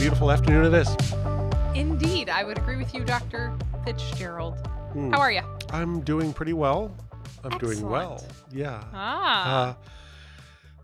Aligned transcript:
beautiful 0.00 0.30
afternoon 0.30 0.72
it 0.72 0.74
is. 0.74 0.88
Indeed, 1.74 2.28
I 2.30 2.42
would 2.44 2.58
agree 2.58 2.76
with 2.76 2.94
you, 2.94 3.04
Dr. 3.04 3.56
Fitzgerald. 3.84 4.58
Hmm. 4.92 5.12
How 5.12 5.18
are 5.20 5.30
you? 5.30 5.42
I'm 5.70 6.00
doing 6.00 6.32
pretty 6.32 6.52
well. 6.54 6.94
I'm 7.44 7.58
doing 7.58 7.88
well. 7.88 8.24
Yeah. 8.50 8.82
Ah, 8.92 9.76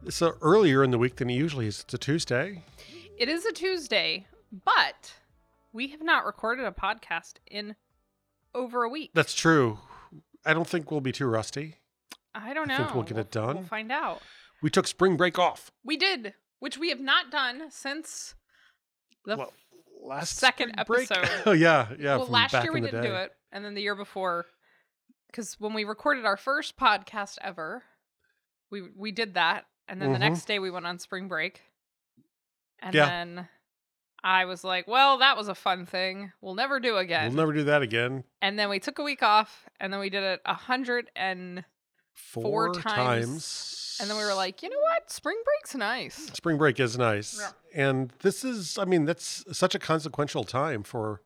Uh, 0.05 0.11
so 0.11 0.34
earlier 0.43 0.84
in 0.84 0.91
the 0.91 0.98
week 0.98 1.16
than 1.16 1.29
it 1.30 1.34
usually 1.34 1.66
is. 1.66 1.80
It's 1.80 1.95
a 1.95 1.98
Tuesday. 1.98 2.62
it 3.19 3.29
is 3.29 3.45
a 3.47 3.52
Tuesday, 3.52 4.27
but 4.65 5.15
we 5.73 5.89
have 5.89 6.03
not 6.03 6.25
recorded 6.25 6.64
a 6.67 6.70
podcast 6.70 7.34
in 7.51 7.75
over 8.55 8.84
a 8.84 8.89
week. 8.89 9.11
That's 9.14 9.34
true. 9.34 9.78
I 10.45 10.55
don't 10.55 10.67
think 10.69 10.91
we'll 10.91 11.01
be 11.01 11.12
too 11.12 11.27
rusty. 11.27 11.77
I 12.34 12.53
don't 12.55 12.69
know. 12.69 12.75
I 12.75 12.78
think 12.78 12.95
we'll 12.95 13.05
get 13.05 13.17
it 13.19 13.30
done. 13.30 13.56
We'll 13.56 13.64
find 13.64 13.91
out. 13.91 14.20
We 14.62 14.70
took 14.70 14.87
spring 14.87 15.17
break 15.17 15.39
off. 15.39 15.70
We 15.83 15.97
did, 15.97 16.34
which 16.61 16.78
we 16.78 16.91
have 16.91 17.01
not 17.01 17.30
done 17.30 17.64
since 17.70 18.34
the. 19.27 19.37
Well, 19.37 19.53
last 20.03 20.37
second 20.37 20.75
episode. 20.79 21.29
oh 21.47 21.53
yeah, 21.53 21.89
yeah. 21.98 22.17
well, 22.17 22.27
last 22.27 22.53
year 22.62 22.73
we 22.73 22.80
didn't 22.80 23.03
day. 23.03 23.09
do 23.09 23.15
it, 23.17 23.33
and 23.53 23.65
then 23.65 23.75
the 23.75 23.83
year 23.83 23.95
before, 23.97 24.47
because 25.27 25.55
when 25.61 25.75
we 25.75 25.84
recorded 25.84 26.25
our 26.25 26.37
first 26.37 26.77
podcast 26.77 27.39
ever, 27.43 27.83
we 28.70 28.83
we 28.97 29.12
did 29.12 29.34
that, 29.34 29.67
and 29.89 30.01
then 30.01 30.11
the 30.12 30.17
Mhm. 30.19 30.20
next 30.20 30.45
day 30.47 30.59
we 30.59 30.70
went 30.70 30.87
on 30.87 30.98
spring 30.98 31.29
break, 31.29 31.62
and 32.81 32.95
Yeah. 32.95 33.07
then 33.07 33.48
I 34.23 34.45
was 34.45 34.65
like, 34.65 34.87
"Well, 34.89 35.19
that 35.19 35.37
was 35.37 35.48
a 35.48 35.55
fun 35.55 35.87
thing. 35.87 36.33
We'll 36.41 36.55
never 36.55 36.81
do 36.81 36.97
again." 36.97 37.28
We'll 37.28 37.37
never 37.47 37.53
do 37.53 37.65
that 37.65 37.83
again. 37.83 38.25
and 38.41 38.59
then 38.59 38.69
we 38.69 38.78
took 38.78 38.98
a 38.98 39.03
week 39.03 39.22
off, 39.22 39.69
and 39.81 39.93
then 39.93 40.00
we 40.00 40.11
did 40.11 40.22
it 40.22 40.41
a 40.45 40.55
hundred 40.55 41.11
and, 41.17 41.65
Four, 42.17 42.72
times. 42.75 42.83
times. 42.83 43.98
and 44.00 44.11
then 44.11 44.17
we 44.17 44.25
were 44.25 44.34
like, 44.34 44.62
"You 44.62 44.70
know 44.70 44.78
what? 44.81 45.11
Spring 45.11 45.36
break's 45.45 45.75
nice." 45.75 46.14
spring 46.34 46.59
break 46.59 46.81
is 46.81 46.98
nice. 46.98 47.39
Yeah. 47.39 47.50
And 47.75 48.12
this 48.20 48.45
is, 48.45 48.78
I 48.78 48.84
mean, 48.84 49.05
that's 49.05 49.45
such 49.56 49.75
a 49.75 49.78
consequential 49.78 50.44
time 50.44 50.83
for 50.83 51.22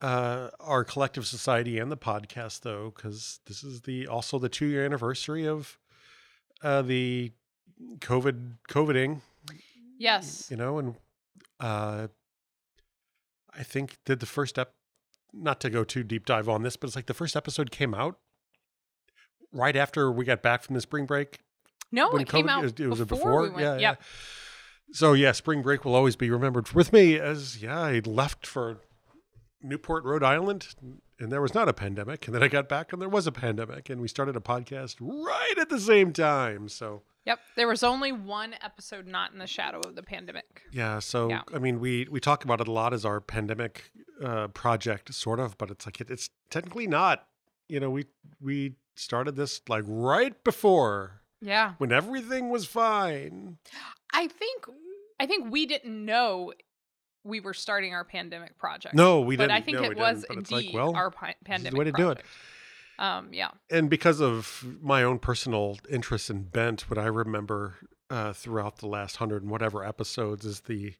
uh, 0.00 0.50
our 0.60 0.84
collective 0.84 1.26
society 1.26 1.78
and 1.78 1.90
the 1.90 1.96
podcast, 1.96 2.60
though, 2.60 2.92
because 2.94 3.40
this 3.46 3.62
is 3.64 3.82
the 3.82 4.06
also 4.06 4.38
the 4.38 4.48
two 4.48 4.66
year 4.66 4.84
anniversary 4.84 5.46
of 5.46 5.78
uh, 6.62 6.82
the 6.82 7.32
COVID 7.98 8.58
COVIDing, 8.68 9.20
Yes. 9.98 10.48
you 10.50 10.56
know, 10.56 10.78
and 10.78 10.96
uh, 11.60 12.08
I 13.54 13.62
think 13.62 13.98
did 14.04 14.20
the 14.20 14.26
first 14.26 14.58
ep, 14.58 14.74
not 15.32 15.60
to 15.60 15.70
go 15.70 15.84
too 15.84 16.02
deep 16.02 16.26
dive 16.26 16.48
on 16.48 16.62
this, 16.62 16.76
but 16.76 16.88
it's 16.88 16.96
like 16.96 17.06
the 17.06 17.14
first 17.14 17.36
episode 17.36 17.70
came 17.70 17.94
out 17.94 18.18
right 19.52 19.76
after 19.76 20.10
we 20.10 20.24
got 20.24 20.42
back 20.42 20.62
from 20.62 20.74
the 20.74 20.80
spring 20.80 21.06
break 21.06 21.38
No, 21.90 22.10
when 22.10 22.22
it 22.22 22.28
came 22.28 22.46
COVID 22.46 22.50
out 22.50 22.80
it 22.80 22.86
was 22.88 22.98
before, 23.00 23.18
before. 23.18 23.42
we 23.42 23.48
went. 23.50 23.60
yeah, 23.60 23.72
yep. 23.76 23.80
yeah. 24.00 24.06
So 24.92 25.12
yeah, 25.14 25.32
spring 25.32 25.62
break 25.62 25.84
will 25.84 25.94
always 25.94 26.16
be 26.16 26.30
remembered 26.30 26.70
with 26.72 26.92
me 26.92 27.18
as 27.18 27.62
yeah, 27.62 27.80
I 27.80 28.00
left 28.04 28.46
for 28.46 28.78
Newport, 29.62 30.04
Rhode 30.04 30.24
Island, 30.24 30.74
and 31.18 31.30
there 31.30 31.40
was 31.40 31.54
not 31.54 31.68
a 31.68 31.72
pandemic, 31.72 32.26
and 32.26 32.34
then 32.34 32.42
I 32.42 32.48
got 32.48 32.68
back 32.68 32.92
and 32.92 33.00
there 33.00 33.08
was 33.08 33.26
a 33.26 33.32
pandemic, 33.32 33.88
and 33.88 34.00
we 34.00 34.08
started 34.08 34.36
a 34.36 34.40
podcast 34.40 34.96
right 35.00 35.54
at 35.58 35.68
the 35.68 35.80
same 35.80 36.12
time. 36.12 36.68
So 36.68 37.02
Yep. 37.24 37.38
There 37.56 37.68
was 37.68 37.84
only 37.84 38.10
one 38.10 38.56
episode 38.62 39.06
not 39.06 39.32
in 39.32 39.38
the 39.38 39.46
shadow 39.46 39.78
of 39.80 39.94
the 39.94 40.02
pandemic. 40.02 40.62
yeah, 40.72 40.98
so 40.98 41.28
Yeah. 41.28 41.42
I 41.54 41.58
mean, 41.58 41.78
we 41.78 42.08
we 42.10 42.18
talk 42.20 42.44
about 42.44 42.60
it 42.60 42.66
a 42.68 42.72
lot 42.72 42.92
as 42.92 43.04
our 43.04 43.20
pandemic 43.20 43.92
uh, 44.22 44.48
project, 44.48 45.14
sort 45.14 45.38
of, 45.38 45.56
but 45.56 45.70
it's 45.70 45.86
like 45.86 46.00
it, 46.00 46.10
it's 46.10 46.28
technically 46.50 46.86
not. 46.88 47.26
You 47.72 47.80
know, 47.80 47.90
we 47.90 48.04
we 48.40 48.74
started 48.96 49.34
this 49.34 49.62
like 49.68 49.84
right 49.86 50.42
before 50.44 51.22
Yeah. 51.40 51.72
when 51.78 51.90
everything 51.90 52.50
was 52.50 52.66
fine. 52.66 53.56
I 54.12 54.28
think 54.28 54.66
I 55.18 55.26
think 55.26 55.50
we 55.50 55.64
didn't 55.66 56.04
know 56.04 56.52
we 57.24 57.40
were 57.40 57.54
starting 57.54 57.94
our 57.94 58.04
pandemic 58.04 58.58
project. 58.58 58.94
No, 58.94 59.20
we 59.20 59.36
but 59.36 59.44
didn't. 59.44 59.50
But 59.50 59.56
I 59.56 59.60
think 59.64 59.78
no, 59.78 59.84
it 59.84 59.96
was 59.96 60.20
didn't, 60.20 60.28
but 60.28 60.38
it's 60.38 60.50
indeed 60.50 60.66
like, 60.66 60.74
well, 60.74 60.94
our 60.94 61.10
pi- 61.10 61.36
pandemic 61.44 61.78
way 61.78 61.84
to 61.86 61.92
do 61.92 62.10
it. 62.10 62.22
Um, 62.98 63.32
yeah. 63.32 63.50
and 63.70 63.88
because 63.88 64.20
of 64.20 64.64
my 64.82 65.02
own 65.02 65.18
personal 65.18 65.78
interest 65.88 66.28
and 66.30 66.52
bent, 66.52 66.90
what 66.90 66.98
I 66.98 67.06
remember 67.06 67.76
uh, 68.10 68.32
throughout 68.34 68.76
the 68.78 68.86
last 68.86 69.16
hundred 69.16 69.42
and 69.42 69.50
whatever 69.50 69.82
episodes 69.84 70.44
is 70.44 70.60
the 70.62 70.94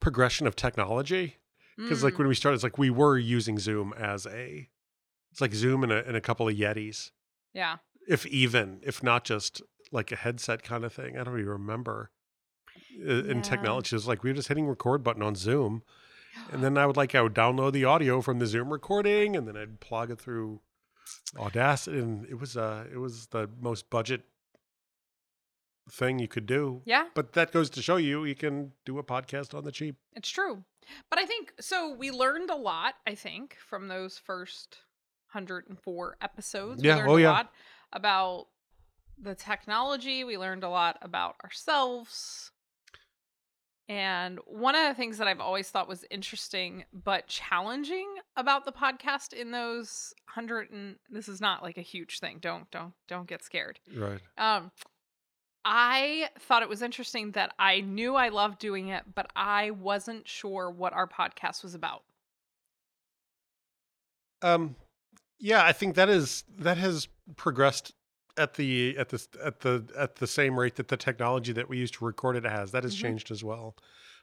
progression 0.00 0.46
of 0.48 0.56
technology. 0.56 1.36
Because 1.76 2.02
like 2.02 2.14
Mm, 2.14 2.18
when 2.18 2.28
we 2.28 2.34
started, 2.34 2.56
it's 2.56 2.64
like 2.64 2.76
we 2.76 2.90
were 2.90 3.16
using 3.16 3.58
Zoom 3.60 3.94
as 3.96 4.26
a, 4.26 4.68
it's 5.38 5.40
like 5.40 5.54
Zoom 5.54 5.84
and 5.84 5.92
a, 5.92 6.04
and 6.04 6.16
a 6.16 6.20
couple 6.20 6.48
of 6.48 6.54
Yetis, 6.56 7.12
yeah, 7.54 7.76
if 8.08 8.26
even, 8.26 8.80
if 8.82 9.02
not 9.04 9.22
just 9.24 9.62
like 9.92 10.10
a 10.10 10.16
headset 10.16 10.64
kind 10.64 10.84
of 10.84 10.92
thing. 10.92 11.16
I 11.16 11.22
don't 11.22 11.34
even 11.38 11.46
remember. 11.48 12.10
Uh, 13.00 13.22
In 13.24 13.36
Yeah. 13.36 13.42
technology, 13.42 13.94
it's 13.94 14.06
like 14.08 14.24
we 14.24 14.30
were 14.30 14.34
just 14.34 14.48
hitting 14.48 14.66
record 14.66 15.04
button 15.04 15.22
on 15.22 15.36
Zoom, 15.36 15.82
and 16.50 16.60
then 16.64 16.76
I 16.76 16.86
would 16.86 16.96
like 16.96 17.14
I 17.14 17.22
would 17.22 17.34
download 17.34 17.72
the 17.72 17.84
audio 17.84 18.20
from 18.20 18.40
the 18.40 18.46
Zoom 18.46 18.70
recording, 18.72 19.36
and 19.36 19.46
then 19.46 19.56
I'd 19.56 19.78
plug 19.80 20.10
it 20.10 20.20
through 20.20 20.60
Audacity, 21.38 22.00
and 22.00 22.26
it 22.26 22.40
was 22.40 22.56
uh 22.56 22.86
it 22.92 22.98
was 22.98 23.28
the 23.28 23.48
most 23.60 23.90
budget 23.90 24.22
thing 25.90 26.18
you 26.18 26.28
could 26.28 26.46
do. 26.46 26.82
yeah, 26.84 27.06
But 27.14 27.32
that 27.34 27.52
goes 27.52 27.70
to 27.70 27.80
show 27.82 27.96
you 27.96 28.24
you 28.24 28.34
can 28.34 28.72
do 28.84 28.98
a 28.98 29.04
podcast 29.04 29.54
on 29.54 29.64
the 29.64 29.72
cheap. 29.72 29.96
it's 30.14 30.28
true. 30.28 30.64
But 31.10 31.18
I 31.18 31.24
think 31.26 31.52
so. 31.60 31.92
We 31.94 32.10
learned 32.10 32.50
a 32.50 32.56
lot. 32.56 32.94
I 33.06 33.14
think 33.14 33.56
from 33.66 33.88
those 33.88 34.18
first 34.18 34.78
hundred 35.28 35.66
and 35.68 35.78
four 35.78 36.16
episodes. 36.20 36.82
Yeah, 36.82 36.96
we 36.96 37.00
learned 37.00 37.10
oh, 37.10 37.16
a 37.16 37.20
yeah. 37.20 37.30
lot 37.30 37.52
about 37.92 38.46
the 39.20 39.34
technology. 39.34 40.24
We 40.24 40.38
learned 40.38 40.64
a 40.64 40.68
lot 40.68 40.98
about 41.02 41.36
ourselves. 41.44 42.50
And 43.88 44.38
one 44.44 44.74
of 44.74 44.86
the 44.86 44.94
things 44.94 45.16
that 45.16 45.26
I've 45.26 45.40
always 45.40 45.70
thought 45.70 45.88
was 45.88 46.04
interesting 46.10 46.84
but 46.92 47.26
challenging 47.26 48.06
about 48.36 48.66
the 48.66 48.72
podcast 48.72 49.32
in 49.32 49.50
those 49.50 50.12
hundred 50.26 50.70
and 50.70 50.96
this 51.08 51.26
is 51.26 51.40
not 51.40 51.62
like 51.62 51.78
a 51.78 51.82
huge 51.82 52.20
thing. 52.20 52.36
Don't 52.40 52.70
don't 52.70 52.92
don't 53.08 53.26
get 53.26 53.42
scared. 53.42 53.80
Right. 53.94 54.20
Um 54.36 54.70
I 55.64 56.28
thought 56.38 56.62
it 56.62 56.68
was 56.68 56.82
interesting 56.82 57.32
that 57.32 57.54
I 57.58 57.80
knew 57.80 58.14
I 58.14 58.28
loved 58.28 58.58
doing 58.58 58.88
it, 58.88 59.04
but 59.14 59.30
I 59.34 59.70
wasn't 59.70 60.28
sure 60.28 60.70
what 60.70 60.92
our 60.92 61.06
podcast 61.06 61.62
was 61.62 61.74
about. 61.74 62.02
Um 64.42 64.76
yeah, 65.38 65.64
I 65.64 65.72
think 65.72 65.94
that 65.96 66.08
is 66.08 66.44
that 66.58 66.76
has 66.78 67.08
progressed 67.36 67.92
at 68.36 68.54
the 68.54 68.96
at 68.98 69.08
the 69.08 69.26
at 69.44 69.60
the 69.60 69.84
at 69.96 70.16
the 70.16 70.26
same 70.26 70.58
rate 70.58 70.76
that 70.76 70.88
the 70.88 70.96
technology 70.96 71.52
that 71.52 71.68
we 71.68 71.78
used 71.78 71.94
to 71.94 72.04
record 72.04 72.36
it 72.36 72.44
has. 72.44 72.70
That 72.72 72.84
has 72.84 72.94
Mhm. 72.96 73.00
changed 73.00 73.30
as 73.30 73.42
well. 73.44 73.76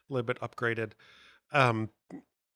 A 0.08 0.12
little 0.12 0.26
bit 0.26 0.40
upgraded. 0.40 0.92
Um 1.52 1.90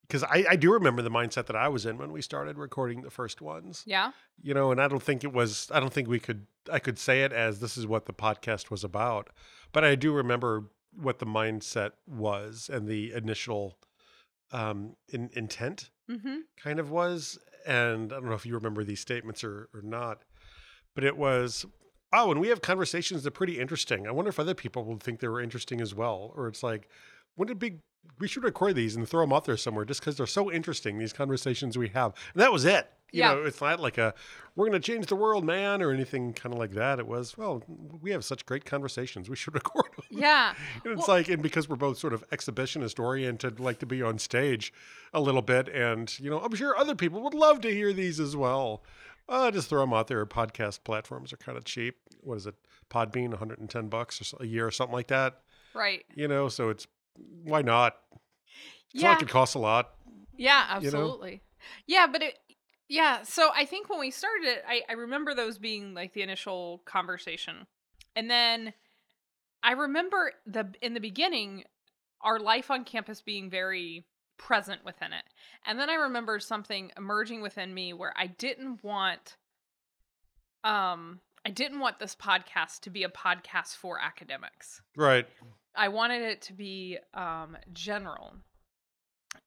because 0.07 0.23
I, 0.23 0.43
I 0.49 0.55
do 0.57 0.73
remember 0.73 1.01
the 1.01 1.09
mindset 1.09 1.45
that 1.45 1.55
I 1.55 1.69
was 1.69 1.85
in 1.85 1.97
when 1.97 2.11
we 2.11 2.21
started 2.21 2.57
recording 2.57 3.01
the 3.01 3.09
first 3.09 3.39
ones. 3.41 3.83
Yeah? 3.85 4.11
you 4.43 4.53
know 4.55 4.71
and 4.71 4.81
i 4.81 4.87
don't 4.87 5.03
think 5.03 5.23
it 5.23 5.31
was 5.31 5.69
i 5.71 5.79
don't 5.79 5.93
think 5.93 6.07
we 6.07 6.19
could 6.19 6.47
i 6.71 6.79
could 6.79 6.97
say 6.97 7.21
it 7.23 7.31
as 7.31 7.59
this 7.59 7.77
is 7.77 7.85
what 7.85 8.07
the 8.07 8.13
podcast 8.13 8.71
was 8.71 8.83
about 8.83 9.29
but 9.71 9.83
i 9.83 9.93
do 9.93 10.11
remember 10.11 10.63
what 10.95 11.19
the 11.19 11.27
mindset 11.27 11.91
was 12.07 12.67
and 12.73 12.87
the 12.87 13.13
initial 13.13 13.77
um 14.51 14.95
in, 15.09 15.29
intent 15.33 15.91
Mm-hmm. 16.09 16.37
kind 16.57 16.79
of 16.79 16.89
was 16.91 17.37
and 17.65 18.11
i 18.11 18.15
don't 18.15 18.29
know 18.29 18.33
if 18.33 18.45
you 18.45 18.55
remember 18.55 18.83
these 18.83 18.99
statements 18.99 19.43
or 19.43 19.69
or 19.73 19.81
not 19.81 20.23
but 20.95 21.03
it 21.03 21.17
was 21.17 21.65
oh 22.13 22.31
and 22.31 22.39
we 22.39 22.49
have 22.49 22.61
conversations 22.61 23.23
that 23.23 23.29
are 23.29 23.31
pretty 23.31 23.59
interesting. 23.59 24.07
I 24.07 24.11
wonder 24.11 24.29
if 24.29 24.39
other 24.39 24.53
people 24.53 24.83
will 24.83 24.97
think 24.97 25.19
they 25.19 25.27
were 25.27 25.41
interesting 25.41 25.81
as 25.81 25.95
well. 25.95 26.33
Or 26.35 26.47
it's 26.47 26.63
like 26.63 26.89
wouldn't 27.37 27.57
it 27.57 27.59
be 27.59 27.79
we 28.19 28.27
should 28.27 28.43
record 28.43 28.75
these 28.75 28.95
and 28.95 29.07
throw 29.07 29.21
them 29.21 29.33
out 29.33 29.45
there 29.45 29.57
somewhere 29.57 29.85
just 29.85 29.99
because 29.99 30.17
they're 30.17 30.27
so 30.27 30.51
interesting 30.51 30.97
these 30.97 31.13
conversations 31.13 31.77
we 31.77 31.89
have. 31.89 32.13
And 32.33 32.41
that 32.41 32.51
was 32.51 32.65
it 32.65 32.91
you 33.11 33.19
Yeah. 33.19 33.33
know 33.33 33.43
it's 33.43 33.59
not 33.61 33.79
like 33.79 33.97
a 33.97 34.13
we're 34.55 34.67
going 34.67 34.81
to 34.81 34.85
change 34.85 35.05
the 35.07 35.15
world 35.15 35.45
man 35.45 35.81
or 35.81 35.91
anything 35.91 36.33
kind 36.33 36.53
of 36.53 36.59
like 36.59 36.71
that 36.71 36.99
it 36.99 37.07
was 37.07 37.37
well 37.37 37.63
we 38.01 38.11
have 38.11 38.23
such 38.25 38.45
great 38.45 38.65
conversations 38.65 39.29
we 39.29 39.35
should 39.35 39.53
record 39.61 39.85
them 39.95 40.05
Yeah. 40.09 40.53
and 40.83 40.93
it's 40.97 41.07
Well- 41.07 41.17
like, 41.17 41.29
and 41.29 41.41
because 41.41 41.69
we're 41.69 41.75
both 41.77 41.97
sort 41.97 42.13
of 42.13 42.27
exhibitionist 42.29 42.99
oriented, 42.99 43.59
like 43.59 43.79
to 43.79 43.85
be 43.85 44.01
on 44.01 44.19
stage 44.19 44.73
a 45.13 45.21
little 45.21 45.41
bit, 45.41 45.67
and 45.69 46.17
you 46.19 46.29
know, 46.29 46.39
I'm 46.39 46.53
sure 46.55 46.75
other 46.77 46.95
people 46.95 47.21
would 47.21 47.33
love 47.33 47.61
to 47.61 47.71
hear 47.73 47.91
these 47.93 48.19
as 48.19 48.35
well. 48.35 48.83
Uh, 49.29 49.49
just 49.51 49.69
throw 49.69 49.79
them 49.81 49.93
out 49.93 50.07
there. 50.07 50.25
Podcast 50.25 50.83
platforms 50.83 51.31
are 51.31 51.37
kind 51.37 51.57
of 51.57 51.63
cheap. 51.63 51.95
What 52.21 52.35
is 52.35 52.47
it? 52.47 52.55
Podbean, 52.89 53.29
110 53.29 53.87
bucks 53.87 54.19
or 54.19 54.23
so, 54.25 54.37
a 54.41 54.45
year 54.45 54.67
or 54.67 54.71
something 54.71 54.93
like 54.93 55.07
that. 55.07 55.41
Right. 55.73 56.03
You 56.15 56.27
know, 56.27 56.49
so 56.49 56.69
it's 56.69 56.87
why 57.43 57.61
not? 57.61 57.95
It's 58.93 59.01
Yeah. 59.03 59.09
not 59.11 59.13
like 59.21 59.29
it 59.29 59.29
costs 59.29 59.55
a 59.55 59.59
lot. 59.59 59.93
Yeah, 60.35 60.79
you 60.79 60.91
know? 60.91 60.97
absolutely. 60.97 61.41
Yeah, 61.87 62.07
but 62.07 62.21
it 62.21 62.37
yeah, 62.91 63.21
so 63.23 63.51
I 63.55 63.63
think 63.63 63.89
when 63.89 64.01
we 64.01 64.11
started 64.11 64.47
it, 64.47 64.65
I, 64.67 64.81
I 64.89 64.93
remember 64.95 65.33
those 65.33 65.57
being 65.57 65.93
like 65.93 66.13
the 66.13 66.23
initial 66.23 66.81
conversation. 66.83 67.65
And 68.17 68.29
then 68.29 68.73
I 69.63 69.71
remember 69.71 70.33
the 70.45 70.73
in 70.81 70.93
the 70.93 70.99
beginning 70.99 71.63
our 72.19 72.37
life 72.37 72.69
on 72.69 72.83
campus 72.83 73.21
being 73.21 73.49
very 73.49 74.03
present 74.37 74.83
within 74.83 75.13
it. 75.13 75.23
And 75.65 75.79
then 75.79 75.89
I 75.89 75.93
remember 75.93 76.37
something 76.39 76.91
emerging 76.97 77.41
within 77.41 77.73
me 77.73 77.93
where 77.93 78.13
I 78.17 78.27
didn't 78.27 78.83
want 78.83 79.37
um 80.65 81.21
I 81.45 81.49
didn't 81.49 81.79
want 81.79 81.97
this 81.97 82.13
podcast 82.13 82.81
to 82.81 82.89
be 82.89 83.03
a 83.03 83.09
podcast 83.09 83.77
for 83.77 84.01
academics. 84.01 84.81
Right. 84.97 85.25
I 85.77 85.87
wanted 85.87 86.23
it 86.23 86.41
to 86.41 86.53
be 86.53 86.97
um, 87.13 87.57
general. 87.71 88.35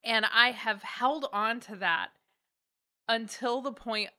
And 0.02 0.24
I 0.32 0.52
have 0.52 0.82
held 0.82 1.26
on 1.30 1.60
to 1.60 1.76
that 1.76 2.08
until 3.08 3.60
the 3.60 3.72
point, 3.72 4.10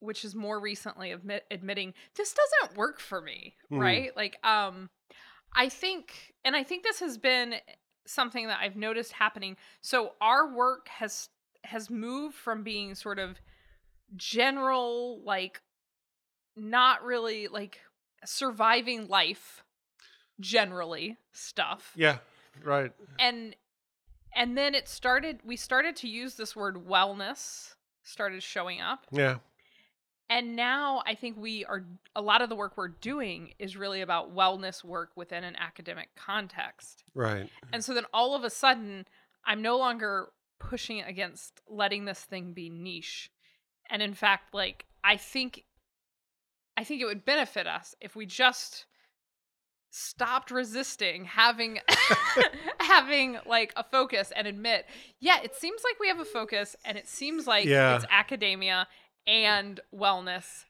which 0.00 0.24
is 0.24 0.34
more 0.34 0.60
recently 0.60 1.12
admit, 1.12 1.44
admitting 1.50 1.94
this 2.16 2.34
doesn't 2.34 2.76
work 2.76 3.00
for 3.00 3.20
me, 3.20 3.54
Mm. 3.70 3.78
right? 3.80 4.16
Like, 4.16 4.36
um, 4.44 4.90
I 5.54 5.68
think, 5.68 6.34
and 6.44 6.54
I 6.56 6.62
think 6.64 6.82
this 6.82 7.00
has 7.00 7.16
been 7.16 7.54
something 8.06 8.48
that 8.48 8.58
I've 8.60 8.76
noticed 8.76 9.12
happening. 9.12 9.56
So 9.80 10.12
our 10.20 10.52
work 10.52 10.88
has 10.88 11.28
has 11.64 11.88
moved 11.88 12.34
from 12.34 12.62
being 12.62 12.94
sort 12.94 13.18
of 13.18 13.40
general, 14.16 15.22
like 15.24 15.62
not 16.56 17.02
really 17.02 17.48
like 17.48 17.80
surviving 18.24 19.08
life 19.08 19.64
generally 20.40 21.16
stuff 21.32 21.92
Yeah. 21.96 22.18
Right. 22.62 22.92
and 23.18 23.56
and 24.34 24.56
then 24.58 24.74
it 24.74 24.88
started 24.88 25.40
we 25.44 25.56
started 25.56 25.96
to 25.96 26.08
use 26.08 26.34
this 26.34 26.54
word 26.56 26.86
wellness 26.86 27.74
started 28.04 28.42
showing 28.42 28.80
up 28.80 29.06
Yeah. 29.10 29.36
and 30.30 30.54
now 30.56 31.02
i 31.06 31.14
think 31.14 31.36
we 31.36 31.64
are 31.64 31.84
a 32.14 32.22
lot 32.22 32.40
of 32.42 32.48
the 32.48 32.54
work 32.56 32.76
we're 32.76 32.88
doing 32.88 33.52
is 33.58 33.76
really 33.76 34.00
about 34.00 34.34
wellness 34.34 34.84
work 34.84 35.10
within 35.16 35.42
an 35.44 35.56
academic 35.56 36.08
context 36.16 37.02
Right. 37.14 37.48
and 37.72 37.84
so 37.84 37.94
then 37.94 38.04
all 38.12 38.34
of 38.34 38.44
a 38.44 38.50
sudden 38.50 39.06
i'm 39.44 39.60
no 39.62 39.76
longer 39.78 40.28
pushing 40.60 41.02
against 41.02 41.60
letting 41.68 42.04
this 42.04 42.20
thing 42.20 42.52
be 42.52 42.70
niche 42.70 43.30
and 43.90 44.00
in 44.02 44.14
fact 44.14 44.54
like 44.54 44.84
i 45.02 45.16
think 45.16 45.64
i 46.76 46.84
think 46.84 47.00
it 47.02 47.06
would 47.06 47.24
benefit 47.24 47.66
us 47.66 47.94
if 48.00 48.14
we 48.16 48.24
just 48.26 48.86
stopped 49.96 50.50
resisting 50.50 51.24
having 51.24 51.78
having 52.80 53.38
like 53.46 53.72
a 53.76 53.84
focus 53.84 54.32
and 54.34 54.46
admit 54.48 54.86
yeah 55.20 55.38
it 55.44 55.54
seems 55.54 55.82
like 55.84 55.94
we 56.00 56.08
have 56.08 56.18
a 56.18 56.24
focus 56.24 56.74
and 56.84 56.98
it 56.98 57.06
seems 57.06 57.46
like 57.46 57.64
Yeah. 57.64 57.94
it's 57.94 58.04
academia 58.10 58.88
and 59.26 59.78
wellness 59.94 60.64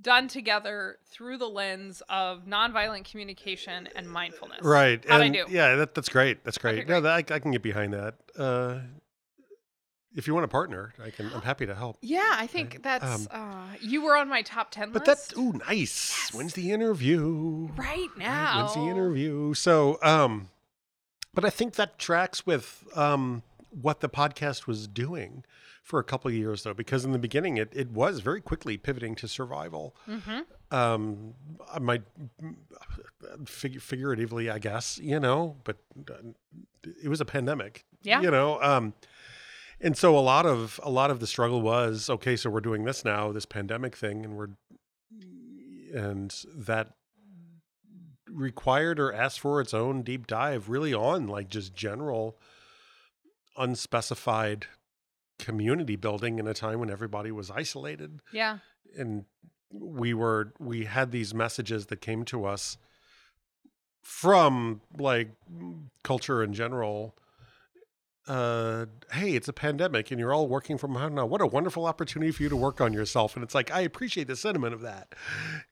done 0.00 0.28
together 0.28 0.98
through 1.10 1.38
the 1.38 1.48
lens 1.48 2.02
of 2.08 2.44
nonviolent 2.46 3.04
communication 3.10 3.88
and 3.96 4.08
mindfulness 4.08 4.60
Right. 4.62 5.04
How'd 5.08 5.22
and 5.22 5.34
yeah, 5.50 5.74
that, 5.76 5.94
that's 5.94 6.08
great. 6.08 6.44
That's 6.44 6.56
great. 6.58 6.78
Okay, 6.78 6.88
No, 6.88 7.00
great. 7.00 7.26
that, 7.26 7.32
I, 7.32 7.36
I 7.36 7.38
can 7.40 7.50
get 7.50 7.62
behind 7.62 7.92
that. 7.94 8.14
Uh, 8.38 8.78
if 10.14 10.26
you 10.26 10.34
want 10.34 10.44
a 10.44 10.48
partner, 10.48 10.92
I 11.02 11.10
can. 11.10 11.30
I'm 11.32 11.42
happy 11.42 11.66
to 11.66 11.74
help. 11.74 11.96
Yeah, 12.02 12.30
I 12.32 12.46
think 12.46 12.72
Right. 12.74 12.82
that's 12.82 13.04
Um, 13.04 13.28
uh 13.30 13.68
you 13.80 14.02
were 14.02 14.16
on 14.16 14.28
my 14.28 14.42
top 14.42 14.70
10 14.70 14.92
But 14.92 15.06
list. 15.06 15.30
that 15.30 15.38
ooh, 15.38 15.52
nice. 15.68 16.10
Yes. 16.16 16.34
When's 16.34 16.54
the 16.54 16.70
interview? 16.72 17.68
right 17.76 17.78
Right, 17.86 18.08
now. 18.18 18.58
When's 18.62 18.74
the 18.74 18.88
interview? 18.88 19.54
So, 19.54 19.98
um, 20.02 20.48
but 21.34 21.44
I 21.44 21.50
think 21.50 21.74
that 21.74 21.98
tracks 21.98 22.44
with 22.46 22.84
um 22.96 23.42
what 23.70 24.00
the 24.00 24.08
podcast 24.08 24.66
was 24.66 24.86
doing 24.86 25.44
for 25.82 25.98
a 25.98 26.04
couple 26.04 26.28
of 26.28 26.34
years 26.34 26.62
though, 26.62 26.74
because 26.74 27.04
in 27.04 27.12
the 27.12 27.18
beginning 27.18 27.56
it 27.56 27.70
it 27.74 27.90
was 27.90 28.20
very 28.20 28.40
quickly 28.40 28.76
pivoting 28.76 29.14
to 29.16 29.26
survival. 29.28 29.96
Mhm. 30.06 30.44
Um, 30.70 31.34
I 31.70 31.78
might 31.78 32.02
fig- 33.46 33.80
figuratively, 33.80 34.48
I 34.50 34.58
guess, 34.58 34.98
you 34.98 35.20
know, 35.20 35.56
but 35.64 35.76
uh, 36.10 36.14
it 37.02 37.08
was 37.08 37.20
a 37.20 37.24
pandemic. 37.24 37.84
Yeah. 38.02 38.20
You 38.20 38.30
know, 38.30 38.60
um, 38.62 38.94
and 39.82 39.96
so 39.96 40.16
a 40.16 40.20
lot 40.20 40.46
of 40.46 40.80
a 40.82 40.90
lot 40.90 41.10
of 41.10 41.20
the 41.20 41.26
struggle 41.26 41.60
was 41.60 42.08
okay. 42.08 42.36
So 42.36 42.50
we're 42.50 42.60
doing 42.60 42.84
this 42.84 43.04
now, 43.04 43.32
this 43.32 43.46
pandemic 43.46 43.96
thing, 43.96 44.24
and 44.24 44.36
we're 44.36 44.48
and 45.94 46.34
that 46.56 46.94
required 48.28 48.98
or 48.98 49.12
asked 49.12 49.40
for 49.40 49.60
its 49.60 49.74
own 49.74 50.02
deep 50.02 50.26
dive, 50.26 50.68
really 50.70 50.94
on 50.94 51.26
like 51.26 51.48
just 51.48 51.74
general, 51.74 52.38
unspecified 53.56 54.66
community 55.38 55.96
building 55.96 56.38
in 56.38 56.46
a 56.46 56.54
time 56.54 56.78
when 56.78 56.90
everybody 56.90 57.32
was 57.32 57.50
isolated 57.50 58.20
Yeah. 58.32 58.58
and 58.96 59.24
we 59.72 60.14
were 60.14 60.52
we 60.60 60.84
had 60.84 61.10
these 61.10 61.34
messages 61.34 61.86
that 61.86 62.00
came 62.00 62.24
to 62.26 62.44
us 62.44 62.76
from 64.02 64.82
like 64.98 65.30
culture 66.04 66.42
in 66.44 66.52
general 66.52 67.16
uh 68.28 68.86
hey 69.12 69.32
it's 69.34 69.48
a 69.48 69.52
pandemic 69.52 70.12
and 70.12 70.20
you're 70.20 70.32
all 70.32 70.46
working 70.46 70.78
from 70.78 70.94
home 70.94 71.14
now. 71.16 71.26
What 71.26 71.40
a 71.40 71.46
wonderful 71.46 71.86
opportunity 71.86 72.30
for 72.30 72.44
you 72.44 72.48
to 72.48 72.56
work 72.56 72.80
on 72.80 72.92
yourself. 72.92 73.34
And 73.34 73.42
it's 73.42 73.54
like 73.54 73.70
i 73.72 73.80
appreciate 73.80 74.28
the 74.28 74.36
sentiment 74.36 74.74
of 74.74 74.80
that 74.82 75.14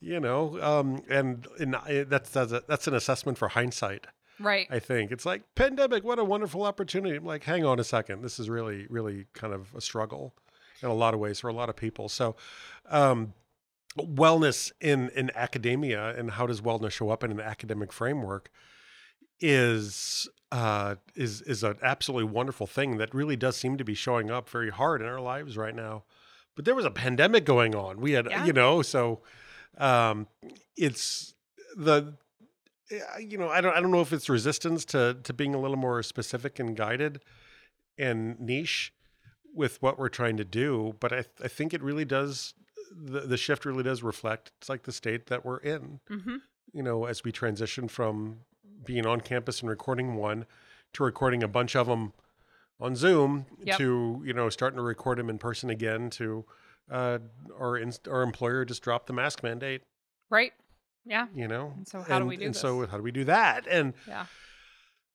you 0.00 0.19
know 0.19 0.61
um 0.61 1.02
and 1.08 1.47
and 1.61 1.76
that's 2.08 2.31
that's, 2.31 2.52
a, 2.52 2.62
that's 2.67 2.87
an 2.88 2.94
assessment 2.94 3.38
for 3.38 3.49
hindsight 3.49 4.06
Right. 4.41 4.67
i 4.70 4.79
think. 4.79 5.12
It's 5.12 5.25
like 5.26 5.43
pandemic 5.55 6.02
what 6.02 6.19
a 6.19 6.25
wonderful 6.25 6.64
opportunity. 6.64 7.17
I'm 7.17 7.25
like 7.25 7.44
hang 7.44 7.64
on 7.64 7.79
a 7.79 7.85
second. 7.85 8.23
This 8.23 8.41
is 8.41 8.49
really 8.50 8.87
really 8.91 9.26
kind 9.32 9.55
of 9.55 9.73
a 9.75 9.81
struggle 9.81 10.35
in 10.82 10.88
a 10.88 10.94
lot 10.94 11.14
of 11.14 11.20
ways 11.20 11.38
for 11.41 11.49
a 11.49 11.53
lot 11.53 11.69
of 11.69 11.76
people. 11.76 12.08
So 12.08 12.35
um 12.88 13.35
wellness 13.99 14.73
in 14.81 15.11
in 15.11 15.31
academia 15.37 16.17
and 16.17 16.32
how 16.32 16.46
does 16.46 16.61
wellness 16.62 16.93
show 16.93 17.11
up 17.11 17.23
in 17.23 17.31
an 17.31 17.41
academic 17.41 17.93
framework 17.93 18.50
is 19.41 20.29
uh 20.52 20.97
is 21.14 21.43
is 21.43 21.62
an 21.62 21.76
absolutely 21.82 22.31
wonderful 22.31 22.67
thing 22.67 22.97
that 22.99 23.14
really 23.14 23.37
does 23.37 23.56
seem 23.56 23.76
to 23.76 23.85
be 23.85 23.94
showing 23.94 24.31
up 24.31 24.49
very 24.49 24.70
hard 24.70 25.00
in 25.00 25.06
our 25.06 25.20
lives 25.20 25.56
right 25.56 25.75
now 25.76 26.02
but 26.56 26.64
there 26.64 26.75
was 26.75 26.85
a 26.85 26.91
pandemic 26.91 27.44
going 27.44 27.75
on 27.75 28.00
we 28.00 28.12
had 28.12 28.26
Yeah. 28.29 28.44
you 28.44 28.52
know 28.52 28.82
so 28.82 29.20
um 29.79 30.26
it's 30.76 31.35
the 31.76 32.14
you 33.20 33.38
know 33.38 33.49
i 33.49 33.61
don't 33.61 33.75
i 33.76 33.81
don't 33.81 33.93
know 33.93 34.00
if 34.00 34.12
it's 34.12 34.29
resistance 34.29 34.85
to 34.87 35.17
to 35.23 35.32
being 35.32 35.55
a 35.55 35.61
little 35.61 35.76
more 35.76 36.02
specific 36.02 36.58
and 36.58 36.76
guided 36.76 37.20
and 37.96 38.38
niche 38.41 38.93
with 39.55 39.81
what 39.82 39.99
we're 39.99 40.08
trying 40.08 40.37
to 40.37 40.44
do 40.44 40.94
but 40.99 41.12
i 41.12 41.25
i 41.44 41.49
think 41.49 41.73
it 41.73 41.82
really 41.82 42.05
does 42.05 42.55
the, 42.93 43.20
the 43.20 43.37
shift 43.37 43.64
really 43.64 43.85
does 43.85 44.03
reflect 44.03 44.50
it's 44.58 44.69
like 44.69 44.82
the 44.82 44.93
state 44.93 45.26
that 45.26 45.44
we're 45.44 45.58
in 45.58 46.00
Mm-hmm. 46.11 46.37
you 46.73 46.82
know 46.82 47.05
as 47.05 47.23
we 47.23 47.31
transition 47.31 47.87
from 47.87 48.41
being 48.85 49.06
on 49.06 49.21
campus 49.21 49.61
and 49.61 49.69
recording 49.70 50.15
one 50.17 50.46
to 50.94 51.05
recording 51.05 51.43
a 51.43 51.49
bunch 51.49 51.77
of 51.77 51.87
them 51.87 52.13
on 52.81 52.96
zoom 52.96 53.46
Yep. 53.65 53.79
to 53.79 54.22
you 54.25 54.32
know 54.32 54.49
starting 54.49 54.77
to 54.79 54.82
record 54.82 55.19
them 55.19 55.29
in 55.31 55.39
person 55.39 55.70
again 55.70 56.10
to 56.10 56.44
uh 56.91 57.19
our 57.58 57.77
in, 57.77 57.93
our 58.10 58.22
employer 58.22 58.65
just 58.65 58.82
dropped 58.82 59.06
the 59.06 59.13
mask 59.13 59.43
mandate 59.43 59.82
Right. 60.31 60.53
Yeah. 61.05 61.27
you 61.34 61.46
know 61.49 61.75
And 61.77 61.87
so 61.89 62.03
how 62.03 62.19
do 62.19 62.27
we 62.27 62.37
do 62.37 62.46
and 62.46 62.55
this? 62.55 62.60
so 62.60 62.87
how 62.87 62.96
do 62.96 63.03
we 63.03 63.13
do 63.13 63.25
that 63.25 63.67
and 63.69 63.94
Yeah. 64.08 64.27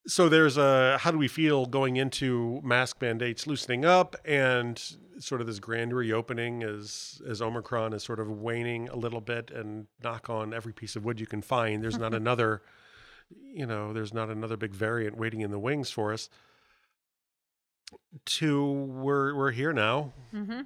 so 0.07 0.29
there's 0.29 0.57
a 0.57 0.97
how 0.99 1.11
do 1.11 1.17
we 1.17 1.27
feel 1.27 1.65
going 1.65 1.95
into 1.97 2.61
mask 2.63 3.01
mandates 3.01 3.47
loosening 3.47 3.83
up 3.83 4.15
and 4.25 4.81
sort 5.19 5.41
of 5.41 5.47
this 5.47 5.59
grand 5.59 5.93
reopening 5.93 6.61
as 6.61 7.21
as 7.27 7.41
omicron 7.41 7.93
is 7.93 8.03
sort 8.03 8.19
of 8.19 8.29
waning 8.29 8.87
a 8.89 8.95
little 8.95 9.21
bit 9.21 9.49
and 9.49 9.87
knock 10.03 10.29
on 10.29 10.53
every 10.53 10.73
piece 10.73 10.95
of 10.95 11.03
wood 11.05 11.19
you 11.19 11.25
can 11.25 11.41
find 11.41 11.83
there's 11.83 11.97
not 11.97 12.13
another 12.23 12.61
you 13.29 13.65
know 13.65 13.93
there's 13.93 14.13
not 14.13 14.29
another 14.29 14.57
big 14.57 14.73
variant 14.73 15.17
waiting 15.17 15.41
in 15.41 15.51
the 15.51 15.59
wings 15.59 15.89
for 15.89 16.13
us 16.13 16.29
to 18.25 18.71
we're 18.71 19.35
we're 19.35 19.51
here 19.51 19.73
now 19.73 20.11
Mm-hmm. 20.33 20.61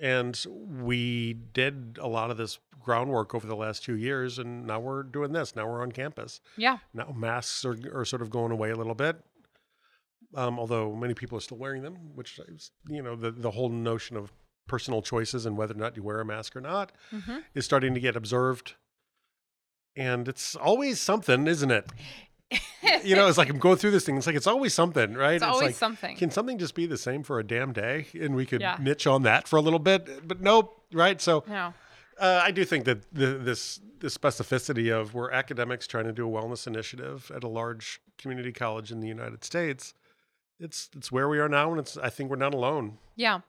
and 0.00 0.44
we 0.82 1.34
did 1.34 1.98
a 2.00 2.08
lot 2.08 2.30
of 2.30 2.36
this 2.36 2.58
groundwork 2.80 3.34
over 3.34 3.46
the 3.46 3.54
last 3.54 3.84
two 3.84 3.94
years 3.96 4.38
and 4.38 4.66
now 4.66 4.80
we're 4.80 5.02
doing 5.04 5.32
this 5.32 5.54
now 5.54 5.68
we're 5.68 5.82
on 5.82 5.92
campus 5.92 6.40
Yeah. 6.56 6.78
now 6.92 7.12
masks 7.16 7.64
are, 7.64 7.76
are 7.94 8.04
sort 8.04 8.22
of 8.22 8.30
going 8.30 8.50
away 8.50 8.70
a 8.70 8.76
little 8.76 8.94
bit 8.94 9.16
um, 10.34 10.58
although 10.58 10.94
many 10.96 11.14
people 11.14 11.38
are 11.38 11.42
still 11.42 11.58
wearing 11.58 11.82
them 11.82 11.96
which 12.16 12.38
is 12.48 12.72
you 12.88 13.02
know 13.02 13.14
the, 13.14 13.30
the 13.30 13.52
whole 13.52 13.68
notion 13.68 14.16
of 14.16 14.32
personal 14.66 15.02
choices 15.02 15.46
and 15.46 15.56
whether 15.56 15.74
or 15.74 15.78
not 15.78 15.96
you 15.96 16.02
wear 16.02 16.20
a 16.20 16.24
mask 16.24 16.56
or 16.56 16.60
not 16.60 16.92
Mm-hmm. 17.12 17.38
is 17.54 17.64
starting 17.64 17.94
to 17.94 18.00
get 18.00 18.16
observed 18.16 18.74
and 19.96 20.28
it's 20.28 20.54
always 20.56 21.00
something 21.00 21.46
isn't 21.46 21.70
it 21.70 21.86
you 23.04 23.16
know 23.16 23.26
it's 23.28 23.38
like 23.38 23.48
i'm 23.48 23.58
going 23.58 23.76
through 23.76 23.90
this 23.90 24.04
thing 24.04 24.16
it's 24.16 24.26
like 24.26 24.36
it's 24.36 24.46
always 24.46 24.74
something 24.74 25.14
right 25.14 25.34
it's 25.36 25.42
always 25.44 25.62
like 25.68 25.74
something. 25.74 26.16
can 26.16 26.30
something 26.30 26.58
just 26.58 26.74
be 26.74 26.86
the 26.86 26.98
same 26.98 27.22
for 27.22 27.38
a 27.38 27.44
damn 27.44 27.72
day 27.72 28.06
and 28.20 28.34
we 28.34 28.44
could 28.46 28.60
Yeah. 28.60 28.76
niche 28.80 29.06
on 29.06 29.22
that 29.22 29.48
for 29.48 29.56
a 29.56 29.60
little 29.62 29.78
bit 29.78 30.26
but 30.28 30.40
nope 30.40 30.82
right 30.92 31.20
so 31.20 31.44
no. 31.48 31.72
uh, 32.20 32.40
I 32.44 32.50
do 32.50 32.64
think 32.64 32.84
that 32.84 33.10
the, 33.12 33.38
this 33.38 33.80
the 34.00 34.08
specificity 34.08 34.92
of 34.92 35.14
we're 35.14 35.30
academics 35.30 35.86
trying 35.86 36.04
to 36.04 36.12
do 36.12 36.28
a 36.28 36.30
wellness 36.30 36.66
initiative 36.66 37.30
at 37.34 37.44
a 37.44 37.48
large 37.48 38.00
community 38.18 38.52
college 38.52 38.90
in 38.90 38.98
the 39.00 39.06
United 39.06 39.44
States. 39.44 39.94
It's 40.58 40.90
it's 40.96 41.12
where 41.12 41.28
we 41.28 41.38
are 41.38 41.48
now, 41.48 41.70
and 41.70 41.78
it's 41.78 41.96
I 41.96 42.10
think 42.10 42.28
we're 42.28 42.36
not 42.36 42.52
alone. 42.52 42.98
Yeah. 43.14 43.40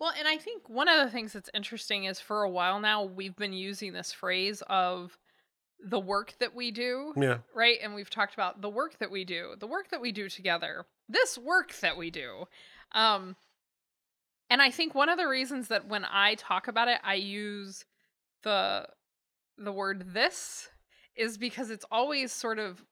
Well, 0.00 0.12
and 0.16 0.28
I 0.28 0.36
think 0.36 0.68
one 0.68 0.88
of 0.88 1.04
the 1.04 1.10
things 1.10 1.32
that's 1.32 1.50
interesting 1.52 2.04
is 2.04 2.20
for 2.20 2.44
a 2.44 2.48
while 2.48 2.78
now 2.78 3.02
we've 3.02 3.34
been 3.34 3.52
using 3.52 3.92
this 3.92 4.12
phrase 4.12 4.62
of 4.68 5.18
the 5.80 6.00
work 6.00 6.34
that 6.40 6.54
we 6.54 6.70
do, 6.70 7.12
Yeah, 7.16 7.38
right? 7.54 7.78
And 7.82 7.94
we've 7.94 8.10
talked 8.10 8.34
about 8.34 8.60
the 8.60 8.68
work 8.68 8.98
that 8.98 9.10
we 9.10 9.24
do, 9.24 9.54
the 9.58 9.66
work 9.66 9.90
that 9.90 10.00
we 10.00 10.12
do 10.12 10.28
together, 10.28 10.86
this 11.08 11.38
work 11.38 11.74
that 11.80 11.96
we 11.96 12.10
do. 12.10 12.44
Um 12.92 13.36
and 14.50 14.62
I 14.62 14.70
think 14.70 14.94
one 14.94 15.08
of 15.08 15.18
the 15.18 15.28
reasons 15.28 15.68
that 15.68 15.86
when 15.86 16.04
I 16.04 16.34
talk 16.34 16.68
about 16.68 16.88
it 16.88 16.98
I 17.04 17.14
use 17.14 17.84
the 18.42 18.88
the 19.56 19.72
word 19.72 20.14
this 20.14 20.68
is 21.16 21.36
because 21.36 21.70
it's 21.70 21.84
always 21.90 22.32
sort 22.32 22.58
of 22.58 22.84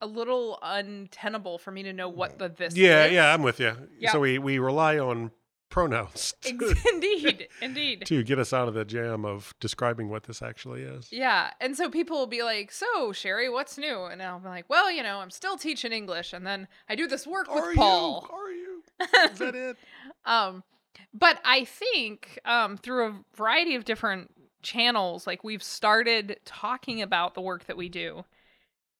a 0.00 0.06
little 0.06 0.58
untenable 0.62 1.58
for 1.58 1.70
me 1.70 1.82
to 1.84 1.92
know 1.92 2.08
what 2.08 2.38
the 2.38 2.48
this 2.48 2.76
yeah, 2.76 3.04
is. 3.06 3.12
yeah, 3.12 3.32
I'm 3.32 3.42
with 3.42 3.60
you. 3.60 3.74
Yeah. 3.98 4.12
So 4.12 4.20
we 4.20 4.38
we 4.38 4.58
rely 4.58 4.98
on 4.98 5.30
pronouns 5.68 6.32
to, 6.42 6.74
indeed, 6.92 7.48
indeed. 7.60 8.04
to 8.06 8.22
get 8.22 8.38
us 8.38 8.52
out 8.52 8.68
of 8.68 8.74
the 8.74 8.84
jam 8.84 9.24
of 9.24 9.54
describing 9.60 10.08
what 10.08 10.24
this 10.24 10.42
actually 10.42 10.82
is. 10.82 11.08
Yeah. 11.12 11.50
And 11.60 11.76
so 11.76 11.90
people 11.90 12.16
will 12.18 12.26
be 12.26 12.42
like, 12.42 12.70
So, 12.72 13.12
Sherry, 13.12 13.48
what's 13.48 13.76
new? 13.78 14.04
And 14.04 14.22
I'll 14.22 14.38
be 14.40 14.48
like, 14.48 14.66
Well, 14.68 14.90
you 14.90 15.02
know, 15.02 15.18
I'm 15.18 15.30
still 15.30 15.56
teaching 15.56 15.92
English. 15.92 16.32
And 16.32 16.46
then 16.46 16.68
I 16.88 16.94
do 16.94 17.06
this 17.06 17.26
work 17.26 17.52
with 17.52 17.64
Are 17.64 17.74
Paul. 17.74 18.28
you? 18.30 18.36
Are 18.36 18.50
you? 18.52 18.82
Is 19.32 19.38
that 19.38 19.54
it? 19.54 19.76
um, 20.24 20.62
but 21.12 21.40
I 21.44 21.64
think 21.64 22.38
um, 22.44 22.76
through 22.76 23.06
a 23.08 23.14
variety 23.36 23.74
of 23.74 23.84
different 23.84 24.30
channels, 24.62 25.26
like 25.26 25.44
we've 25.44 25.62
started 25.62 26.38
talking 26.44 27.02
about 27.02 27.34
the 27.34 27.40
work 27.40 27.66
that 27.66 27.76
we 27.76 27.88
do 27.88 28.24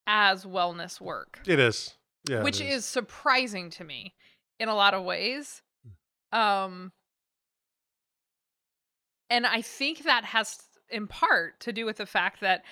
as 0.06 0.44
wellness 0.44 1.00
work, 1.00 1.40
It 1.46 1.58
is. 1.58 1.94
Yeah. 2.28 2.42
which 2.42 2.60
is 2.60 2.84
surprising 2.84 3.70
to 3.70 3.84
me 3.84 4.14
in 4.60 4.68
a 4.68 4.74
lot 4.74 4.94
of 4.94 5.04
ways. 5.04 5.62
Um, 6.32 6.92
and 9.30 9.46
I 9.46 9.62
think 9.62 10.04
that 10.04 10.24
has 10.24 10.58
in 10.88 11.06
part 11.06 11.60
to 11.60 11.72
do 11.72 11.84
with 11.84 11.96
the 11.96 12.06
fact 12.06 12.40
that 12.40 12.62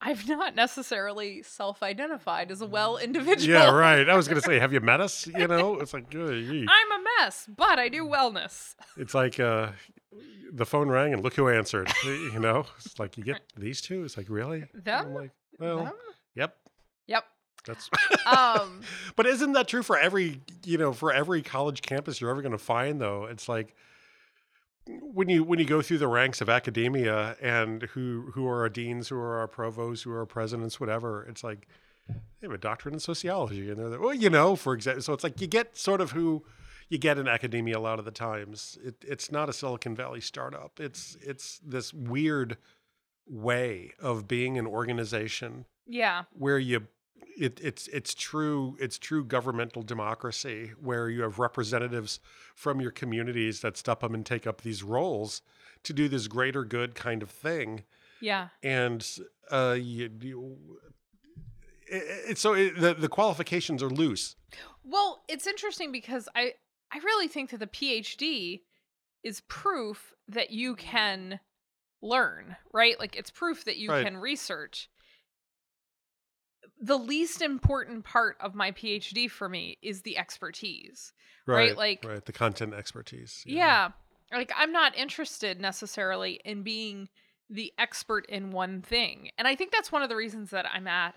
I've 0.00 0.28
not 0.28 0.54
necessarily 0.54 1.42
self-identified 1.42 2.50
as 2.50 2.60
a 2.60 2.66
well 2.66 2.98
individual. 2.98 3.58
Yeah, 3.58 3.70
right. 3.70 4.08
I 4.08 4.16
was 4.16 4.28
gonna 4.28 4.40
say, 4.42 4.58
have 4.60 4.72
you 4.72 4.80
met 4.80 5.00
us? 5.00 5.26
You 5.26 5.48
know, 5.48 5.78
it's 5.80 5.94
like, 5.94 6.12
yee. 6.12 6.66
I'm 6.68 7.00
a 7.00 7.04
mess, 7.20 7.48
but 7.48 7.78
I 7.78 7.88
do 7.88 8.04
wellness. 8.04 8.74
it's 8.96 9.14
like 9.14 9.40
uh, 9.40 9.70
the 10.52 10.66
phone 10.66 10.88
rang 10.88 11.14
and 11.14 11.22
look 11.22 11.34
who 11.34 11.48
answered. 11.48 11.90
You 12.04 12.38
know, 12.38 12.66
it's 12.76 12.98
like 12.98 13.16
you 13.16 13.24
get 13.24 13.40
these 13.56 13.80
two. 13.80 14.04
It's 14.04 14.16
like 14.16 14.26
really. 14.28 14.64
Them? 14.74 15.06
I'm 15.06 15.14
like, 15.14 15.30
well, 15.58 15.84
Them? 15.84 15.92
yep. 16.34 16.56
Yep. 17.06 17.24
That's. 17.66 17.90
Um, 18.26 18.80
but 19.16 19.26
isn't 19.26 19.52
that 19.52 19.68
true 19.68 19.82
for 19.82 19.98
every 19.98 20.40
you 20.64 20.78
know 20.78 20.94
for 20.94 21.12
every 21.12 21.42
college 21.42 21.82
campus 21.82 22.22
you're 22.22 22.30
ever 22.30 22.40
going 22.40 22.52
to 22.52 22.58
find 22.58 22.98
though? 22.98 23.26
It's 23.26 23.50
like 23.50 23.76
when 24.86 25.28
you 25.28 25.44
when 25.44 25.58
you 25.58 25.66
go 25.66 25.82
through 25.82 25.98
the 25.98 26.08
ranks 26.08 26.40
of 26.40 26.48
academia 26.48 27.36
and 27.42 27.82
who 27.82 28.30
who 28.32 28.46
are 28.48 28.60
our 28.60 28.70
deans, 28.70 29.08
who 29.08 29.16
are 29.16 29.38
our 29.38 29.46
provosts, 29.46 30.04
who 30.04 30.12
are 30.12 30.20
our 30.20 30.26
presidents, 30.26 30.80
whatever. 30.80 31.26
It's 31.28 31.44
like 31.44 31.68
they 32.08 32.14
have 32.46 32.52
a 32.52 32.58
doctorate 32.58 32.94
in 32.94 33.00
sociology, 33.00 33.70
and 33.70 33.78
they're 33.78 33.88
like, 33.88 34.00
well, 34.00 34.14
you 34.14 34.30
know, 34.30 34.56
for 34.56 34.74
example. 34.74 35.02
So 35.02 35.12
it's 35.12 35.24
like 35.24 35.40
you 35.40 35.46
get 35.46 35.76
sort 35.76 36.00
of 36.00 36.12
who 36.12 36.44
you 36.88 36.98
get 36.98 37.18
in 37.18 37.28
academia 37.28 37.78
a 37.78 37.80
lot 37.80 37.98
of 37.98 38.04
the 38.04 38.10
times. 38.10 38.78
It, 38.84 38.96
it's 39.06 39.32
not 39.32 39.48
a 39.48 39.52
Silicon 39.52 39.94
Valley 39.94 40.20
startup. 40.20 40.80
It's 40.80 41.16
it's 41.20 41.60
this 41.64 41.92
weird 41.92 42.56
way 43.26 43.92
of 44.00 44.28
being 44.28 44.58
an 44.58 44.66
organization 44.66 45.64
yeah. 45.86 46.24
where 46.32 46.58
you 46.58 46.86
it, 47.36 47.60
it's 47.62 47.88
it's 47.88 48.14
true 48.14 48.76
it's 48.80 48.98
true 48.98 49.24
governmental 49.24 49.82
democracy 49.82 50.72
where 50.80 51.08
you 51.08 51.22
have 51.22 51.38
representatives 51.38 52.20
from 52.54 52.80
your 52.80 52.90
communities 52.90 53.60
that 53.60 53.76
step 53.76 54.02
up 54.04 54.12
and 54.12 54.24
take 54.26 54.46
up 54.46 54.60
these 54.62 54.82
roles 54.82 55.42
to 55.82 55.92
do 55.92 56.08
this 56.08 56.26
greater 56.28 56.64
good 56.64 56.94
kind 56.94 57.22
of 57.22 57.30
thing 57.30 57.84
Yeah. 58.20 58.48
and 58.62 59.06
uh 59.50 59.76
you, 59.78 60.10
you 60.20 60.78
it, 61.86 62.30
it, 62.30 62.38
so 62.38 62.54
it, 62.54 62.78
the 62.80 62.94
the 62.94 63.08
qualifications 63.08 63.82
are 63.82 63.90
loose 63.90 64.36
Well, 64.84 65.22
it's 65.28 65.46
interesting 65.46 65.92
because 65.92 66.28
I 66.34 66.54
I 66.92 66.98
really 66.98 67.28
think 67.28 67.50
that 67.50 67.58
the 67.58 67.66
PhD 67.66 68.60
is 69.22 69.40
proof 69.48 70.12
that 70.28 70.50
you 70.50 70.76
can 70.76 71.40
learn, 72.02 72.56
right? 72.72 72.98
Like 73.00 73.16
it's 73.16 73.30
proof 73.30 73.64
that 73.64 73.76
you 73.76 73.90
Right. 73.90 74.04
can 74.04 74.16
research. 74.18 74.88
The 76.84 76.96
least 76.98 77.40
important 77.40 78.04
part 78.04 78.36
of 78.40 78.54
my 78.54 78.72
PhD 78.72 79.30
for 79.30 79.48
me 79.48 79.78
is 79.80 80.02
the 80.02 80.18
expertise. 80.18 81.12
Right, 81.46 81.76
like- 81.76 82.04
right 82.04 82.24
the 82.24 82.32
content 82.32 82.74
expertise 82.74 83.42
Yeah. 83.46 83.90
Like 84.32 84.52
I'm 84.56 84.72
not 84.72 84.96
interested 84.96 85.60
necessarily 85.60 86.40
in 86.44 86.62
being 86.62 87.08
the 87.48 87.72
expert 87.78 88.26
in 88.28 88.50
one 88.50 88.82
thing. 88.82 89.30
And 89.38 89.46
I 89.46 89.54
think 89.54 89.70
that's 89.70 89.92
one 89.92 90.02
of 90.02 90.08
the 90.08 90.16
reasons 90.16 90.50
that 90.50 90.66
I'm 90.72 90.86
at 90.86 91.14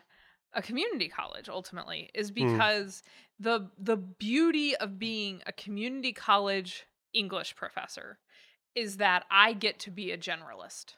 a 0.53 0.61
community 0.61 1.09
college 1.09 1.49
ultimately 1.49 2.09
is 2.13 2.29
hmm. 2.29 2.35
because 2.35 3.03
the 3.39 3.69
the 3.77 3.97
beauty 3.97 4.75
of 4.75 4.97
being 4.97 5.41
a 5.45 5.51
community 5.51 6.13
college 6.13 6.85
English 7.13 7.55
professor 7.55 8.19
is 8.75 8.97
that 8.97 9.25
I 9.31 9.53
get 9.53 9.79
to 9.79 9.91
be 9.91 10.11
a 10.11 10.17
generalist. 10.17 10.95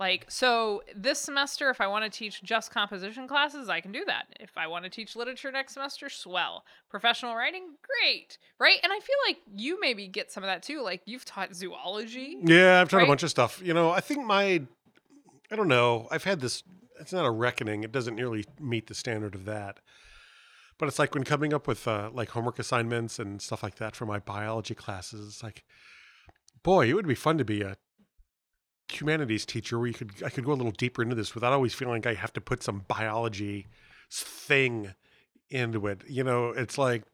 Like 0.00 0.24
so 0.28 0.82
this 0.96 1.18
semester 1.20 1.68
if 1.68 1.78
I 1.80 1.86
want 1.86 2.10
to 2.10 2.18
teach 2.18 2.42
just 2.42 2.70
composition 2.72 3.28
classes, 3.28 3.68
I 3.68 3.82
can 3.82 3.92
do 3.92 4.02
that. 4.06 4.24
If 4.40 4.56
I 4.56 4.66
want 4.66 4.84
to 4.84 4.90
teach 4.90 5.14
literature 5.14 5.52
next 5.52 5.74
semester, 5.74 6.08
swell. 6.08 6.64
Professional 6.88 7.36
writing, 7.36 7.74
great. 7.82 8.38
Right? 8.58 8.78
And 8.82 8.90
I 8.92 8.98
feel 8.98 9.16
like 9.28 9.36
you 9.54 9.78
maybe 9.78 10.08
get 10.08 10.32
some 10.32 10.42
of 10.42 10.48
that 10.48 10.62
too. 10.62 10.80
Like 10.82 11.02
you've 11.04 11.26
taught 11.26 11.54
zoology. 11.54 12.38
Yeah, 12.42 12.80
I've 12.80 12.88
taught 12.88 12.96
Right? 12.98 13.04
a 13.04 13.08
bunch 13.08 13.22
of 13.22 13.30
stuff. 13.30 13.60
You 13.62 13.74
know, 13.74 13.90
I 13.90 14.00
think 14.00 14.24
my, 14.24 14.62
I 15.52 15.56
don't 15.56 15.68
know. 15.68 16.08
I've 16.10 16.24
had 16.24 16.40
this. 16.40 16.62
It's 16.98 17.12
not 17.12 17.26
a 17.26 17.30
reckoning. 17.30 17.84
It 17.84 17.92
doesn't 17.92 18.14
nearly 18.16 18.46
meet 18.58 18.86
the 18.86 18.94
standard 18.94 19.34
of 19.34 19.44
that. 19.44 19.80
But 20.78 20.88
it's 20.88 20.98
like 20.98 21.14
when 21.14 21.24
coming 21.24 21.52
up 21.52 21.68
with 21.68 21.86
uh, 21.86 22.08
like 22.10 22.30
homework 22.30 22.58
assignments 22.58 23.18
and 23.18 23.42
stuff 23.42 23.62
like 23.62 23.74
that 23.76 23.94
for 23.94 24.06
my 24.06 24.18
biology 24.18 24.74
classes. 24.74 25.26
It's 25.26 25.42
like, 25.42 25.64
boy, 26.62 26.88
it 26.88 26.94
would 26.94 27.06
be 27.06 27.14
fun 27.14 27.36
to 27.36 27.44
be 27.44 27.60
a 27.60 27.76
humanities 28.98 29.46
teacher 29.46 29.78
where 29.78 29.88
you 29.88 29.94
could 29.94 30.12
I 30.24 30.30
could 30.30 30.44
go 30.44 30.52
a 30.52 30.54
little 30.54 30.72
deeper 30.72 31.02
into 31.02 31.14
this 31.14 31.34
without 31.34 31.52
always 31.52 31.74
feeling 31.74 31.96
like 31.96 32.06
I 32.06 32.14
have 32.14 32.32
to 32.34 32.40
put 32.40 32.62
some 32.62 32.84
biology 32.88 33.66
thing 34.10 34.94
into 35.50 35.86
it. 35.86 36.02
You 36.08 36.24
know, 36.24 36.50
it's 36.50 36.78
like 36.78 37.04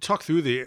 talk 0.00 0.22
through 0.22 0.42
the 0.42 0.66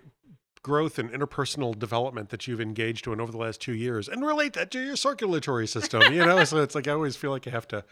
growth 0.63 0.99
and 0.99 1.09
interpersonal 1.11 1.77
development 1.77 2.29
that 2.29 2.47
you've 2.47 2.61
engaged 2.61 3.07
in 3.07 3.19
over 3.19 3.31
the 3.31 3.37
last 3.37 3.61
two 3.61 3.73
years 3.73 4.07
and 4.07 4.25
relate 4.25 4.53
that 4.53 4.69
to 4.71 4.79
your 4.79 4.95
circulatory 4.95 5.65
system 5.65 6.01
you 6.13 6.23
know 6.23 6.43
so 6.43 6.57
it's 6.61 6.75
like 6.75 6.87
i 6.87 6.91
always 6.91 7.15
feel 7.15 7.31
like 7.31 7.47
i 7.47 7.49
have 7.49 7.67
to 7.67 7.83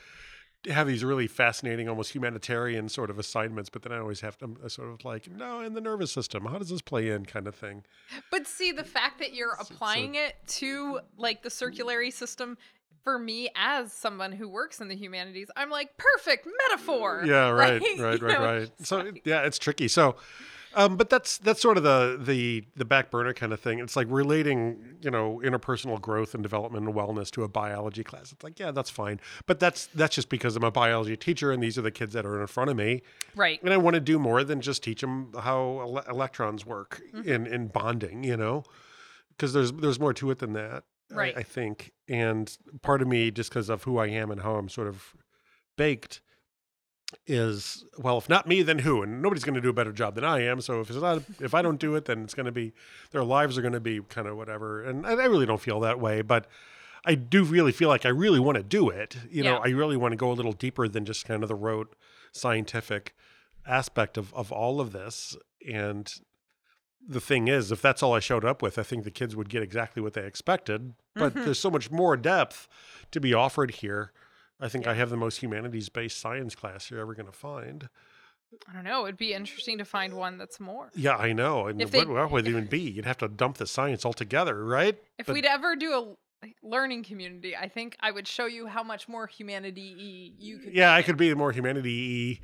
have 0.68 0.88
these 0.88 1.06
really 1.06 1.28
fascinating 1.28 1.88
almost 1.88 2.14
humanitarian 2.14 2.90
sort 2.90 3.10
of 3.10 3.18
assignments 3.18 3.70
but 3.70 3.82
then 3.82 3.94
i 3.94 3.98
always 3.98 4.20
have 4.20 4.38
to 4.38 4.58
uh, 4.64 4.68
sort 4.68 4.90
of 4.90 5.06
like 5.06 5.30
no 5.32 5.62
in 5.62 5.74
the 5.74 5.80
nervous 5.80 6.12
system 6.12 6.46
how 6.46 6.58
does 6.58 6.70
this 6.70 6.82
play 6.82 7.10
in? 7.10 7.26
kind 7.26 7.48
of 7.48 7.56
thing. 7.56 7.84
But 8.32 8.48
see, 8.48 8.72
the 8.72 8.84
fact 8.84 9.20
that 9.20 9.34
you're 9.34 9.56
applying 9.60 10.16
it 10.16 10.36
to 10.48 11.00
like 11.18 11.44
the 11.44 11.50
circulatory 11.50 12.12
system 12.12 12.58
for 13.04 13.18
me 13.18 13.50
as 13.56 13.94
someone 13.94 14.32
who 14.32 14.50
works 14.50 14.82
in 14.82 14.88
the 14.88 14.96
humanities, 14.96 15.50
I'm 15.56 15.70
like 15.70 15.96
perfect 15.98 16.48
metaphor. 16.68 17.24
yeah 17.26 17.50
right 17.50 17.82
right 18.00 18.22
right 18.22 18.22
know, 18.22 18.44
right. 18.44 18.72
so 18.82 19.12
yeah 19.24 19.42
it's 19.42 19.60
tricky. 19.60 19.88
So 19.88 20.16
um, 20.76 20.98
but 20.98 21.10
that's 21.10 21.38
that's 21.40 21.62
sort 21.62 21.78
of 21.78 21.84
the 21.84 22.18
the 22.22 22.66
the 22.76 22.86
back 22.86 23.10
burner 23.12 23.34
kind 23.34 23.52
of 23.54 23.60
thing. 23.60 23.80
It's 23.80 23.96
like 23.96 24.08
relating, 24.10 24.98
you 25.02 25.10
know, 25.12 25.42
interpersonal 25.44 26.00
growth 26.00 26.34
and 26.34 26.44
development 26.44 26.86
and 26.86 26.96
wellness 26.96 27.32
to 27.32 27.44
a 27.44 27.48
biology 27.48 28.04
class. 28.04 28.32
It's 28.32 28.44
like, 28.44 28.60
yeah, 28.60 28.72
that's 28.72 28.90
fine. 28.90 29.20
But 29.46 29.60
that's 29.60 29.88
that's 29.96 30.16
just 30.16 30.30
because 30.30 30.56
I'm 30.56 30.64
a 30.64 30.72
biology 30.72 31.18
teacher 31.18 31.52
and 31.52 31.62
these 31.64 31.78
are 31.78 31.82
the 31.82 31.92
kids 31.92 32.14
that 32.14 32.26
are 32.26 32.40
in 32.40 32.48
front 32.48 32.70
of 32.70 32.78
me. 32.78 33.02
Right. 33.36 33.62
And 33.64 33.74
I 33.74 33.78
want 33.78 33.96
to 33.96 34.00
do 34.00 34.20
more 34.20 34.44
than 34.44 34.62
just 34.62 34.84
teach 34.84 35.02
them 35.02 35.32
how 35.40 35.80
ele- 35.80 36.04
electrons 36.10 36.66
work 36.66 37.02
Mm-hmm. 37.14 37.28
in 37.30 37.48
in 37.48 37.68
bonding, 37.68 38.24
you 38.24 38.38
know, 38.38 38.64
because 39.30 39.54
there's 39.54 39.72
there's 39.72 40.00
more 40.00 40.14
to 40.14 40.30
it 40.32 40.40
than 40.40 40.54
that. 40.54 40.84
I- 41.12 41.16
Right. 41.16 41.38
I, 41.38 41.42
think, 41.42 41.92
and 42.08 42.56
part 42.84 43.02
of 43.02 43.08
me, 43.08 43.32
just 43.32 43.50
because 43.50 43.68
of 43.70 43.82
who 43.84 43.98
I 43.98 44.06
am 44.10 44.30
and 44.30 44.42
how 44.42 44.58
I'm 44.58 44.70
sort 44.70 44.88
of 44.88 45.16
baked, 45.76 46.22
is 47.26 47.86
well, 47.98 48.18
if 48.18 48.30
not 48.30 48.48
me, 48.48 48.62
then 48.62 48.80
who? 48.80 49.02
And 49.02 49.22
nobody's 49.22 49.44
going 49.44 49.56
to 49.56 49.62
do 49.62 49.70
a 49.70 49.74
better 49.74 49.92
job 49.92 50.16
than 50.16 50.24
I 50.24 50.44
am. 50.44 50.62
So 50.62 50.82
if 50.82 50.90
it's 50.90 51.00
not, 51.00 51.24
if 51.40 51.54
I 51.54 51.62
don't 51.62 51.80
do 51.80 51.96
it, 51.96 52.06
then 52.06 52.24
it's 52.24 52.34
going 52.34 52.46
to 52.46 52.52
be 52.52 52.74
their 53.12 53.24
lives 53.24 53.58
are 53.58 53.62
going 53.62 53.74
to 53.74 53.80
be 53.80 54.00
kind 54.02 54.28
of 54.28 54.38
whatever. 54.38 54.84
And 54.84 55.06
I, 55.06 55.12
I 55.12 55.26
really 55.26 55.46
don't 55.46 55.62
feel 55.62 55.80
that 55.82 56.00
way, 56.00 56.22
but. 56.22 56.48
I 57.06 57.16
do 57.16 57.46
really 57.46 57.72
feel 57.72 57.88
like 57.88 58.06
I 58.06 58.10
really 58.10 58.42
want 58.42 58.58
to 58.58 58.64
do 58.64 58.90
it. 58.90 59.16
You 59.32 59.42
know, 59.42 59.56
I 59.64 59.70
really 59.70 59.96
want 59.96 60.12
to 60.12 60.18
go 60.18 60.34
a 60.34 60.34
little 60.34 60.52
deeper 60.52 60.90
than 60.90 61.06
just 61.06 61.24
kind 61.26 61.44
of 61.44 61.48
the 61.48 61.56
rote 61.56 61.96
scientific 62.34 63.16
aspect 63.66 64.18
of, 64.18 64.34
of 64.34 64.52
all 64.52 64.82
of 64.82 64.92
this. 64.92 65.38
And 65.68 66.14
the 67.08 67.22
thing 67.22 67.48
is, 67.48 67.72
if 67.72 67.82
that's 67.82 68.04
all 68.04 68.14
I 68.14 68.20
showed 68.20 68.44
up 68.44 68.62
with, 68.62 68.78
I 68.78 68.84
think 68.84 69.06
the 69.06 69.12
kids 69.12 69.34
would 69.34 69.48
get 69.48 69.64
exactly 69.64 70.02
what 70.02 70.14
they 70.14 70.26
expected. 70.26 70.94
But 71.16 71.34
Mhm. 71.34 71.46
there's 71.46 71.60
so 71.60 71.72
much 71.72 71.90
more 71.90 72.18
depth 72.18 72.68
to 73.12 73.22
be 73.22 73.34
offered 73.34 73.76
here. 73.76 74.12
I 74.60 74.68
think 74.70 74.88
I 74.88 74.94
have 74.96 75.10
the 75.10 75.18
most 75.18 75.42
humanities 75.42 75.90
based 75.90 76.20
science 76.20 76.56
class 76.56 76.90
you're 76.92 77.00
ever 77.00 77.14
going 77.14 77.26
to 77.28 77.32
find. 77.32 77.90
I 78.68 78.74
don't 78.74 78.84
know. 78.84 79.06
It'd 79.06 79.16
be 79.18 79.34
interesting 79.34 79.78
to 79.78 79.86
find 79.86 80.14
one 80.16 80.38
that's 80.38 80.60
more. 80.60 80.90
Yeah, 80.96 81.16
I 81.16 81.34
know. 81.34 81.68
And 81.68 81.82
If 81.82 81.94
what, 81.94 82.08
they- 82.08 82.12
what 82.14 82.32
would 82.32 82.48
it 82.48 82.50
even 82.50 82.66
be? 82.66 82.80
You'd 82.80 83.06
have 83.06 83.18
to 83.20 83.28
dump 83.28 83.58
the 83.58 83.68
science 83.68 84.06
altogether, 84.06 84.66
right? 84.66 84.98
If 85.20 85.28
But- 85.28 85.34
we'd 85.34 85.46
ever 85.46 85.76
do 85.76 85.92
a 85.94 86.16
learning 86.64 87.04
community, 87.04 87.56
I 87.56 87.68
think 87.68 87.96
I 88.00 88.12
would 88.12 88.28
show 88.28 88.46
you 88.48 88.66
how 88.68 88.82
much 88.82 89.08
more 89.08 89.28
humanity 89.28 90.34
you 90.40 90.58
could. 90.60 90.74
Yeah, 90.74 90.94
I 90.94 91.04
could 91.04 91.18
be 91.18 91.34
more 91.36 91.52
humanity 91.52 92.42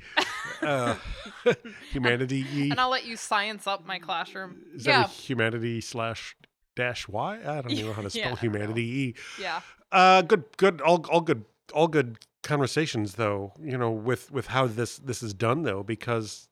uh, 0.62 0.96
humanity 1.90 2.70
and 2.70 2.78
I'll 2.80 2.90
let 2.90 3.04
you 3.06 3.16
science 3.16 3.66
up 3.66 3.84
my 3.86 3.98
classroom. 3.98 4.56
Is 4.74 4.84
that 4.84 4.90
yeah, 4.90 5.04
a 5.04 5.08
humanity 5.08 5.80
slash 5.80 6.36
dash 6.74 7.08
Y? 7.08 7.38
I 7.40 7.62
don't 7.62 7.70
even 7.70 7.86
know 7.86 7.92
how 7.94 8.02
to 8.02 8.10
spell 8.10 8.30
Yeah, 8.30 8.36
humanity. 8.36 9.16
yeah. 9.40 9.60
Uh, 9.92 10.22
good, 10.22 10.44
good, 10.56 10.80
all, 10.80 11.04
all 11.10 11.20
good, 11.22 11.44
all 11.72 11.88
good 11.88 12.18
conversations 12.42 13.14
though, 13.14 13.52
you 13.60 13.76
know, 13.76 13.90
with 13.90 14.30
with 14.30 14.48
how 14.48 14.66
this 14.66 14.96
this 14.98 15.22
is 15.22 15.34
done 15.34 15.62
though, 15.62 15.82
because 15.82 16.48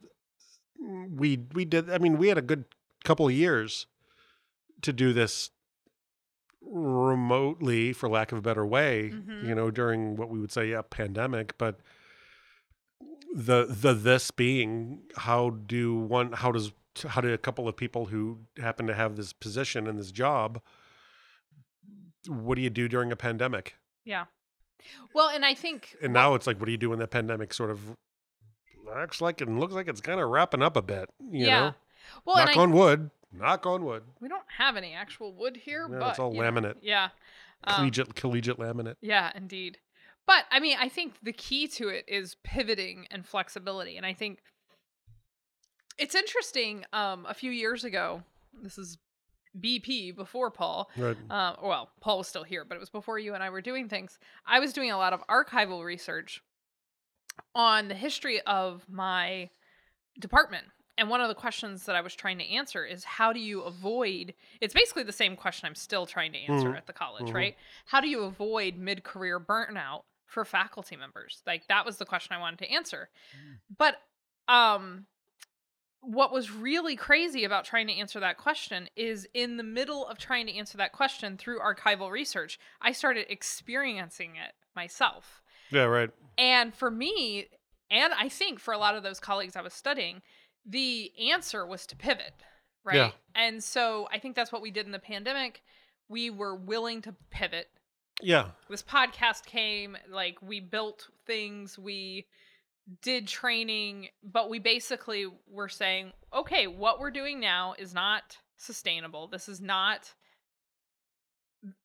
we 0.79 1.39
we 1.55 1.65
did. 1.65 1.91
I 1.91 1.99
mean, 1.99 2.19
we 2.19 2.29
had 2.29 2.39
a 2.39 2.43
good 2.43 2.65
couple 3.05 3.27
of 3.27 3.33
years 3.33 3.87
to 4.83 4.93
do 4.93 5.13
this 5.13 5.51
remotely, 6.63 7.93
for 7.93 8.09
lack 8.09 8.33
of 8.33 8.39
a 8.39 8.43
better 8.43 8.65
way. 8.67 9.11
Mhm. 9.11 9.47
You 9.47 9.55
know, 9.55 9.71
during 9.71 10.17
what 10.17 10.29
we 10.31 10.41
would 10.41 10.51
say 10.53 10.73
a 10.73 10.83
pandemic, 10.83 11.57
but 11.59 11.81
the 13.35 13.67
the 13.69 13.93
this 13.95 14.31
being 14.31 15.03
how 15.17 15.51
do 15.51 15.95
one 15.97 16.33
how 16.33 16.53
does 16.53 16.73
how 17.09 17.21
do 17.21 17.33
a 17.33 17.39
couple 17.39 17.67
of 17.67 17.77
people 17.77 18.07
who 18.07 18.39
happen 18.59 18.87
to 18.87 18.95
have 18.95 19.17
this 19.17 19.33
position 19.33 19.89
and 19.89 19.99
this 19.99 20.13
job 20.13 20.63
what 22.29 22.55
do 22.55 22.63
you 22.63 22.71
do 22.71 22.87
during 22.89 23.11
a 23.11 23.17
pandemic 23.17 23.75
Yeah. 24.05 24.27
Well, 25.15 25.29
and 25.29 25.45
I 25.45 25.55
think 25.55 25.97
and 26.03 26.13
now 26.13 26.35
it's 26.35 26.47
like 26.47 26.59
what 26.59 26.67
do 26.67 26.73
you 26.73 26.79
do 26.79 26.91
when 26.91 26.99
the 26.99 27.07
pandemic 27.07 27.53
sort 27.55 27.71
of 27.71 27.81
acts 28.97 29.21
like 29.21 29.41
and 29.41 29.59
looks 29.59 29.73
like 29.75 29.89
it's 29.89 30.01
kind 30.01 30.21
of 30.21 30.29
wrapping 30.29 30.63
up 30.63 30.77
a 30.77 30.83
bit 30.83 31.09
you 31.31 31.47
yeah. 31.47 31.61
know 31.61 31.75
Well, 32.25 32.37
knock 32.37 32.51
and 32.51 32.59
I, 32.61 32.63
on 32.63 32.73
wood 32.73 33.11
knock 33.33 33.67
on 33.67 33.85
wood 33.85 34.05
we 34.21 34.29
don't 34.29 34.45
have 34.59 34.77
any 34.77 34.93
actual 34.93 35.33
wood 35.33 35.57
here, 35.57 35.89
No, 35.89 35.99
but 35.99 36.11
it's 36.11 36.19
all 36.19 36.33
you 36.35 36.43
know, 36.43 36.51
laminate. 36.51 36.77
yeah. 36.83 37.09
Um, 37.65 37.77
collegiate 37.77 38.15
collegiate 38.15 38.59
laminate 38.59 38.97
Yeah, 39.01 39.33
indeed. 39.35 39.79
But 40.27 40.45
I 40.51 40.61
mean, 40.61 40.77
I 40.81 40.89
think 40.89 41.15
the 41.23 41.33
key 41.33 41.67
to 41.69 41.89
it 41.89 42.05
is 42.09 42.37
pivoting 42.45 43.07
and 43.11 43.27
flexibility. 43.27 43.97
And 43.97 44.07
I 44.07 44.13
think 44.15 44.39
it's 45.99 46.15
interesting. 46.15 46.85
Um, 46.93 47.27
a 47.29 47.35
few 47.35 47.51
years 47.51 47.85
ago, 47.85 48.23
this 48.63 48.79
is 48.79 48.99
BP 49.61 50.15
before 50.15 50.51
Paul. 50.51 50.91
right 50.97 51.17
Uh, 51.31 51.55
well, 51.63 51.91
Paul 52.01 52.19
was 52.19 52.29
still 52.29 52.45
here, 52.45 52.65
but 52.65 52.77
it 52.77 52.81
was 52.81 52.91
before 52.91 53.19
you 53.19 53.35
and 53.35 53.43
I 53.43 53.51
were 53.51 53.61
doing 53.61 53.89
things. 53.89 54.19
I 54.47 54.59
was 54.61 54.73
doing 54.73 54.91
a 54.91 54.97
lot 54.97 55.13
of 55.13 55.27
archival 55.29 55.85
research 55.85 56.43
on 57.55 57.89
the 57.89 57.95
history 57.95 58.41
of 58.43 58.85
my 58.89 59.51
department. 60.19 60.67
And 60.97 61.11
one 61.11 61.21
of 61.21 61.29
the 61.29 61.35
questions 61.35 61.87
that 61.87 61.97
I 61.97 62.01
was 62.01 62.15
trying 62.15 62.39
to 62.39 62.45
answer 62.49 62.85
is 62.85 63.03
how 63.03 63.33
do 63.33 63.41
you 63.41 63.63
avoid 63.63 64.35
it's 64.61 64.75
basically 64.75 65.03
the 65.03 65.13
same 65.13 65.35
question 65.37 65.67
I'm 65.67 65.75
still 65.75 66.07
trying 66.07 66.33
to 66.33 66.39
answer 66.39 66.69
Mhm. 66.71 66.77
at 66.77 66.87
the 66.87 66.93
college, 66.93 67.31
Mhm. 67.31 67.35
right? 67.35 67.57
How 67.87 68.01
do 68.01 68.09
you 68.09 68.23
avoid 68.23 68.77
mid-career 68.77 69.41
burnout 69.41 70.05
for 70.27 70.45
faculty 70.45 70.95
members? 70.97 71.43
Like 71.47 71.67
that 71.67 71.85
was 71.85 71.97
the 71.99 72.07
question 72.07 72.35
I 72.37 72.39
wanted 72.39 72.61
to 72.61 72.71
answer. 72.71 73.11
But 73.77 74.01
um 74.47 75.07
what 76.07 76.33
was 76.33 76.51
really 76.51 76.97
crazy 76.97 77.45
about 77.45 77.65
trying 77.65 77.87
to 77.87 77.95
answer 77.95 78.21
that 78.21 78.39
question 78.39 78.89
is 78.97 79.27
in 79.35 79.57
the 79.57 79.63
middle 79.63 80.07
of 80.07 80.19
trying 80.19 80.47
to 80.47 80.55
answer 80.55 80.77
that 80.79 80.93
question 80.93 81.37
through 81.37 81.59
archival 81.61 82.11
research, 82.11 82.59
I 82.81 82.93
started 82.93 83.27
experiencing 83.31 84.37
it 84.37 84.55
myself. 84.77 85.43
yeah 85.71 85.85
right 85.85 86.11
And 86.37 86.75
for 86.75 86.91
me, 86.91 87.47
and 87.91 88.13
I 88.13 88.29
think 88.29 88.59
for 88.59 88.75
a 88.75 88.79
lot 88.79 88.97
of 88.97 89.03
those 89.03 89.21
colleagues 89.21 89.57
I 89.57 89.63
was 89.63 89.73
studying, 89.75 90.23
the 90.67 91.13
answer 91.31 91.67
was 91.67 91.87
to 91.87 91.97
pivot, 91.97 92.35
right? 92.85 92.97
Yeah. 92.97 93.11
And 93.35 93.63
so 93.63 94.09
I 94.13 94.19
think 94.19 94.35
that's 94.35 94.53
what 94.53 94.63
we 94.63 94.71
did 94.71 94.87
in 94.87 94.93
the 94.93 94.99
pandemic. 94.99 95.63
We 96.09 96.31
were 96.31 96.55
willing 96.55 97.03
to 97.03 97.15
pivot. 97.31 97.69
yeah 98.23 98.49
This 98.69 98.83
podcast 98.83 99.47
came, 99.47 99.97
like 100.11 100.41
we 100.43 100.61
built 100.61 101.09
things, 101.27 101.79
we 101.79 102.27
did 103.03 103.27
training, 103.27 104.09
but 104.23 104.51
we 104.51 104.59
basically 104.59 105.27
were 105.49 105.69
saying, 105.69 106.13
okay, 106.35 106.67
what 106.67 107.01
we're 107.01 107.11
doing 107.11 107.41
now 107.41 107.75
is 107.79 107.95
not 107.95 108.39
sustainable. 108.57 109.27
This 109.27 109.49
is 109.49 109.61
not 109.61 110.13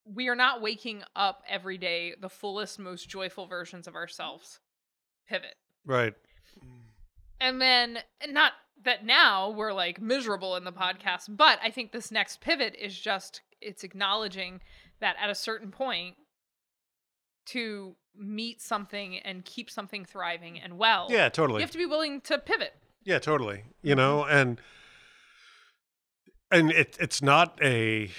we 0.04 0.28
are 0.28 0.36
not 0.36 0.62
waking 0.62 1.04
up 1.16 1.42
every 1.48 1.78
day 1.78 2.14
the 2.20 2.30
fullest, 2.30 2.80
most 2.80 3.08
joyful 3.08 3.48
versions 3.48 3.88
of 3.88 3.96
ourselves. 3.96 4.60
Pivot. 5.28 5.56
right 5.86 6.14
And 7.40 7.62
then, 7.62 8.00
and 8.20 8.34
not 8.34 8.54
that 8.84 9.06
now 9.06 9.52
we're 9.52 9.74
like 9.74 10.02
miserable 10.02 10.56
in 10.56 10.64
the 10.64 10.74
podcast, 10.74 11.26
but 11.30 11.60
I 11.64 11.72
think 11.72 11.92
this 11.92 12.12
next 12.12 12.42
pivot 12.42 12.76
is 12.80 12.98
just 12.98 13.42
it's 13.62 13.84
acknowledging 13.84 14.62
that 15.00 15.16
at 15.22 15.30
a 15.30 15.36
certain 15.36 15.72
point 15.72 16.16
to 17.52 17.96
meet 18.16 18.62
something 18.62 19.18
and 19.20 19.46
keep 19.46 19.70
something 19.70 20.04
thriving 20.06 20.60
and 20.60 20.78
well, 20.78 21.08
yeah 21.10 21.30
totally 21.30 21.60
you 21.60 21.64
have 21.64 21.72
to 21.72 21.78
be 21.78 21.86
willing 21.86 22.20
to 22.22 22.38
pivot. 22.38 22.74
Yeah, 23.06 23.20
totally. 23.20 23.64
You 23.82 23.96
know, 23.96 24.26
and 24.26 24.60
and 26.52 26.72
it 26.72 26.98
it's 27.00 27.22
not 27.22 27.58
a 27.62 28.10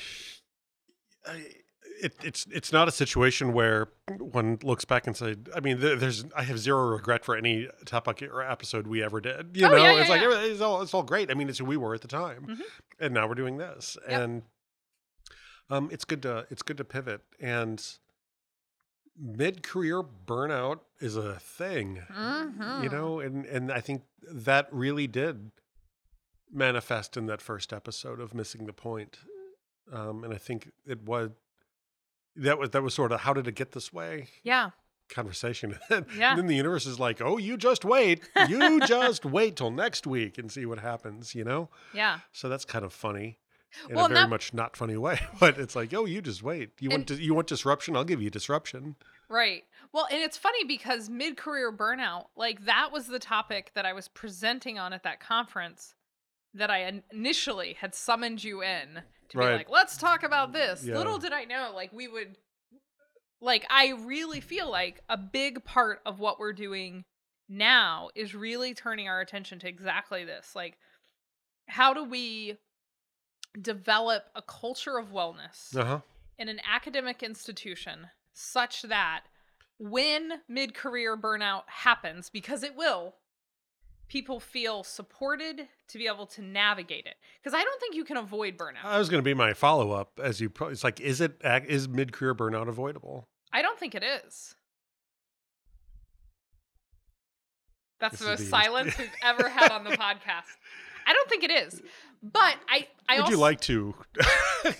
it, 2.03 2.15
it's 2.23 2.47
it's 2.51 2.73
not 2.73 2.89
a 2.89 2.91
situation 2.91 3.53
where 3.53 3.89
one 4.19 4.59
looks 4.63 4.85
back 4.87 5.07
and 5.07 5.15
said, 5.17 5.49
I 5.55 5.61
mean, 5.61 5.81
there's 5.81 6.25
I 6.35 6.45
have 6.45 6.59
zero 6.59 6.89
regret 6.89 7.25
for 7.25 7.37
any 7.37 7.69
topic 7.85 8.23
or 8.23 8.43
episode 8.43 8.87
we 8.87 9.03
ever 9.03 9.21
did. 9.21 9.51
You 9.55 9.67
Oh, 9.67 9.71
know, 9.71 9.77
yeah, 9.77 9.93
yeah, 9.95 10.01
it's 10.01 10.09
like 10.11 10.21
yeah. 10.21 10.27
everything- 10.29 10.53
it's 10.53 10.61
all 10.63 10.81
it's 10.83 10.95
all 10.95 11.03
great. 11.03 11.31
I 11.31 11.35
mean, 11.35 11.49
it's 11.49 11.59
who 11.59 11.65
we 11.67 11.77
were 11.77 11.95
at 11.95 12.01
the 12.01 12.09
time, 12.09 12.47
Mhm. 12.47 12.61
and 12.99 13.15
now 13.15 13.29
we're 13.29 13.35
doing 13.35 13.59
this, 13.59 13.99
Yep. 14.09 14.21
and 14.21 14.43
um, 15.69 15.89
it's 15.93 16.05
good 16.07 16.23
to 16.23 16.47
it's 16.51 16.63
good 16.63 16.79
to 16.79 16.85
pivot 16.85 17.21
and 17.39 17.85
mid 19.21 19.63
career 19.63 20.03
burnout 20.03 20.81
is 21.01 21.15
a 21.17 21.39
thing 21.39 21.97
you 21.97 22.03
Mhm. 22.15 22.91
know 22.93 23.21
and 23.21 23.45
and 23.47 23.71
i 23.71 23.81
think 23.81 24.03
that 24.33 24.67
really 24.73 25.07
did 25.07 25.51
manifest 26.53 27.17
in 27.17 27.27
that 27.27 27.41
first 27.43 27.73
episode 27.73 28.21
of 28.21 28.35
missing 28.35 28.67
the 28.67 28.73
point 28.73 29.19
um 29.93 30.25
and 30.25 30.33
i 30.33 30.39
think 30.39 30.71
it 30.87 31.03
was 31.03 31.31
that 32.37 32.59
was 32.59 32.71
that 32.71 32.83
was 32.83 32.95
sort 32.95 33.13
of 33.13 33.21
how 33.21 33.33
did 33.33 33.47
it 33.47 33.55
get 33.55 33.73
this 33.73 33.93
way 33.93 34.29
Yeah. 34.43 34.71
conversation 35.09 35.79
Yeah. 35.91 36.31
and 36.31 36.39
then 36.39 36.47
the 36.47 36.57
universe 36.57 36.87
is 36.87 36.99
like 37.01 37.21
oh 37.21 37.37
you 37.37 37.57
just 37.57 37.85
wait 37.85 38.29
you 38.49 38.81
just 38.87 39.25
wait 39.25 39.57
till 39.57 39.71
next 39.71 40.07
week 40.07 40.39
and 40.39 40.51
see 40.51 40.65
what 40.65 40.79
happens 40.79 41.35
you 41.35 41.45
know 41.45 41.69
Yeah. 41.93 42.21
so 42.33 42.49
that's 42.49 42.65
kind 42.65 42.85
of 42.85 42.93
funny 42.93 43.40
in 43.89 43.97
Well, 43.97 44.07
a 44.07 44.09
very 44.09 44.21
that- 44.23 44.29
much 44.31 44.53
not 44.55 44.77
funny 44.77 44.97
way 44.97 45.21
but 45.41 45.59
it's 45.59 45.75
like 45.77 45.93
oh 45.95 46.05
you 46.05 46.21
just 46.23 46.43
wait 46.43 46.71
you 46.81 46.89
want 46.91 47.11
And- 47.11 47.19
to, 47.19 47.25
you 47.25 47.35
want 47.35 47.47
disruption 47.47 47.97
i'll 47.97 48.05
give 48.05 48.23
you 48.23 48.31
disruption 48.31 48.97
Right. 49.33 49.63
Well, 49.93 50.09
and 50.11 50.21
it's 50.21 50.37
funny 50.37 50.65
because 50.65 51.09
mid 51.09 51.37
career 51.37 51.73
burnout, 51.73 52.25
like 52.37 52.65
that 52.65 52.91
was 52.93 53.07
the 53.07 53.21
topic 53.21 53.71
that 53.77 53.87
I 53.87 53.93
was 53.93 54.09
presenting 54.09 54.77
on 54.77 54.93
at 54.93 55.05
that 55.05 55.21
conference 55.21 55.95
that 56.53 56.69
I 56.69 56.93
initially 57.13 57.75
had 57.75 57.95
summoned 57.95 58.43
you 58.43 58.61
in 58.61 59.03
to 59.29 59.39
Right. 59.39 59.51
be 59.51 59.57
like, 59.59 59.71
let's 59.71 59.97
talk 59.97 60.25
about 60.25 60.53
this. 60.53 60.83
Yeah. 60.85 60.97
Little 60.97 61.19
did 61.19 61.33
I 61.33 61.45
know, 61.45 61.71
like, 61.73 61.93
we 61.93 62.09
would, 62.09 62.39
like, 63.41 63.65
I 63.71 63.93
really 64.05 64.41
feel 64.41 64.69
like 64.69 65.01
a 65.09 65.17
big 65.17 65.65
part 65.65 66.01
of 66.05 66.19
what 66.19 66.41
we're 66.41 66.53
doing 66.53 67.05
now 67.49 68.11
is 68.17 68.35
really 68.35 68.75
turning 68.75 69.07
our 69.09 69.21
attention 69.21 69.61
to 69.61 69.69
exactly 69.69 70.25
this. 70.25 70.57
Like, 70.57 70.77
how 71.69 71.95
do 71.95 72.03
we 72.03 72.57
develop 73.61 74.25
a 74.35 74.43
culture 74.43 74.99
of 74.99 75.13
wellness? 75.13 75.77
uh-huh 75.77 76.01
in 76.41 76.49
an 76.49 76.61
academic 76.69 77.23
institution 77.23 78.09
such 78.33 78.83
that 78.83 79.25
when 79.79 80.41
mid 80.49 80.75
career 80.75 81.17
burnout 81.17 81.63
happens, 81.67 82.31
because 82.31 82.63
it 82.63 82.75
will, 82.75 83.15
people 84.09 84.41
feel 84.41 84.83
supported 84.83 85.69
to 85.89 85.99
be 85.99 86.07
able 86.07 86.27
to 86.27 86.43
navigate 86.43 87.05
it. 87.05 87.17
Because 87.43 87.55
I 87.55 87.63
don't 87.63 87.79
think 87.79 87.95
you 87.95 88.05
can 88.05 88.17
avoid 88.17 88.57
burnout. 88.57 88.85
I 88.85 88.99
was 88.99 89.11
going 89.11 89.23
to 89.23 89.25
be 89.25 89.35
my 89.35 89.53
follow 89.53 89.93
up 89.93 90.19
as 90.23 90.41
you. 90.41 90.49
Pro- 90.49 90.69
it's 90.69 90.83
like, 90.83 90.99
is 90.99 91.21
it 91.21 91.41
is 91.69 91.89
mid 91.89 92.13
career 92.13 92.35
burnout 92.35 92.69
avoidable? 92.69 93.29
I 93.53 93.61
don't 93.61 93.79
think 93.79 93.95
it 93.95 94.03
is. 94.03 94.55
That's 98.01 98.19
This 98.19 98.21
the 98.21 98.27
most 98.29 98.49
silence 98.49 98.97
we've 98.99 99.11
ever 99.23 99.51
had 99.51 99.71
on 99.73 99.85
the 99.85 99.91
podcast. 99.91 100.57
I 101.07 101.13
don't 101.13 101.29
think 101.29 101.45
it 101.45 101.51
is. 101.51 101.83
But 102.23 102.57
I, 102.69 102.87
I 103.09 103.17
Would 103.17 103.21
also, 103.23 103.31
you 103.33 103.39
like 103.39 103.61
to 103.63 103.95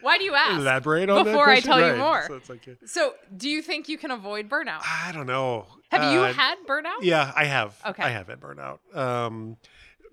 why 0.00 0.18
do 0.18 0.24
you 0.24 0.34
ask? 0.34 0.60
elaborate 0.60 1.08
on 1.08 1.24
that 1.24 1.30
Before 1.30 1.48
I 1.48 1.60
tell 1.60 1.80
you 1.80 1.96
more. 1.96 2.24
So 2.26 2.34
it's 2.34 2.48
like, 2.50 2.66
So, 2.86 3.14
do 3.36 3.48
you 3.48 3.62
think 3.62 3.88
you 3.88 3.98
can 3.98 4.10
avoid 4.10 4.48
burnout? 4.48 4.80
I 4.82 5.10
don't 5.12 5.26
know. 5.26 5.66
Have 5.90 6.12
you 6.12 6.20
Uh, 6.20 6.32
had 6.32 6.56
burnout? 6.66 6.98
Yeah, 7.02 7.32
I 7.34 7.44
have. 7.44 7.80
Okay. 7.86 8.02
I 8.02 8.08
have 8.10 8.26
had 8.28 8.40
burnout. 8.40 8.78
Um, 8.96 9.56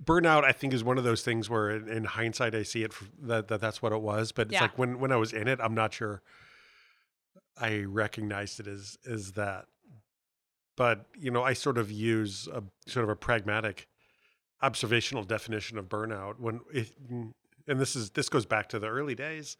burnout, 0.03 0.43
I 0.43 0.51
think, 0.51 0.73
is 0.73 0.83
one 0.83 0.97
of 0.97 1.03
those 1.03 1.21
things 1.23 1.49
where, 1.49 1.69
in, 1.71 1.89
in 1.89 2.03
hindsight, 2.05 2.55
I 2.55 2.63
see 2.63 2.83
it 2.83 2.91
f 2.91 3.09
that, 3.23 3.47
that 3.49 3.59
that's 3.61 3.81
what 3.81 3.91
it 3.91 4.01
was. 4.01 4.31
But 4.31 4.47
it's 4.47 4.53
Yeah. 4.53 4.61
like 4.63 4.77
when 4.77 4.99
when 4.99 5.11
I 5.11 5.17
was 5.17 5.33
in 5.33 5.47
it, 5.47 5.59
I'm 5.61 5.73
not 5.75 5.93
sure 5.93 6.21
I 7.57 7.79
recognized 7.81 8.59
it 8.59 8.67
as 8.67 8.97
as 9.09 9.33
that. 9.33 9.65
But 10.77 11.05
you 11.17 11.29
know, 11.31 11.43
I 11.43 11.53
sort 11.53 11.77
of 11.77 11.91
use 11.91 12.47
a 12.47 12.63
sort 12.87 13.03
of 13.03 13.09
a 13.09 13.15
pragmatic 13.15 13.87
observational 14.63 15.23
definition 15.23 15.77
of 15.77 15.87
burnout 15.89 16.39
when 16.39 16.61
it, 16.73 16.91
and 17.67 17.79
this 17.79 17.95
is 17.95 18.09
this 18.11 18.29
goes 18.29 18.45
back 18.45 18.67
to 18.69 18.79
the 18.79 18.87
early 18.87 19.13
days 19.13 19.57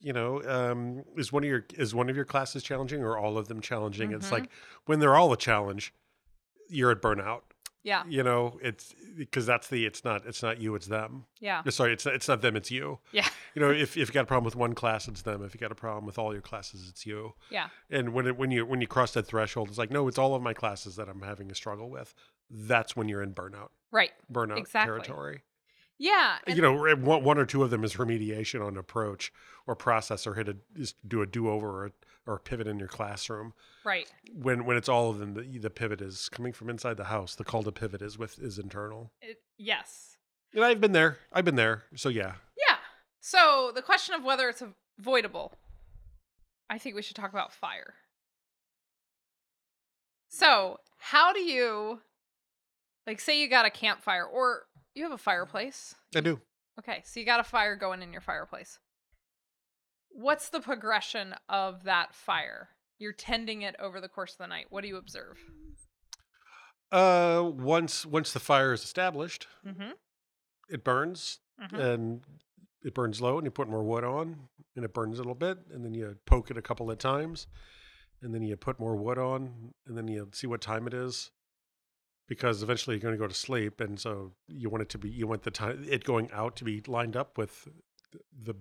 you 0.00 0.12
know 0.12 0.42
um 0.46 1.02
is 1.16 1.32
one 1.32 1.42
of 1.42 1.48
your 1.48 1.64
is 1.74 1.94
one 1.94 2.08
of 2.10 2.14
your 2.16 2.24
classes 2.24 2.62
challenging 2.62 3.02
or 3.02 3.16
all 3.18 3.36
of 3.38 3.48
them 3.48 3.60
challenging 3.60 4.12
it's 4.12 4.28
Mhm. 4.28 4.32
like 4.32 4.50
when 4.86 4.98
they're 5.00 5.16
all 5.16 5.32
a 5.32 5.36
challenge 5.36 5.92
you're 6.68 6.90
at 6.90 7.00
burnout 7.02 7.40
Yeah. 7.82 8.02
You 8.08 8.22
know, 8.22 8.58
it's 8.62 8.94
because 9.16 9.46
that's 9.46 9.68
the 9.68 9.86
it's 9.86 10.04
not 10.04 10.26
it's 10.26 10.42
not 10.42 10.60
you, 10.60 10.74
it's 10.74 10.86
them. 10.86 11.24
Yeah. 11.40 11.62
Sorry, 11.70 11.92
it's 11.92 12.04
it's 12.06 12.28
not 12.28 12.42
them, 12.42 12.56
it's 12.56 12.70
you. 12.70 12.98
Yeah. 13.12 13.26
You 13.54 13.62
know, 13.62 13.70
if 13.70 13.96
if 13.96 14.08
you 14.08 14.12
got 14.12 14.22
a 14.24 14.26
problem 14.26 14.44
with 14.44 14.56
one 14.56 14.74
class, 14.74 15.08
it's 15.08 15.22
them. 15.22 15.42
If 15.42 15.54
you 15.54 15.60
got 15.60 15.72
a 15.72 15.76
problem 15.76 16.04
with 16.04 16.18
all 16.18 16.32
your 16.32 16.42
classes, 16.42 16.88
it's 16.90 17.06
you. 17.06 17.34
Yeah. 17.50 17.68
And 17.90 18.12
when 18.12 18.26
it, 18.26 18.36
when 18.36 18.50
you 18.50 18.66
when 18.66 18.80
you 18.80 18.86
cross 18.86 19.12
that 19.12 19.26
threshold, 19.26 19.68
it's 19.68 19.78
like 19.78 19.90
no, 19.90 20.08
it's 20.08 20.18
all 20.18 20.34
of 20.34 20.42
my 20.42 20.52
classes 20.52 20.96
that 20.96 21.08
I'm 21.08 21.22
having 21.22 21.50
a 21.50 21.54
struggle 21.54 21.88
with. 21.88 22.14
That's 22.50 22.94
when 22.96 23.08
you're 23.08 23.22
in 23.22 23.32
burnout 23.32 23.68
Right. 23.90 24.10
burnout 24.30 24.58
Exactly. 24.58 24.92
territory. 25.00 25.42
Yeah. 25.98 26.38
you 26.46 26.62
know, 26.62 26.74
one, 26.96 27.22
one 27.24 27.36
or 27.38 27.44
two 27.44 27.62
of 27.62 27.68
them 27.70 27.84
is 27.84 27.94
remediation 27.96 28.64
on 28.66 28.78
approach 28.78 29.32
or 29.66 29.76
process 29.76 30.26
or 30.26 30.32
hit 30.34 30.48
a 30.48 30.56
do 31.06 31.20
a 31.20 31.26
do 31.26 31.48
over 31.50 31.68
or, 31.68 31.86
a- 31.86 31.92
or 32.26 32.38
pivot 32.38 32.66
in 32.66 32.78
your 32.78 32.88
classroom. 32.88 33.52
right. 33.84 34.10
When 34.34 34.64
when 34.64 34.76
it's 34.76 34.88
all 34.88 35.10
of 35.10 35.18
them, 35.18 35.34
the, 35.34 35.58
the 35.58 35.70
pivot 35.70 36.00
is 36.00 36.28
coming 36.28 36.52
from 36.52 36.70
inside 36.70 36.96
the 36.96 37.04
house. 37.04 37.34
The 37.34 37.44
call 37.44 37.62
to 37.62 37.72
pivot 37.72 38.02
is 38.02 38.18
with 38.18 38.38
is 38.38 38.58
internal. 38.58 39.12
It, 39.20 39.38
yes. 39.58 40.16
And 40.54 40.64
I've 40.64 40.80
been 40.80 40.92
there. 40.92 41.18
I've 41.32 41.44
been 41.44 41.56
there. 41.56 41.84
So 41.94 42.08
yeah, 42.08 42.34
Yeah. 42.56 42.76
So 43.20 43.72
the 43.74 43.82
question 43.82 44.14
of 44.14 44.24
whether 44.24 44.48
it's 44.48 44.62
avoidable, 44.98 45.52
I 46.68 46.78
think 46.78 46.94
we 46.94 47.02
should 47.02 47.16
talk 47.16 47.32
about 47.32 47.52
fire. 47.52 47.94
So, 50.28 50.78
how 50.98 51.32
do 51.32 51.40
you, 51.40 52.00
like, 53.04 53.20
say 53.20 53.40
you 53.40 53.48
got 53.48 53.66
a 53.66 53.70
campfire 53.70 54.24
or 54.24 54.62
you 54.94 55.02
have 55.02 55.12
a 55.12 55.18
fireplace? 55.18 55.96
I 56.14 56.20
do. 56.20 56.40
Okay, 56.78 57.02
so 57.04 57.18
you 57.18 57.26
got 57.26 57.40
a 57.40 57.44
fire 57.44 57.74
going 57.74 58.00
in 58.00 58.12
your 58.12 58.20
fireplace. 58.20 58.78
What's 60.10 60.48
the 60.50 60.60
progression 60.60 61.34
of 61.48 61.84
that 61.84 62.14
fire? 62.14 62.68
You're 62.98 63.12
tending 63.12 63.62
it 63.62 63.76
over 63.78 64.00
the 64.00 64.08
course 64.08 64.32
of 64.32 64.38
the 64.38 64.46
night. 64.46 64.66
What 64.70 64.82
do 64.82 64.88
you 64.88 64.96
observe? 64.96 65.38
Uh, 66.92 67.48
once 67.54 68.04
once 68.04 68.32
the 68.32 68.40
fire 68.40 68.72
is 68.72 68.82
established, 68.82 69.46
Mm-hmm. 69.66 69.90
it 70.68 70.82
burns 70.84 71.38
Mhm. 71.60 71.78
and 71.78 72.24
it 72.82 72.94
burns 72.94 73.20
low, 73.20 73.38
and 73.38 73.44
you 73.46 73.50
put 73.50 73.68
more 73.68 73.82
wood 73.84 74.04
on, 74.04 74.48
and 74.74 74.84
it 74.84 74.92
burns 74.92 75.18
a 75.18 75.22
little 75.22 75.34
bit, 75.34 75.58
and 75.70 75.84
then 75.84 75.94
you 75.94 76.18
poke 76.26 76.50
it 76.50 76.56
a 76.56 76.62
couple 76.62 76.90
of 76.90 76.98
times, 76.98 77.46
and 78.22 78.34
then 78.34 78.42
you 78.42 78.56
put 78.56 78.80
more 78.80 78.96
wood 78.96 79.18
on, 79.18 79.74
and 79.86 79.96
then 79.96 80.08
you 80.08 80.28
see 80.32 80.46
what 80.46 80.60
time 80.60 80.86
it 80.86 80.94
is, 80.94 81.30
because 82.26 82.62
eventually 82.62 82.96
you're 82.96 83.02
going 83.02 83.14
to 83.14 83.18
go 83.18 83.28
to 83.28 83.34
sleep, 83.34 83.80
and 83.80 84.00
so 84.00 84.34
you 84.48 84.68
want 84.68 84.82
it 84.82 84.88
to 84.88 84.98
be 84.98 85.08
you 85.10 85.26
want 85.28 85.42
the 85.44 85.50
time 85.50 85.84
it 85.88 86.02
going 86.04 86.30
out 86.32 86.56
to 86.56 86.64
be 86.64 86.80
lined 86.88 87.16
up 87.16 87.38
with 87.38 87.68
the 88.32 88.54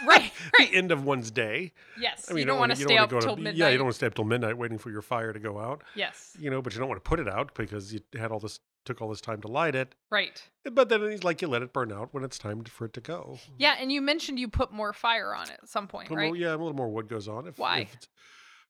Right, 0.06 0.32
right. 0.58 0.70
the 0.70 0.76
end 0.76 0.92
of 0.92 1.04
one's 1.04 1.30
day. 1.30 1.72
Yes. 2.00 2.28
I 2.30 2.32
mean, 2.32 2.40
you 2.40 2.46
don't 2.46 2.58
want 2.58 2.70
wanna- 2.70 2.76
stay 2.82 2.96
up 2.96 3.10
till 3.10 3.36
midnight. 3.36 3.56
Yeah, 3.56 3.68
you 3.68 3.76
don't 3.78 3.86
want 3.86 3.94
to 3.94 3.98
stay 3.98 4.06
up 4.06 4.14
till 4.14 4.24
midnight 4.24 4.56
waiting 4.56 4.78
for 4.78 4.90
your 4.90 5.02
fire 5.02 5.32
to 5.32 5.38
go 5.38 5.58
out. 5.58 5.82
Yes. 5.94 6.36
You 6.40 6.50
know, 6.50 6.62
but 6.62 6.72
you 6.72 6.78
don't 6.78 6.88
want 6.88 7.02
to 7.02 7.08
put 7.08 7.20
it 7.20 7.28
out 7.28 7.54
because 7.54 7.92
you 7.92 8.00
had 8.18 8.30
all 8.32 8.40
this 8.40 8.60
took 8.86 9.02
all 9.02 9.10
this 9.10 9.20
time 9.20 9.42
to 9.42 9.48
light 9.48 9.74
it. 9.74 9.94
Right. 10.10 10.42
But 10.72 10.88
then 10.88 11.02
it's 11.02 11.22
like 11.22 11.42
you 11.42 11.48
let 11.48 11.60
it 11.62 11.72
burn 11.74 11.92
out 11.92 12.14
when 12.14 12.24
it's 12.24 12.38
time 12.38 12.64
for 12.64 12.86
it 12.86 12.94
to 12.94 13.00
go. 13.02 13.38
Yeah, 13.58 13.76
and 13.78 13.92
you 13.92 14.00
mentioned 14.00 14.38
you 14.38 14.48
put 14.48 14.72
more 14.72 14.92
fire 14.94 15.34
on 15.34 15.50
it 15.50 15.58
at 15.62 15.68
some 15.68 15.86
point, 15.86 16.08
right? 16.10 16.32
little- 16.32 16.36
yeah, 16.36 16.50
a 16.50 16.56
little 16.56 16.72
more 16.72 16.88
wood 16.88 17.08
goes 17.08 17.28
on. 17.28 17.46
If, 17.46 17.58
Why? 17.58 17.80
if 17.92 18.08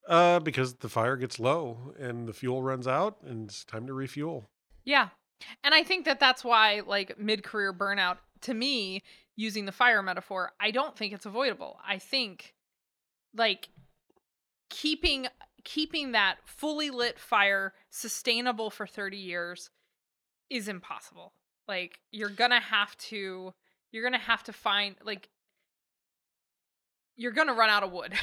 uh, 0.09 0.40
because 0.40 0.75
the 0.77 0.88
fire 0.88 1.16
gets 1.16 1.38
low 1.38 1.95
and 1.99 2.27
the 2.27 2.33
fuel 2.33 2.62
runs 2.62 2.88
out, 2.88 3.19
and 3.25 3.49
it's 3.49 3.64
time 3.64 3.87
to 3.87 3.93
refuel. 3.93 4.49
Yeah. 4.85 5.11
And 5.62 5.75
I 5.75 5.85
think 5.85 6.05
that 6.07 6.19
that's 6.21 6.43
why, 6.43 6.83
like, 6.87 7.19
mid 7.19 7.43
career 7.45 7.73
burnout, 7.73 8.19
to 8.43 8.55
me, 8.55 9.03
using 9.40 9.64
the 9.64 9.72
fire 9.72 10.03
metaphor, 10.03 10.53
I 10.61 10.70
don't 10.70 10.96
think 10.96 11.12
it's 11.12 11.26
avoidable. 11.26 11.79
I 11.87 11.98
think, 11.98 12.55
like, 13.35 13.68
keeping 14.68 15.26
keeping 15.64 16.12
that 16.12 16.37
fully 16.46 16.90
lit 16.90 17.18
fire 17.18 17.74
sustainable 17.90 18.70
for 18.70 18.87
30 18.87 19.16
years 19.16 19.70
is 20.48 20.68
impossible. 20.68 21.33
Like 21.68 21.98
you're 22.11 22.31
going 22.31 22.50
to 22.50 22.61
have 22.61 22.96
to 23.11 23.53
you're 23.92 24.03
going 24.03 24.18
to 24.18 24.26
have 24.26 24.42
to 24.44 24.53
find 24.53 24.96
like 25.05 25.29
you're 27.16 27.33
going 27.33 27.48
to 27.48 27.55
run 27.55 27.68
out 27.70 27.83
of 27.83 27.92
wood. 27.92 28.14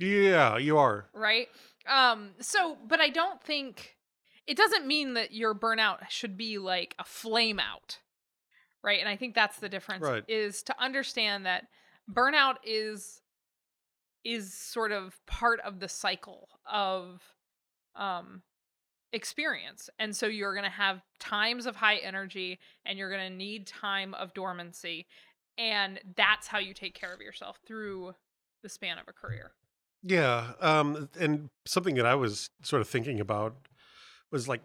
Yeah, 0.00 0.58
you 0.58 0.78
are. 0.78 1.06
right? 1.12 1.48
Um, 1.88 2.30
so, 2.38 2.78
but 2.86 3.00
I 3.00 3.08
don't 3.08 3.42
think 3.42 3.96
it 4.46 4.56
doesn't 4.56 4.86
mean 4.86 5.14
that 5.14 5.32
your 5.32 5.56
burnout 5.56 6.08
should 6.08 6.36
be 6.36 6.56
like 6.58 6.94
a 7.00 7.04
flame 7.04 7.58
out, 7.58 7.98
right? 8.82 9.00
And 9.00 9.08
I 9.08 9.16
think 9.16 9.34
that's 9.34 9.58
the 9.58 9.68
difference 9.68 10.02
Right. 10.02 10.24
is 10.28 10.62
to 10.64 10.82
understand 10.82 11.46
that 11.46 11.66
burnout 12.10 12.56
is 12.64 13.20
is 14.24 14.52
sort 14.52 14.92
of 14.92 15.18
part 15.26 15.60
of 15.60 15.80
the 15.80 15.88
cycle 15.88 16.48
of 16.70 17.22
um 17.96 18.42
experience. 19.12 19.88
And 19.98 20.14
so 20.14 20.26
you're 20.26 20.52
going 20.52 20.64
to 20.64 20.70
have 20.70 21.00
times 21.18 21.64
of 21.64 21.76
high 21.76 21.96
energy 21.96 22.58
and 22.84 22.98
you're 22.98 23.08
going 23.10 23.30
to 23.30 23.34
need 23.34 23.66
time 23.66 24.12
of 24.14 24.34
dormancy 24.34 25.06
and 25.56 25.98
that's 26.14 26.46
how 26.46 26.58
you 26.58 26.72
take 26.74 26.94
care 26.94 27.12
of 27.12 27.20
yourself 27.20 27.58
through 27.66 28.14
the 28.62 28.68
span 28.68 28.98
of 28.98 29.04
a 29.08 29.12
career. 29.12 29.52
Yeah, 30.02 30.52
um, 30.60 31.08
and 31.18 31.50
something 31.66 31.96
that 31.96 32.06
I 32.06 32.14
was 32.14 32.50
sort 32.62 32.80
of 32.80 32.88
thinking 32.88 33.18
about 33.18 33.56
was 34.30 34.46
like 34.46 34.60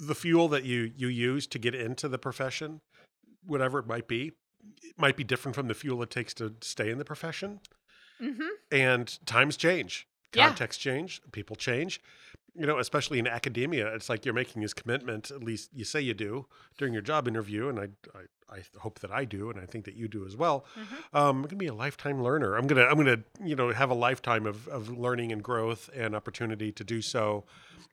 the 0.00 0.14
fuel 0.14 0.48
that 0.48 0.64
you 0.64 0.90
you 0.96 1.08
use 1.08 1.46
to 1.48 1.58
get 1.58 1.74
into 1.74 2.08
the 2.08 2.18
profession, 2.18 2.80
whatever 3.48 3.78
it 3.78 3.86
might 3.86 4.06
be, 4.06 4.32
it 4.82 4.98
might 4.98 5.16
be 5.16 5.24
different 5.24 5.54
from 5.54 5.66
the 5.68 5.74
fuel 5.74 6.02
it 6.02 6.10
takes 6.10 6.34
to 6.34 6.54
stay 6.60 6.90
in 6.90 6.98
the 6.98 7.04
profession. 7.04 7.60
Mhm. 8.20 8.48
And 8.70 9.26
times 9.26 9.56
change, 9.56 10.06
Yeah. 10.34 10.46
context 10.48 10.80
change, 10.80 11.20
people 11.32 11.56
change. 11.56 12.00
You 12.54 12.66
know, 12.66 12.78
especially 12.78 13.18
in 13.18 13.26
academia, 13.26 13.94
it's 13.94 14.08
like 14.08 14.24
you're 14.24 14.34
making 14.34 14.62
this 14.62 14.74
commitment. 14.74 15.30
At 15.30 15.42
least 15.44 15.70
you 15.72 15.84
say 15.84 16.00
you 16.00 16.14
do 16.14 16.46
during 16.76 16.92
your 16.92 17.02
job 17.02 17.28
interview, 17.28 17.68
and 17.68 17.78
I, 17.78 17.84
I, 18.14 18.22
I 18.50 18.62
hope 18.78 19.00
that 19.00 19.10
I 19.10 19.24
do, 19.24 19.50
and 19.50 19.60
I 19.60 19.66
think 19.66 19.84
that 19.84 19.94
you 19.94 20.08
do 20.08 20.24
as 20.26 20.36
well. 20.36 20.64
Mhm. 20.76 20.82
Um, 21.18 21.36
I'm 21.36 21.42
gonna 21.42 21.56
be 21.56 21.66
a 21.66 21.74
lifetime 21.74 22.22
learner. 22.22 22.56
I'm 22.56 22.66
gonna, 22.66 22.84
I'm 22.84 22.96
gonna, 22.96 23.22
you 23.44 23.54
know, 23.54 23.72
have 23.72 23.90
a 23.90 23.94
lifetime 23.94 24.46
of 24.46 24.66
of 24.68 24.88
learning 24.88 25.32
and 25.32 25.42
growth 25.42 25.90
and 25.94 26.14
opportunity 26.14 26.72
to 26.72 26.84
do 26.84 27.02
so, 27.02 27.44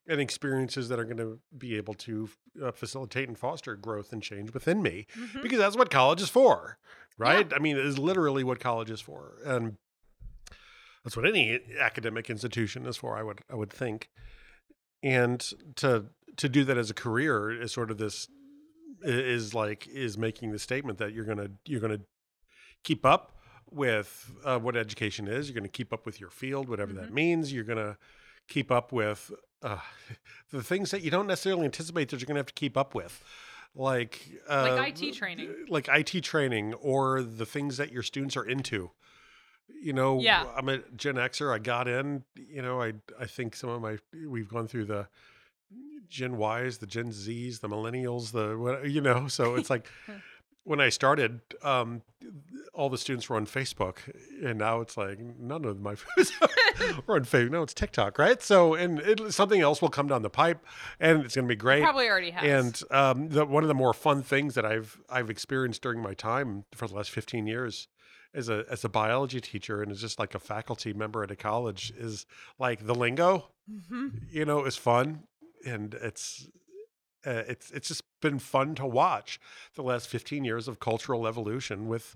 and 0.07 0.21
experiences 0.21 0.87
that 0.89 0.99
are 0.99 1.03
gonna 1.05 1.37
be 1.57 1.75
able 1.75 1.93
to 1.95 2.29
uh, 2.63 2.71
facilitate 2.71 3.27
and 3.27 3.37
foster 3.37 3.75
growth 3.75 4.13
and 4.13 4.23
change 4.23 4.53
within 4.53 4.81
me, 4.81 5.07
Mhm. 5.13 5.41
because 5.41 5.59
that's 5.59 5.75
what 5.75 5.89
college 5.89 6.21
is 6.21 6.29
for, 6.29 6.77
right? 7.17 7.51
I 7.53 7.59
mean, 7.59 7.75
it 7.77 7.85
is 7.85 7.97
literally 7.99 8.43
what 8.43 8.59
college 8.59 8.89
is 8.89 9.01
for, 9.01 9.37
and 9.45 9.77
that's 11.03 11.15
what 11.17 11.25
any 11.25 11.59
academic 11.79 12.29
institution 12.29 12.85
is 12.85 12.97
for. 12.97 13.17
I 13.17 13.23
would, 13.23 13.41
I 13.49 13.55
would 13.55 13.71
think, 13.71 14.09
and 15.03 15.39
to 15.75 16.05
to 16.37 16.49
do 16.49 16.65
that 16.65 16.77
as 16.77 16.89
a 16.89 16.93
career 16.93 17.49
is 17.49 17.71
sort 17.71 17.89
of 17.91 17.97
this 17.97 18.27
is 19.07 19.53
like 19.53 19.87
is 19.87 20.17
making 20.17 20.51
the 20.51 20.59
statement 20.59 20.97
that 20.99 21.13
you're 21.13 21.25
gonna 21.25 21.49
you're 21.65 21.79
gonna 21.81 22.01
keep 22.83 23.05
up 23.05 23.31
with 23.71 24.31
uh, 24.43 24.59
what 24.59 24.75
education 24.75 25.27
is. 25.27 25.49
You're 25.49 25.55
gonna 25.55 25.67
keep 25.69 25.91
up 25.93 26.05
with 26.05 26.19
your 26.19 26.29
field, 26.29 26.69
whatever 26.69 26.93
that 26.93 27.09
Mhm. 27.09 27.13
means. 27.13 27.53
You're 27.53 27.63
gonna 27.63 27.97
keep 28.47 28.71
up 28.71 28.91
with 28.91 29.31
uh, 29.61 29.79
the 30.51 30.61
things 30.63 30.91
that 30.91 31.01
you 31.01 31.09
don't 31.11 31.27
necessarily 31.27 31.65
anticipate 31.65 32.09
that 32.09 32.19
you're 32.21 32.27
gonna 32.27 32.39
have 32.39 32.45
to 32.47 32.53
keep 32.53 32.77
up 32.77 32.93
with. 32.95 33.23
Like, 33.77 34.21
uh, 34.47 34.75
Like 34.77 35.01
IT 35.01 35.11
training. 35.13 35.65
like 35.67 35.87
IT 35.89 36.21
training, 36.23 36.73
or 36.75 37.21
the 37.21 37.45
things 37.45 37.75
that 37.77 37.91
your 37.91 38.03
students 38.03 38.37
are 38.37 38.45
into. 38.45 38.91
You 39.81 39.91
know, 39.93 40.19
Yeah. 40.21 40.47
I'm 40.55 40.69
a 40.69 40.77
Gen 40.95 41.15
Xer. 41.15 41.53
I 41.53 41.57
got 41.59 41.87
in. 41.87 42.23
You 42.35 42.61
know, 42.61 42.81
I 42.81 42.93
I 43.19 43.25
think 43.25 43.55
some 43.55 43.69
of 43.69 43.81
my 43.81 43.97
we've 44.27 44.47
gone 44.47 44.67
through 44.67 44.85
the 44.85 45.07
Gen 46.09 46.39
Ys, 46.39 46.77
the 46.79 46.87
Gen 46.87 47.11
Zs, 47.11 47.59
the 47.61 47.69
Millennials, 47.69 48.31
the 48.31 48.87
you 48.87 49.01
know. 49.01 49.27
So 49.27 49.55
it's 49.55 49.69
like 49.69 49.87
when 50.63 50.81
I 50.81 50.89
started, 50.89 51.41
um, 51.61 52.01
all 52.73 52.89
the 52.89 52.97
students 52.97 53.29
were 53.29 53.35
on 53.37 53.45
Facebook, 53.45 53.97
and 54.43 54.57
now 54.57 54.81
it's 54.81 54.97
like 54.97 55.19
none 55.19 55.63
of 55.65 55.79
my 55.79 55.95
we're 57.05 57.15
on 57.15 57.25
Facebook. 57.25 57.51
No, 57.51 57.63
it's 57.63 57.73
TikTok, 57.73 58.17
right? 58.17 58.41
So 58.41 58.73
and 58.73 58.99
it, 58.99 59.33
something 59.33 59.61
else 59.61 59.81
will 59.81 59.89
come 59.89 60.07
down 60.07 60.21
the 60.23 60.29
pipe, 60.29 60.65
and 60.99 61.23
it's 61.23 61.35
going 61.35 61.45
to 61.45 61.49
be 61.49 61.55
great. 61.55 61.83
Probably 61.83 62.09
already 62.09 62.31
has. 62.31 62.43
And 62.43 62.91
um, 62.91 63.29
the, 63.29 63.45
one 63.45 63.63
of 63.63 63.67
the 63.67 63.75
more 63.75 63.93
fun 63.93 64.23
things 64.23 64.55
that 64.55 64.65
I've 64.65 64.99
I've 65.09 65.29
experienced 65.29 65.81
during 65.81 66.01
my 66.01 66.13
time 66.13 66.65
for 66.73 66.87
the 66.87 66.95
last 66.95 67.11
fifteen 67.11 67.47
years 67.47 67.87
as 68.33 68.49
a 68.49 68.65
as 68.69 68.83
a 68.83 68.89
biology 68.89 69.39
teacher 69.39 69.81
and 69.81 69.91
as 69.91 70.01
just 70.01 70.19
like 70.19 70.35
a 70.35 70.39
faculty 70.39 70.91
member 70.93 71.23
at 71.23 71.31
a 71.31 71.35
college 71.35 71.93
is 71.97 72.25
like 72.59 72.85
the 72.85 72.95
lingo. 72.95 73.47
Mhm. 73.71 74.23
You 74.31 74.45
know, 74.45 74.65
is 74.65 74.75
fun, 74.75 75.23
and 75.65 75.93
it's 75.95 76.47
uh, 77.25 77.43
it's 77.47 77.71
it's 77.71 77.87
just 77.87 78.03
been 78.21 78.39
fun 78.39 78.75
to 78.75 78.85
watch 78.85 79.39
the 79.75 79.81
last 79.83 80.07
15 80.07 80.43
years 80.45 80.67
of 80.67 80.79
cultural 80.79 81.27
evolution 81.27 81.87
with 81.87 82.15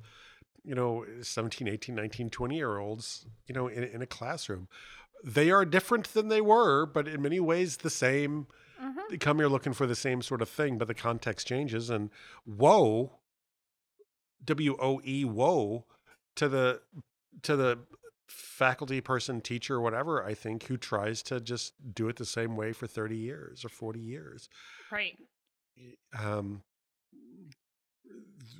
you 0.63 0.75
know 0.75 1.05
17 1.21 1.67
18 1.67 1.95
19 1.95 2.29
20 2.29 2.55
year 2.55 2.77
olds 2.77 3.25
you 3.47 3.55
know 3.55 3.67
in, 3.67 3.83
in 3.83 4.01
a 4.01 4.05
classroom 4.05 4.67
they 5.23 5.49
are 5.51 5.65
different 5.65 6.13
than 6.13 6.27
they 6.27 6.41
were 6.41 6.85
but 6.85 7.07
in 7.07 7.21
many 7.21 7.39
ways 7.39 7.77
the 7.77 7.89
same 7.89 8.47
Mhm. 8.81 9.09
they 9.09 9.17
come 9.17 9.39
here 9.39 9.49
looking 9.49 9.73
for 9.73 9.85
the 9.85 9.95
same 9.95 10.21
sort 10.21 10.41
of 10.41 10.47
thing, 10.47 10.77
but 10.77 10.87
the 10.87 10.93
context 10.93 11.45
changes. 11.45 11.89
And 11.89 12.09
woe, 12.45 13.19
W 14.45 14.77
O 14.79 15.01
E, 15.03 15.25
woe 15.25 15.85
to 16.35 16.47
the 16.47 16.81
to 17.43 17.55
the 17.57 17.79
faculty 18.29 19.01
person, 19.01 19.41
teacher, 19.41 19.81
whatever. 19.81 20.23
I 20.23 20.33
think 20.33 20.63
who 20.63 20.77
tries 20.77 21.21
to 21.23 21.39
just 21.39 21.73
do 21.93 22.07
it 22.07 22.15
the 22.15 22.25
same 22.25 22.55
way 22.55 22.71
for 22.71 22.87
thirty 22.87 23.17
years 23.17 23.65
or 23.65 23.69
forty 23.69 23.99
years. 23.99 24.47
Right. 24.91 25.17
um, 26.17 26.63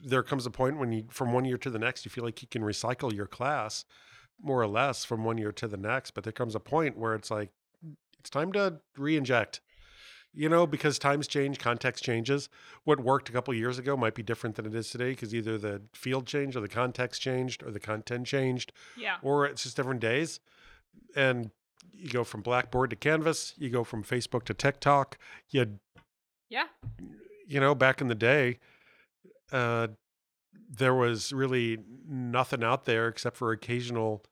there 0.05 0.23
comes 0.23 0.45
a 0.45 0.51
point 0.51 0.77
when 0.77 0.91
you, 0.91 1.03
from 1.09 1.33
one 1.33 1.45
year 1.45 1.57
to 1.57 1.69
the 1.69 1.79
next, 1.79 2.05
you 2.05 2.11
feel 2.11 2.23
like 2.23 2.41
you 2.41 2.47
can 2.47 2.61
recycle 2.61 3.13
your 3.13 3.25
class 3.25 3.85
more 4.41 4.61
or 4.61 4.67
less 4.67 5.03
from 5.03 5.23
one 5.23 5.37
year 5.37 5.51
to 5.51 5.67
the 5.67 5.77
next. 5.77 6.11
But 6.11 6.23
there 6.23 6.33
comes 6.33 6.55
a 6.55 6.59
point 6.59 6.97
where 6.97 7.13
it's 7.15 7.31
like, 7.31 7.49
it's 8.19 8.29
time 8.29 8.51
to 8.53 8.79
re-inject 8.97 9.61
you 10.33 10.47
know 10.49 10.67
because 10.67 10.99
times 10.99 11.27
change 11.27 11.57
context 11.59 12.03
changes 12.03 12.49
what 12.83 12.99
worked 12.99 13.29
a 13.29 13.31
couple 13.31 13.53
years 13.53 13.79
ago 13.79 13.97
might 13.97 14.13
be 14.15 14.21
different 14.23 14.55
than 14.55 14.65
it 14.65 14.75
is 14.75 14.89
today 14.89 15.09
because 15.11 15.33
either 15.33 15.57
the 15.57 15.81
field 15.93 16.25
changed 16.27 16.55
or 16.55 16.61
the 16.61 16.67
context 16.67 17.21
changed 17.21 17.63
or 17.63 17.71
the 17.71 17.79
content 17.79 18.27
changed 18.27 18.71
Yeah. 18.97 19.15
or 19.21 19.45
it's 19.45 19.63
just 19.63 19.75
different 19.75 19.99
days 20.01 20.39
and 21.15 21.49
you 21.93 22.09
go 22.09 22.23
from 22.23 22.41
blackboard 22.41 22.91
to 22.91 22.95
canvas 22.95 23.53
you 23.57 23.69
go 23.69 23.83
from 23.83 24.03
facebook 24.03 24.43
to 24.43 24.53
tiktok 24.53 25.17
you 25.49 25.79
Yeah. 26.49 26.65
you 27.47 27.59
know 27.59 27.73
back 27.73 27.99
in 28.01 28.07
the 28.07 28.15
day 28.15 28.59
uh 29.51 29.87
there 30.69 30.93
was 30.93 31.33
really 31.33 31.79
nothing 32.07 32.63
out 32.63 32.85
there 32.85 33.07
except 33.07 33.35
for 33.35 33.51
occasional 33.51 34.23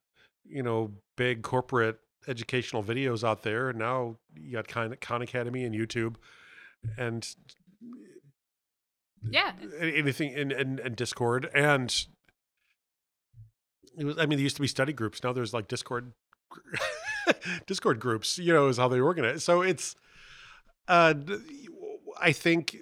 you 0.46 0.62
know 0.62 0.92
big 1.16 1.42
corporate 1.42 2.00
educational 2.28 2.84
videos 2.84 3.24
out 3.28 3.44
there 3.44 3.70
and 3.70 3.80
now 3.80 4.18
you 4.36 4.52
got 4.54 4.68
Khan, 4.68 4.96
Khan 5.02 5.22
Academy 5.22 5.64
and 5.64 5.74
YouTube 5.74 6.16
and 6.98 7.28
Yeah. 9.24 9.54
anything 9.80 10.34
in, 10.34 10.52
in, 10.52 10.80
in 10.80 10.94
Discord 10.96 11.50
and 11.54 11.94
it 13.98 14.06
was 14.06 14.18
I 14.18 14.26
mean 14.26 14.38
there 14.38 14.44
used 14.44 14.58
to 14.58 14.62
be 14.62 14.68
study 14.68 14.94
groups 14.94 15.24
now 15.24 15.34
there's 15.34 15.54
like 15.54 15.68
Discord 15.68 16.14
Discord 17.68 18.00
groups 18.00 18.38
you 18.38 18.54
know 18.54 18.68
is 18.68 18.78
how 18.78 18.88
they 18.88 19.00
organize 19.00 19.44
so 19.44 19.62
it's 19.62 19.96
uh 20.88 21.14
I 22.20 22.32
think 22.32 22.78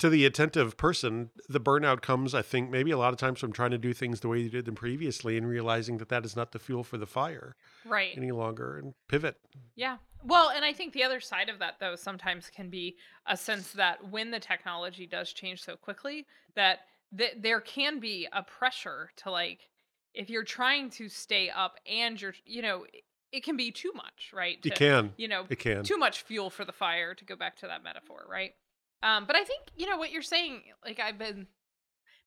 to 0.00 0.10
the 0.10 0.26
attentive 0.26 0.76
person 0.76 1.30
the 1.48 1.60
burnout 1.60 2.00
comes 2.02 2.34
I 2.34 2.42
think 2.42 2.70
maybe 2.70 2.90
a 2.90 2.98
lot 2.98 3.12
of 3.12 3.18
times 3.18 3.38
from 3.38 3.52
trying 3.52 3.70
to 3.70 3.78
do 3.78 3.92
things 3.92 4.20
the 4.20 4.28
way 4.28 4.40
you 4.40 4.50
did 4.50 4.64
them 4.64 4.74
previously 4.74 5.36
and 5.36 5.46
realizing 5.46 5.98
that 5.98 6.08
that 6.08 6.24
is 6.24 6.34
not 6.34 6.52
the 6.52 6.58
fuel 6.58 6.82
for 6.82 6.98
the 6.98 7.06
fire 7.06 7.54
Right. 7.84 8.12
any 8.16 8.32
longer 8.32 8.76
and 8.78 8.94
pivot 9.08 9.36
Yeah. 9.76 9.98
Well, 10.22 10.50
and 10.50 10.64
I 10.66 10.74
think 10.74 10.92
the 10.92 11.02
other 11.04 11.20
side 11.20 11.48
of 11.48 11.58
that 11.60 11.76
though 11.80 11.96
sometimes 11.96 12.50
can 12.50 12.68
be 12.68 12.96
a 13.26 13.36
sense 13.36 13.72
that 13.72 14.08
when 14.10 14.30
the 14.30 14.40
technology 14.40 15.06
does 15.06 15.32
change 15.32 15.62
so 15.62 15.76
quickly 15.76 16.26
that 16.56 16.80
th- 17.16 17.36
there 17.38 17.60
can 17.60 18.00
be 18.00 18.26
a 18.32 18.42
pressure 18.42 19.10
to 19.16 19.30
like 19.30 19.68
if 20.12 20.28
you're 20.28 20.44
trying 20.44 20.90
to 20.90 21.08
stay 21.08 21.48
up 21.50 21.76
and 21.90 22.20
you're 22.20 22.34
you 22.44 22.62
know 22.62 22.84
it, 22.92 23.04
it 23.32 23.44
can 23.44 23.56
be 23.56 23.70
too 23.70 23.92
much, 23.94 24.32
right? 24.34 24.58
you 24.64 24.70
To- 24.72 24.76
can 24.76 25.12
You 25.16 25.28
know, 25.28 25.46
it 25.48 25.58
can 25.60 25.84
too 25.84 25.96
much 25.98 26.22
fuel 26.22 26.50
for 26.50 26.64
the 26.64 26.72
fire 26.72 27.14
to 27.14 27.24
go 27.24 27.36
back 27.36 27.56
to 27.58 27.66
that 27.68 27.82
metaphor, 27.84 28.26
right? 28.28 28.54
Um 29.02 29.24
but 29.26 29.36
I 29.36 29.44
think, 29.44 29.62
you 29.76 29.88
know, 29.88 29.96
what 29.96 30.10
you're 30.12 30.22
saying 30.22 30.62
like 30.84 31.00
I've 31.00 31.18
been 31.18 31.46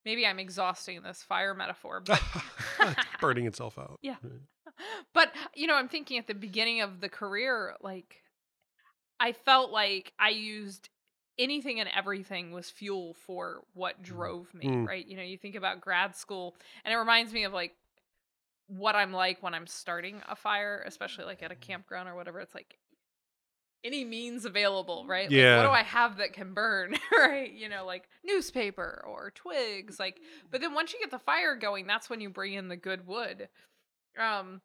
maybe 0.05 0.25
I'm 0.25 0.39
exhausting 0.39 1.01
this 1.01 1.23
fire 1.23 1.53
metaphor, 1.53 2.01
but 2.05 2.21
It's 2.79 2.95
burning 3.21 3.45
itself 3.45 3.77
out 3.77 3.99
Yeah. 4.01 4.15
but 5.13 5.31
you 5.55 5.67
know 5.67 5.75
i'm 5.75 5.87
thinking 5.87 6.17
at 6.17 6.25
the 6.27 6.33
beginning 6.33 6.81
of 6.81 6.99
the 7.01 7.09
career 7.09 7.75
like 7.81 8.21
i 9.19 9.31
felt 9.31 9.71
like 9.71 10.11
i 10.19 10.29
used 10.29 10.89
anything 11.37 11.79
and 11.79 11.89
everything 11.95 12.51
was 12.51 12.69
fuel 12.69 13.13
for 13.13 13.61
what 13.73 14.01
drove 14.01 14.51
me 14.53 14.65
Mm. 14.67 14.87
right 14.87 15.05
you 15.05 15.15
know 15.17 15.23
you 15.23 15.37
think 15.37 15.55
about 15.55 15.81
grad 15.81 16.15
school 16.15 16.55
and 16.83 16.93
it 16.93 16.97
reminds 16.97 17.31
me 17.33 17.43
of 17.43 17.53
like 17.53 17.73
what 18.67 18.95
i'm 18.95 19.11
like 19.13 19.43
when 19.43 19.53
i'm 19.53 19.67
starting 19.67 20.21
a 20.27 20.35
fire 20.35 20.83
especially 20.87 21.25
like 21.25 21.43
at 21.43 21.51
a 21.51 21.55
campground 21.55 22.09
or 22.09 22.15
whatever 22.15 22.39
it's 22.39 22.55
like 22.55 22.79
any 23.85 24.05
means 24.05 24.45
available 24.45 25.05
right 25.07 25.25
like, 25.25 25.31
Yeah. 25.31 25.57
what 25.57 25.63
do 25.63 25.69
i 25.69 25.83
have 25.83 26.17
that 26.17 26.33
can 26.33 26.53
burn 26.53 26.95
right 27.11 27.51
you 27.51 27.67
know 27.69 27.85
like 27.85 28.07
newspaper 28.23 29.03
or 29.07 29.31
twigs 29.35 29.99
like 29.99 30.19
but 30.51 30.61
then 30.61 30.73
once 30.73 30.93
you 30.93 30.99
get 30.99 31.11
the 31.11 31.19
fire 31.19 31.55
going 31.55 31.85
that's 31.87 32.09
when 32.09 32.21
you 32.21 32.29
bring 32.29 32.53
in 32.53 32.67
the 32.69 32.77
good 32.77 33.05
wood 33.07 33.49
um 34.19 34.61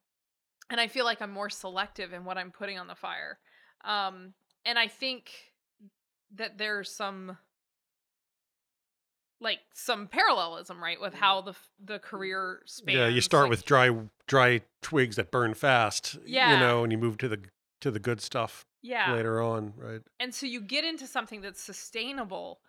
and 0.70 0.80
i 0.80 0.86
feel 0.86 1.04
like 1.04 1.20
i'm 1.22 1.32
more 1.32 1.50
selective 1.50 2.12
in 2.12 2.24
what 2.24 2.38
i'm 2.38 2.50
putting 2.52 2.78
on 2.78 2.86
the 2.86 2.94
fire 2.94 3.38
um 3.84 4.34
and 4.64 4.78
i 4.78 4.86
think 4.86 5.30
that 6.34 6.58
there's 6.58 6.90
some 6.90 7.36
like 9.40 9.60
some 9.72 10.08
parallelism 10.08 10.82
right 10.82 11.00
with 11.00 11.14
how 11.14 11.40
the 11.40 11.54
the 11.84 11.98
career 12.00 12.60
spans 12.66 12.96
yeah 12.98 13.06
you 13.06 13.20
start 13.20 13.44
like- 13.44 13.50
with 13.50 13.64
dry 13.64 13.90
dry 14.26 14.60
twigs 14.82 15.16
that 15.16 15.30
burn 15.30 15.54
fast 15.54 16.18
Yeah. 16.26 16.52
you 16.54 16.58
know 16.60 16.82
and 16.82 16.92
you 16.92 16.98
move 16.98 17.18
to 17.18 17.28
the 17.28 17.40
to 17.80 17.90
the 17.90 17.98
good 17.98 18.20
stuff 18.20 18.66
yeah. 18.82 19.12
later 19.12 19.40
on 19.42 19.72
right? 19.76 20.00
And 20.20 20.34
so 20.34 20.46
you 20.46 20.60
get 20.60 20.84
into 20.84 21.06
something 21.06 21.40
that's 21.40 21.62
sustainable 21.62 22.60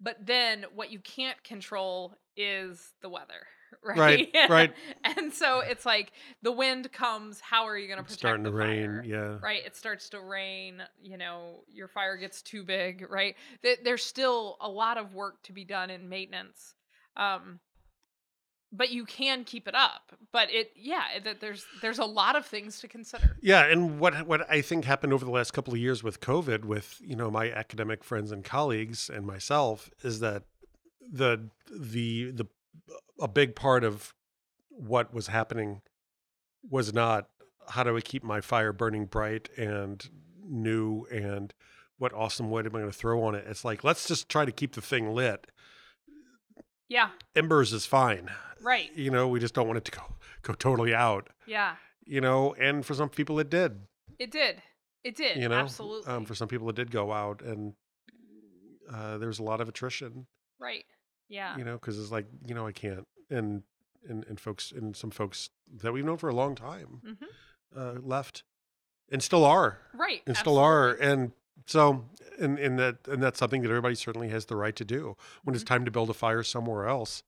but 0.00 0.18
then 0.24 0.66
what 0.74 0.90
you 0.90 1.00
can't 1.00 1.42
control 1.42 2.14
is 2.36 2.92
the 3.00 3.08
weather 3.08 3.46
right 3.84 4.30
Right, 4.34 4.50
right. 4.50 4.72
and 5.04 5.32
so 5.32 5.60
it's 5.60 5.84
like 5.84 6.12
the 6.42 6.52
wind 6.52 6.92
comes 6.92 7.40
how 7.40 7.66
are 7.66 7.76
you 7.76 7.88
going 7.88 7.98
to 7.98 8.04
protect 8.04 8.20
starting 8.20 8.44
to 8.44 8.52
rain 8.52 9.02
yeah. 9.04 9.38
right? 9.42 9.64
It 9.64 9.76
starts 9.76 10.08
to 10.10 10.20
rain 10.20 10.82
you 11.00 11.16
know 11.16 11.64
your 11.72 11.88
fire 11.88 12.16
gets 12.16 12.42
too 12.42 12.62
big 12.62 13.06
right? 13.10 13.34
There's 13.62 14.04
still 14.04 14.56
a 14.60 14.68
lot 14.68 14.98
of 14.98 15.14
work 15.14 15.42
to 15.44 15.52
be 15.52 15.64
done 15.64 15.90
in 15.90 16.08
maintenance 16.08 16.74
um 17.16 17.60
but 18.76 18.90
you 18.90 19.04
can 19.04 19.44
keep 19.44 19.66
it 19.66 19.74
up 19.74 20.12
but 20.32 20.52
it 20.52 20.72
yeah 20.76 21.04
it, 21.14 21.40
there's 21.40 21.64
there's 21.80 21.98
a 21.98 22.04
lot 22.04 22.36
of 22.36 22.44
things 22.44 22.80
to 22.80 22.88
consider 22.88 23.36
Yeah, 23.40 23.64
and 23.64 23.98
what 24.00 24.26
what 24.26 24.50
I 24.50 24.60
think 24.60 24.84
happened 24.84 25.12
over 25.12 25.24
the 25.24 25.30
last 25.30 25.52
couple 25.52 25.72
of 25.72 25.78
years 25.80 26.02
with 26.02 26.20
COVID, 26.20 26.64
with 26.64 27.00
you 27.02 27.16
know 27.16 27.30
my 27.30 27.50
academic 27.50 28.04
friends 28.04 28.32
and 28.32 28.44
colleagues 28.44 29.08
and 29.08 29.26
myself, 29.26 29.90
is 30.02 30.20
that 30.20 30.44
the 31.00 31.48
the 31.70 32.32
the 32.32 32.46
a 33.20 33.28
big 33.28 33.54
part 33.56 33.84
of 33.84 34.14
what 34.68 35.14
was 35.14 35.28
happening 35.28 35.80
was 36.68 36.92
not 36.92 37.28
how 37.70 37.82
do 37.82 37.96
I 37.96 38.00
keep 38.00 38.22
my 38.22 38.40
fire 38.40 38.72
burning 38.72 39.06
bright 39.06 39.48
and 39.56 40.08
new 40.44 41.06
and 41.10 41.54
what 41.98 42.12
awesome 42.12 42.50
wood 42.50 42.66
am 42.66 42.76
I 42.76 42.80
going 42.80 42.90
to 42.90 42.96
throw 42.96 43.22
on 43.24 43.34
it? 43.34 43.44
It's 43.48 43.64
like 43.64 43.84
let's 43.84 44.06
just 44.06 44.28
try 44.28 44.44
to 44.44 44.52
keep 44.52 44.74
the 44.74 44.82
thing 44.82 45.14
lit. 45.14 45.46
Yeah. 46.88 47.10
Embers 47.34 47.72
is 47.72 47.86
fine, 47.86 48.30
right. 48.62 48.90
You 48.96 49.10
know. 49.10 49.28
We 49.28 49.40
just 49.40 49.54
don't 49.54 49.66
want 49.66 49.78
it 49.78 49.84
to 49.86 49.92
go 49.92 50.02
go 50.42 50.52
totally 50.54 50.94
out, 50.94 51.28
yeah. 51.46 51.76
You 52.04 52.20
know. 52.20 52.54
And 52.54 52.84
for 52.86 52.94
some 52.94 53.08
people, 53.08 53.38
it 53.40 53.50
did. 53.50 53.80
it 54.18 54.30
did. 54.30 54.62
It 55.04 55.16
did. 55.16 55.36
You 55.36 55.48
know 55.48 55.56
absolutely. 55.60 56.12
um, 56.12 56.24
for 56.24 56.34
some 56.34 56.48
people 56.48 56.68
it 56.68 56.76
did 56.76 56.90
go 56.90 57.12
out 57.12 57.40
and 57.42 57.74
uh, 58.92 59.18
there's 59.18 59.38
a 59.38 59.42
lot 59.42 59.60
of 59.60 59.68
attrition. 59.68 60.26
Right. 60.58 60.84
Yeah. 61.28 61.56
You 61.56 61.64
know 61.64 61.74
because 61.74 61.98
it's 61.98 62.10
like 62.12 62.26
you 62.46 62.54
know 62.54 62.66
i 62.66 62.72
can't 62.72 63.06
and 63.30 63.62
and, 64.08 64.24
and 64.28 64.38
folks 64.38 64.70
and 64.72 64.94
some 64.96 65.10
folks 65.10 65.50
that 65.82 65.92
we've 65.92 66.04
known 66.04 66.18
for 66.18 66.28
a 66.28 66.34
long 66.34 66.54
time 66.54 67.00
Mhm. 67.04 67.16
uh, 67.76 68.00
left 68.00 68.44
and 69.10 69.22
still 69.22 69.44
are. 69.44 69.78
Right. 69.94 70.22
And 70.26 70.36
still 70.36 70.58
are 70.58 70.90
and 70.92 71.32
so 71.66 72.04
and, 72.38 72.58
and 72.58 72.78
that 72.78 72.96
and 73.08 73.22
that's 73.22 73.38
something 73.38 73.62
that 73.62 73.68
everybody 73.70 73.94
certainly 73.94 74.28
has 74.28 74.46
the 74.46 74.56
right 74.56 74.76
to 74.76 74.84
do. 74.84 75.16
When 75.44 75.54
it's 75.54 75.64
Mhm. 75.64 75.68
time 75.68 75.84
to 75.86 75.90
build 75.90 76.10
a 76.10 76.14
fire 76.14 76.42
somewhere 76.42 76.86
else 76.86 77.22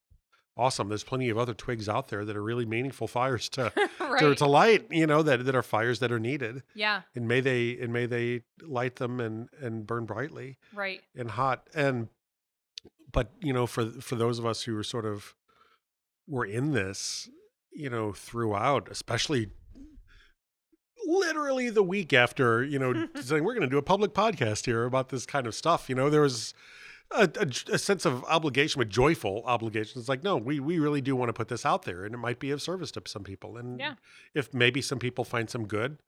awesome 0.56 0.88
there's 0.88 1.04
plenty 1.04 1.28
of 1.28 1.38
other 1.38 1.54
twigs 1.54 1.88
out 1.88 2.08
there 2.08 2.24
that 2.24 2.36
are 2.36 2.42
really 2.42 2.66
meaningful 2.66 3.06
fires 3.06 3.48
to 3.48 3.72
right 4.00 4.18
to, 4.18 4.34
to 4.34 4.44
light 4.44 4.84
you 4.90 5.06
know 5.06 5.22
that 5.22 5.44
that 5.46 5.54
are 5.54 5.62
fires 5.62 6.00
that 6.00 6.10
are 6.10 6.18
needed. 6.18 6.64
Yeah. 6.74 7.02
And 7.14 7.28
may 7.28 7.40
they 7.40 7.78
and 7.78 7.92
may 7.92 8.06
they 8.06 8.42
light 8.60 8.96
them 8.96 9.20
and 9.20 9.48
and 9.60 9.86
burn 9.86 10.04
brightly 10.04 10.58
right. 10.74 11.00
and 11.14 11.30
hot. 11.30 11.68
And 11.74 12.08
but 13.12 13.30
you 13.40 13.52
know 13.52 13.66
for 13.68 13.86
for 13.86 14.16
those 14.16 14.40
of 14.40 14.44
us 14.46 14.62
who 14.62 14.76
are 14.76 14.82
sort 14.82 15.04
of 15.06 15.36
were 16.26 16.44
in 16.44 16.72
this 16.72 17.28
you 17.72 17.88
know 17.88 18.12
throughout 18.12 18.88
especially 18.90 19.50
literally 21.08 21.70
the 21.70 21.82
week 21.82 22.12
after 22.12 22.62
you 22.62 22.78
know 22.78 23.08
saying 23.20 23.42
we're 23.44 23.54
going 23.54 23.62
to 23.68 23.70
do 23.70 23.78
a 23.78 23.82
public 23.82 24.12
podcast 24.12 24.66
here 24.66 24.84
about 24.84 25.08
this 25.08 25.24
kind 25.26 25.46
of 25.46 25.54
stuff. 25.54 25.88
You 25.88 25.94
know 25.94 26.10
there 26.10 26.20
was 26.20 26.52
a, 27.10 27.28
a, 27.40 27.46
a 27.74 27.78
sense 27.78 28.04
of 28.04 28.22
obligation 28.24 28.78
but 28.80 28.88
joyful 28.90 29.42
obligation. 29.46 29.98
It's 29.98 30.08
like 30.08 30.22
no 30.22 30.36
we 30.36 30.60
we 30.60 30.78
really 30.78 31.00
do 31.00 31.16
want 31.16 31.30
to 31.30 31.32
put 31.32 31.48
this 31.48 31.64
out 31.64 31.82
there 31.84 32.04
and 32.04 32.14
it 32.14 32.18
might 32.18 32.38
be 32.38 32.50
of 32.50 32.60
service 32.60 32.90
to 32.92 33.02
some 33.06 33.24
people. 33.24 33.56
And 33.56 33.80
Yeah. 33.80 33.94
if 34.34 34.52
maybe 34.52 34.82
some 34.82 34.98
people 34.98 35.24
find 35.24 35.48
some 35.48 35.66
good 35.66 35.98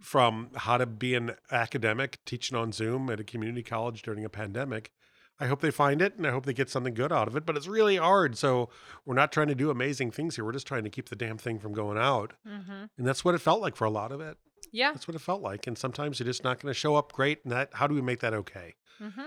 from 0.00 0.50
how 0.54 0.76
to 0.76 0.84
be 0.84 1.14
an 1.14 1.32
academic 1.50 2.18
teaching 2.26 2.56
on 2.56 2.70
zoom 2.70 3.08
at 3.08 3.18
a 3.18 3.24
community 3.24 3.62
college 3.62 4.02
during 4.02 4.24
a 4.26 4.28
pandemic 4.28 4.92
i 5.40 5.46
hope 5.46 5.60
they 5.60 5.70
find 5.70 6.02
it 6.02 6.16
and 6.16 6.26
i 6.26 6.30
hope 6.30 6.46
they 6.46 6.52
get 6.52 6.70
something 6.70 6.94
good 6.94 7.12
out 7.12 7.28
of 7.28 7.36
it 7.36 7.44
but 7.46 7.56
it's 7.56 7.66
really 7.66 7.96
hard 7.96 8.36
so 8.36 8.68
we're 9.04 9.14
not 9.14 9.32
trying 9.32 9.48
to 9.48 9.54
do 9.54 9.70
amazing 9.70 10.10
things 10.10 10.36
here 10.36 10.44
we're 10.44 10.52
just 10.52 10.66
trying 10.66 10.84
to 10.84 10.90
keep 10.90 11.08
the 11.08 11.16
damn 11.16 11.38
thing 11.38 11.58
from 11.58 11.72
going 11.72 11.98
out 11.98 12.32
mm-hmm. 12.46 12.84
and 12.96 13.06
that's 13.06 13.24
what 13.24 13.34
it 13.34 13.40
felt 13.40 13.60
like 13.60 13.76
for 13.76 13.84
a 13.84 13.90
lot 13.90 14.12
of 14.12 14.20
it 14.20 14.36
yeah 14.72 14.92
that's 14.92 15.06
what 15.06 15.14
it 15.14 15.20
felt 15.20 15.42
like 15.42 15.66
and 15.66 15.78
sometimes 15.78 16.18
you're 16.18 16.26
just 16.26 16.44
not 16.44 16.60
going 16.60 16.72
to 16.72 16.78
show 16.78 16.96
up 16.96 17.12
great 17.12 17.38
and 17.44 17.52
that 17.52 17.70
how 17.74 17.86
do 17.86 17.94
we 17.94 18.02
make 18.02 18.20
that 18.20 18.34
okay 18.34 18.74
mm-hmm. 19.00 19.26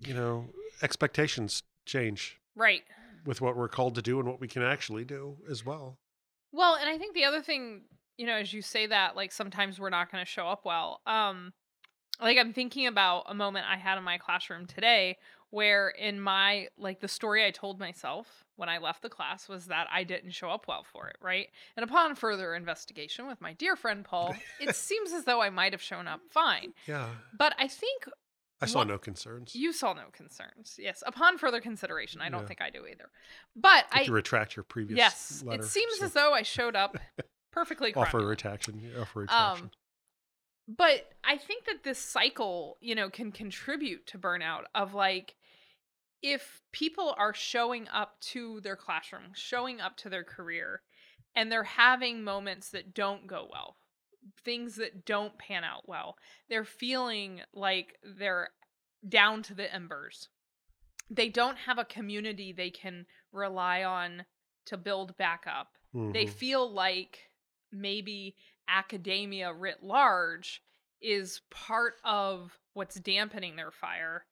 you 0.00 0.14
know 0.14 0.46
expectations 0.82 1.62
change 1.86 2.38
right 2.54 2.82
with 3.26 3.40
what 3.40 3.56
we're 3.56 3.68
called 3.68 3.94
to 3.94 4.02
do 4.02 4.18
and 4.18 4.28
what 4.28 4.40
we 4.40 4.48
can 4.48 4.62
actually 4.62 5.04
do 5.04 5.36
as 5.50 5.64
well 5.64 5.98
Well, 6.52 6.74
and 6.74 6.88
I 6.88 6.98
think 6.98 7.14
the 7.14 7.24
other 7.24 7.42
thing, 7.42 7.82
you 8.16 8.26
know, 8.26 8.34
as 8.34 8.52
you 8.52 8.62
say 8.62 8.86
that, 8.86 9.16
like 9.16 9.32
sometimes 9.32 9.78
we're 9.78 9.90
not 9.90 10.10
going 10.10 10.24
to 10.24 10.28
show 10.28 10.46
up 10.48 10.64
well. 10.64 11.00
Um, 11.06 11.52
like 12.22 12.38
I'm 12.38 12.52
thinking 12.52 12.86
about 12.86 13.24
a 13.28 13.34
moment 13.34 13.66
I 13.68 13.76
had 13.76 13.98
in 13.98 14.04
my 14.04 14.18
classroom 14.18 14.66
today 14.66 15.16
where 15.50 15.88
in 15.88 16.20
my 16.20 16.68
like 16.78 17.00
the 17.00 17.08
story 17.08 17.44
I 17.44 17.50
told 17.50 17.80
myself 17.80 18.44
when 18.56 18.68
I 18.68 18.78
left 18.78 19.02
the 19.02 19.08
class 19.08 19.48
was 19.48 19.66
that 19.66 19.88
I 19.90 20.04
didn't 20.04 20.30
show 20.32 20.48
up 20.50 20.66
well 20.68 20.84
for 20.92 21.08
it, 21.08 21.16
right? 21.20 21.48
And 21.76 21.82
upon 21.84 22.14
further 22.14 22.54
investigation 22.54 23.26
with 23.26 23.40
my 23.40 23.54
dear 23.54 23.74
friend 23.74 24.04
Paul, 24.04 24.34
it 24.60 24.76
seems 24.76 25.12
as 25.12 25.24
though 25.24 25.40
I 25.40 25.50
might 25.50 25.72
have 25.72 25.82
shown 25.82 26.06
up 26.06 26.20
fine. 26.30 26.72
Yeah. 26.86 27.08
But 27.36 27.54
I 27.58 27.66
think 27.66 28.04
I 28.62 28.66
saw 28.66 28.80
What- 28.80 28.88
no 28.88 28.98
concerns. 28.98 29.54
you 29.56 29.72
saw 29.72 29.94
no 29.94 30.04
concerns. 30.12 30.76
Yes, 30.78 31.02
upon 31.06 31.38
further 31.38 31.60
consideration, 31.60 32.20
I 32.20 32.28
don't 32.28 32.42
Yeah. 32.42 32.46
think 32.48 32.60
I 32.60 32.68
do 32.70 32.86
either. 32.86 33.10
But 33.56 33.86
Have 33.90 34.02
I 34.02 34.04
to 34.04 34.12
retract 34.12 34.54
your 34.54 34.64
previous 34.64 34.98
yes, 34.98 35.42
letter. 35.44 35.62
it 35.62 35.66
seems 35.66 35.98
so 35.98 36.04
as 36.04 36.12
though 36.12 36.32
I 36.34 36.42
showed 36.42 36.76
up 36.76 36.96
perfectly 37.52 37.92
offer 37.94 38.18
a 38.18 38.22
cromulent. 38.22 38.28
retraction. 38.28 38.92
Offer 39.00 39.20
a 39.20 39.22
retraction. 39.22 39.64
Um, 39.64 39.70
but 40.76 41.12
I 41.24 41.36
think 41.36 41.64
that 41.66 41.82
this 41.84 41.98
cycle, 41.98 42.76
you 42.80 42.94
know, 42.94 43.10
can 43.10 43.32
contribute 43.32 44.06
to 44.08 44.18
burnout 44.18 44.64
of 44.74 44.94
like 44.94 45.34
if 46.22 46.62
people 46.72 47.14
are 47.18 47.34
showing 47.34 47.88
up 47.88 48.20
to 48.20 48.60
their 48.60 48.76
classroom, 48.76 49.32
showing 49.34 49.80
up 49.80 49.96
to 49.98 50.08
their 50.10 50.24
career, 50.24 50.82
and 51.34 51.50
they're 51.50 51.64
having 51.64 52.22
moments 52.22 52.70
that 52.70 52.94
don't 52.94 53.26
go 53.26 53.48
well, 53.50 53.76
things 54.44 54.76
that 54.76 55.04
don't 55.04 55.38
pan 55.38 55.64
out 55.64 55.88
well, 55.88 56.16
they're 56.48 56.64
feeling 56.64 57.40
like 57.54 57.96
they're 58.18 58.50
down 59.08 59.42
to 59.44 59.54
the 59.54 59.72
embers. 59.74 60.28
They 61.10 61.28
don't 61.28 61.56
have 61.58 61.78
a 61.78 61.84
community 61.84 62.52
they 62.52 62.70
can 62.70 63.06
rely 63.32 63.82
on 63.82 64.24
to 64.66 64.76
build 64.76 65.16
back 65.16 65.46
up 65.46 65.78
they 65.92 66.26
Mhm. 66.26 66.28
feel 66.28 66.70
like 66.70 67.30
maybe 67.72 68.36
academia 68.70 69.52
writ 69.52 69.82
large 69.82 70.62
is 71.00 71.40
part 71.50 71.94
of 72.04 72.58
what's 72.74 72.96
dampening 72.96 73.56
their 73.56 73.70
fire. 73.70 74.24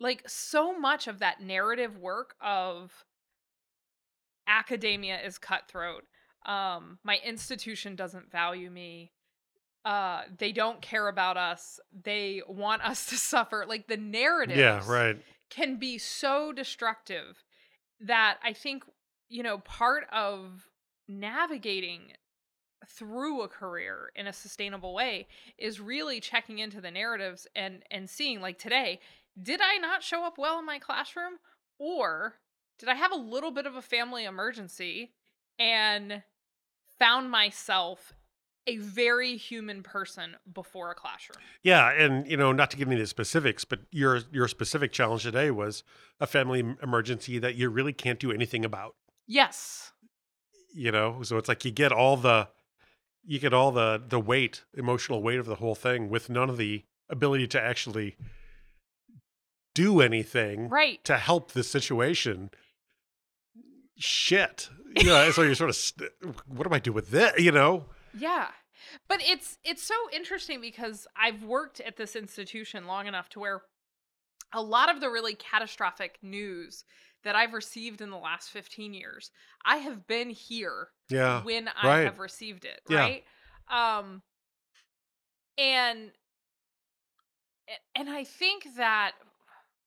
Like 0.00 0.22
so 0.26 0.78
much 0.78 1.06
of 1.06 1.20
that 1.20 1.40
narrative 1.40 1.96
work 1.96 2.34
of 2.40 3.04
academia 4.46 5.20
is 5.24 5.38
cutthroat. 5.38 6.04
Um 6.46 6.98
my 7.04 7.18
institution 7.24 7.96
doesn't 7.96 8.30
value 8.30 8.70
me. 8.70 9.12
Uh 9.84 10.22
they 10.36 10.52
don't 10.52 10.82
care 10.82 11.08
about 11.08 11.36
us. 11.36 11.78
They 11.92 12.42
want 12.48 12.82
us 12.82 13.06
to 13.06 13.16
suffer. 13.32 13.64
Like 13.68 13.86
the 13.86 13.96
narrative 13.96 14.56
yeah, 14.56 14.82
right. 14.86 15.16
can 15.50 15.76
be 15.76 15.98
so 15.98 16.52
destructive 16.52 17.44
that 18.00 18.38
I 18.42 18.52
think, 18.52 18.84
you 19.28 19.42
know, 19.42 19.58
part 19.58 20.04
of 20.12 20.68
navigating 21.08 22.12
through 22.88 23.42
a 23.42 23.48
career 23.48 24.10
in 24.14 24.26
a 24.26 24.32
sustainable 24.32 24.94
way 24.94 25.26
is 25.58 25.80
really 25.80 26.20
checking 26.20 26.58
into 26.58 26.80
the 26.80 26.90
narratives 26.90 27.46
and 27.54 27.82
and 27.90 28.08
seeing 28.08 28.40
like 28.40 28.58
today, 28.58 29.00
did 29.40 29.60
I 29.62 29.78
not 29.78 30.02
show 30.02 30.24
up 30.24 30.38
well 30.38 30.58
in 30.58 30.66
my 30.66 30.78
classroom 30.78 31.34
or 31.78 32.34
did 32.78 32.88
I 32.88 32.94
have 32.94 33.12
a 33.12 33.16
little 33.16 33.50
bit 33.50 33.66
of 33.66 33.76
a 33.76 33.82
family 33.82 34.24
emergency 34.24 35.12
and 35.58 36.22
found 36.98 37.30
myself 37.30 38.12
a 38.66 38.78
very 38.78 39.36
human 39.36 39.82
person 39.82 40.36
before 40.52 40.90
a 40.90 40.94
classroom? 40.94 41.38
Yeah, 41.62 41.90
and 41.90 42.26
you 42.26 42.36
know, 42.36 42.52
not 42.52 42.70
to 42.70 42.76
give 42.76 42.88
me 42.88 42.96
the 42.96 43.06
specifics, 43.06 43.64
but 43.64 43.80
your 43.90 44.20
your 44.32 44.48
specific 44.48 44.92
challenge 44.92 45.22
today 45.22 45.50
was 45.50 45.82
a 46.20 46.26
family 46.26 46.64
emergency 46.82 47.38
that 47.38 47.54
you 47.54 47.68
really 47.68 47.92
can't 47.92 48.18
do 48.18 48.32
anything 48.32 48.64
about. 48.64 48.94
Yes. 49.26 49.92
You 50.74 50.90
know, 50.90 51.22
so 51.22 51.36
it's 51.36 51.48
like 51.48 51.64
you 51.64 51.70
get 51.70 51.92
all 51.92 52.16
the 52.16 52.48
you 53.26 53.38
get 53.38 53.52
all 53.54 53.72
the 53.72 54.02
the 54.06 54.20
weight, 54.20 54.64
emotional 54.74 55.22
weight 55.22 55.38
of 55.38 55.46
the 55.46 55.56
whole 55.56 55.74
thing 55.74 56.08
with 56.10 56.28
none 56.30 56.48
of 56.50 56.56
the 56.56 56.84
ability 57.08 57.46
to 57.48 57.60
actually 57.60 58.16
do 59.74 60.00
anything 60.00 60.68
Right. 60.68 61.02
to 61.04 61.16
help 61.18 61.52
the 61.52 61.62
situation. 61.64 62.50
Shit. 63.98 64.68
You 64.96 65.06
know, 65.06 65.30
so 65.32 65.42
you're 65.42 65.54
sort 65.54 65.70
of 65.70 65.76
st- 65.76 66.10
what 66.46 66.68
do 66.68 66.74
I 66.74 66.78
do 66.78 66.92
with 66.92 67.10
this, 67.10 67.32
you 67.38 67.50
know? 67.52 67.86
Yeah. 68.16 68.48
But 69.08 69.20
it's 69.22 69.58
it's 69.64 69.82
so 69.82 69.94
interesting 70.12 70.60
because 70.60 71.06
I've 71.16 71.42
worked 71.42 71.80
at 71.80 71.96
this 71.96 72.14
institution 72.14 72.86
long 72.86 73.06
enough 73.06 73.28
to 73.30 73.40
where 73.40 73.62
a 74.52 74.62
lot 74.62 74.88
of 74.88 75.00
the 75.00 75.08
really 75.10 75.34
catastrophic 75.34 76.18
news 76.22 76.84
that 77.24 77.34
I've 77.34 77.52
received 77.54 78.00
in 78.00 78.10
the 78.10 78.16
last 78.18 78.50
15 78.50 78.94
years, 78.94 79.30
I 79.64 79.78
have 79.78 80.06
been 80.06 80.30
here 80.30 80.88
Yeah. 81.08 81.42
when 81.42 81.68
I 81.68 81.86
right. 81.86 82.04
have 82.04 82.18
received 82.18 82.64
it, 82.64 82.80
Yeah. 82.88 82.98
right? 82.98 83.24
Um 83.68 84.22
and 85.58 86.12
and 87.94 88.10
I 88.10 88.24
think 88.24 88.66
that 88.76 89.12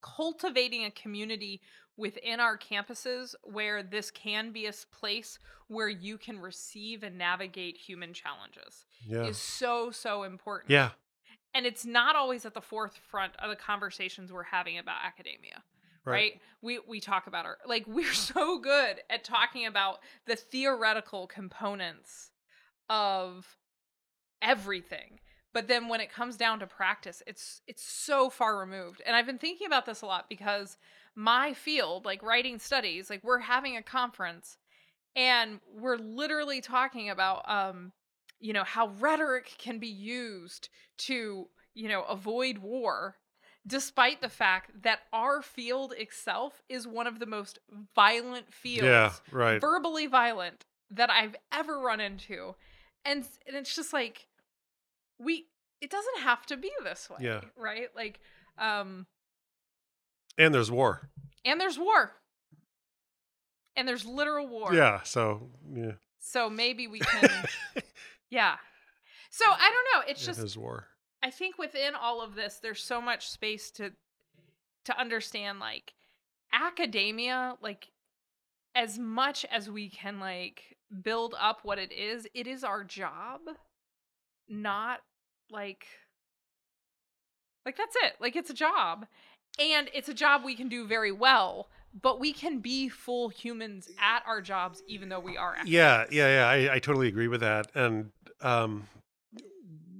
cultivating 0.02 0.84
a 0.84 0.90
community 0.90 1.60
within 1.96 2.40
our 2.40 2.56
campuses 2.56 3.34
where 3.42 3.82
this 3.82 4.10
can 4.10 4.52
be 4.52 4.66
a 4.66 4.72
place 4.92 5.38
where 5.68 5.88
you 5.88 6.16
can 6.16 6.38
receive 6.40 7.02
and 7.02 7.18
navigate 7.18 7.76
human 7.76 8.14
challenges 8.14 8.84
Yeah. 9.06 9.24
is 9.24 9.38
so 9.38 9.90
so 9.90 10.22
important. 10.24 10.70
Yeah. 10.70 10.90
And 11.54 11.66
it's 11.66 11.84
not 11.84 12.14
always 12.14 12.44
at 12.44 12.54
the 12.54 12.60
forefront 12.60 13.34
of 13.36 13.48
the 13.50 13.56
conversations 13.56 14.32
we're 14.32 14.42
having 14.44 14.78
about 14.78 15.04
academia. 15.04 15.62
Right. 16.10 16.40
We 16.62 16.80
we 16.86 17.00
talk 17.00 17.26
about 17.26 17.46
our 17.46 17.58
like 17.66 17.84
we're 17.86 18.12
so 18.12 18.58
good 18.58 19.00
at 19.10 19.24
talking 19.24 19.66
about 19.66 20.00
the 20.26 20.36
theoretical 20.36 21.26
components 21.26 22.30
of 22.88 23.56
everything. 24.42 25.20
But 25.54 25.66
then 25.66 25.88
when 25.88 26.00
it 26.00 26.12
comes 26.12 26.36
down 26.36 26.60
to 26.60 26.66
practice, 26.66 27.22
it's 27.26 27.62
it's 27.66 27.82
so 27.82 28.30
far 28.30 28.58
removed. 28.58 29.02
And 29.04 29.16
I've 29.16 29.26
been 29.26 29.38
thinking 29.38 29.66
about 29.66 29.86
this 29.86 30.02
a 30.02 30.06
lot 30.06 30.28
because 30.28 30.76
my 31.14 31.52
field, 31.54 32.04
like 32.04 32.22
writing 32.22 32.58
studies, 32.58 33.10
like 33.10 33.24
we're 33.24 33.40
having 33.40 33.76
a 33.76 33.82
conference 33.82 34.56
and 35.16 35.60
we're 35.74 35.96
literally 35.96 36.60
talking 36.60 37.10
about 37.10 37.48
um 37.50 37.92
you 38.40 38.52
know 38.52 38.64
how 38.64 38.88
rhetoric 39.00 39.56
can 39.58 39.78
be 39.78 39.88
used 39.88 40.68
to, 40.98 41.48
you 41.74 41.88
know, 41.88 42.02
avoid 42.04 42.58
war 42.58 43.16
despite 43.68 44.20
the 44.20 44.28
fact 44.28 44.82
that 44.82 45.00
our 45.12 45.42
field 45.42 45.92
itself 45.96 46.62
is 46.68 46.86
one 46.88 47.06
of 47.06 47.18
the 47.20 47.26
most 47.26 47.58
violent 47.94 48.52
fields 48.52 48.84
Yeah, 48.84 49.12
right. 49.30 49.60
verbally 49.60 50.06
violent 50.08 50.64
that 50.90 51.10
I've 51.10 51.36
ever 51.52 51.78
run 51.78 52.00
into. 52.00 52.54
And, 53.04 53.24
and 53.46 53.56
it's 53.56 53.74
just 53.76 53.92
like 53.92 54.26
we 55.20 55.46
it 55.80 55.90
doesn't 55.90 56.20
have 56.22 56.44
to 56.46 56.56
be 56.56 56.72
this 56.82 57.08
way. 57.08 57.18
Yeah. 57.20 57.42
Right? 57.56 57.88
Like 57.94 58.18
um 58.58 59.06
And 60.36 60.52
there's 60.54 60.70
war. 60.70 61.08
and 61.44 61.60
there's 61.60 61.78
war. 61.78 62.12
And 63.76 63.86
there's 63.86 64.04
literal 64.04 64.48
war. 64.48 64.74
Yeah, 64.74 65.02
so 65.04 65.50
yeah. 65.72 65.92
So 66.18 66.50
maybe 66.50 66.86
we 66.88 66.98
can 67.12 67.30
yeah. 68.30 68.56
So 69.30 69.44
I 69.46 69.70
don't 69.72 70.00
know, 70.06 70.10
it's 70.10 70.22
yeah, 70.22 70.26
just 70.26 70.38
there's 70.40 70.58
war. 70.58 70.88
I 71.22 71.30
think 71.30 71.58
within 71.58 71.94
all 71.94 72.20
of 72.20 72.34
this, 72.34 72.58
there's 72.62 72.82
so 72.82 73.00
much 73.00 73.28
space 73.28 73.70
to 73.72 73.92
to 74.84 74.98
understand 74.98 75.60
like 75.60 75.94
academia, 76.52 77.56
like 77.60 77.88
as 78.74 78.98
much 78.98 79.44
as 79.50 79.70
we 79.70 79.88
can 79.90 80.20
like 80.20 80.76
build 81.02 81.34
up 81.38 81.60
what 81.62 81.78
it 81.78 81.92
is, 81.92 82.26
it 82.34 82.46
is 82.46 82.64
our 82.64 82.84
job, 82.84 83.40
not 84.48 85.00
like 85.50 85.86
like 87.66 87.76
that's 87.76 87.96
it. 88.02 88.14
Like 88.20 88.36
it's 88.36 88.50
a 88.50 88.54
job. 88.54 89.06
And 89.58 89.90
it's 89.92 90.08
a 90.08 90.14
job 90.14 90.42
we 90.44 90.54
can 90.54 90.68
do 90.68 90.86
very 90.86 91.10
well, 91.10 91.68
but 92.00 92.20
we 92.20 92.32
can 92.32 92.60
be 92.60 92.88
full 92.88 93.28
humans 93.28 93.88
at 94.00 94.22
our 94.26 94.40
jobs 94.40 94.82
even 94.86 95.08
though 95.08 95.20
we 95.20 95.36
are 95.36 95.56
Yeah, 95.64 96.04
yeah, 96.10 96.28
yeah. 96.28 96.70
I, 96.70 96.74
I 96.76 96.78
totally 96.78 97.08
agree 97.08 97.28
with 97.28 97.40
that. 97.40 97.66
And 97.74 98.10
um, 98.40 98.86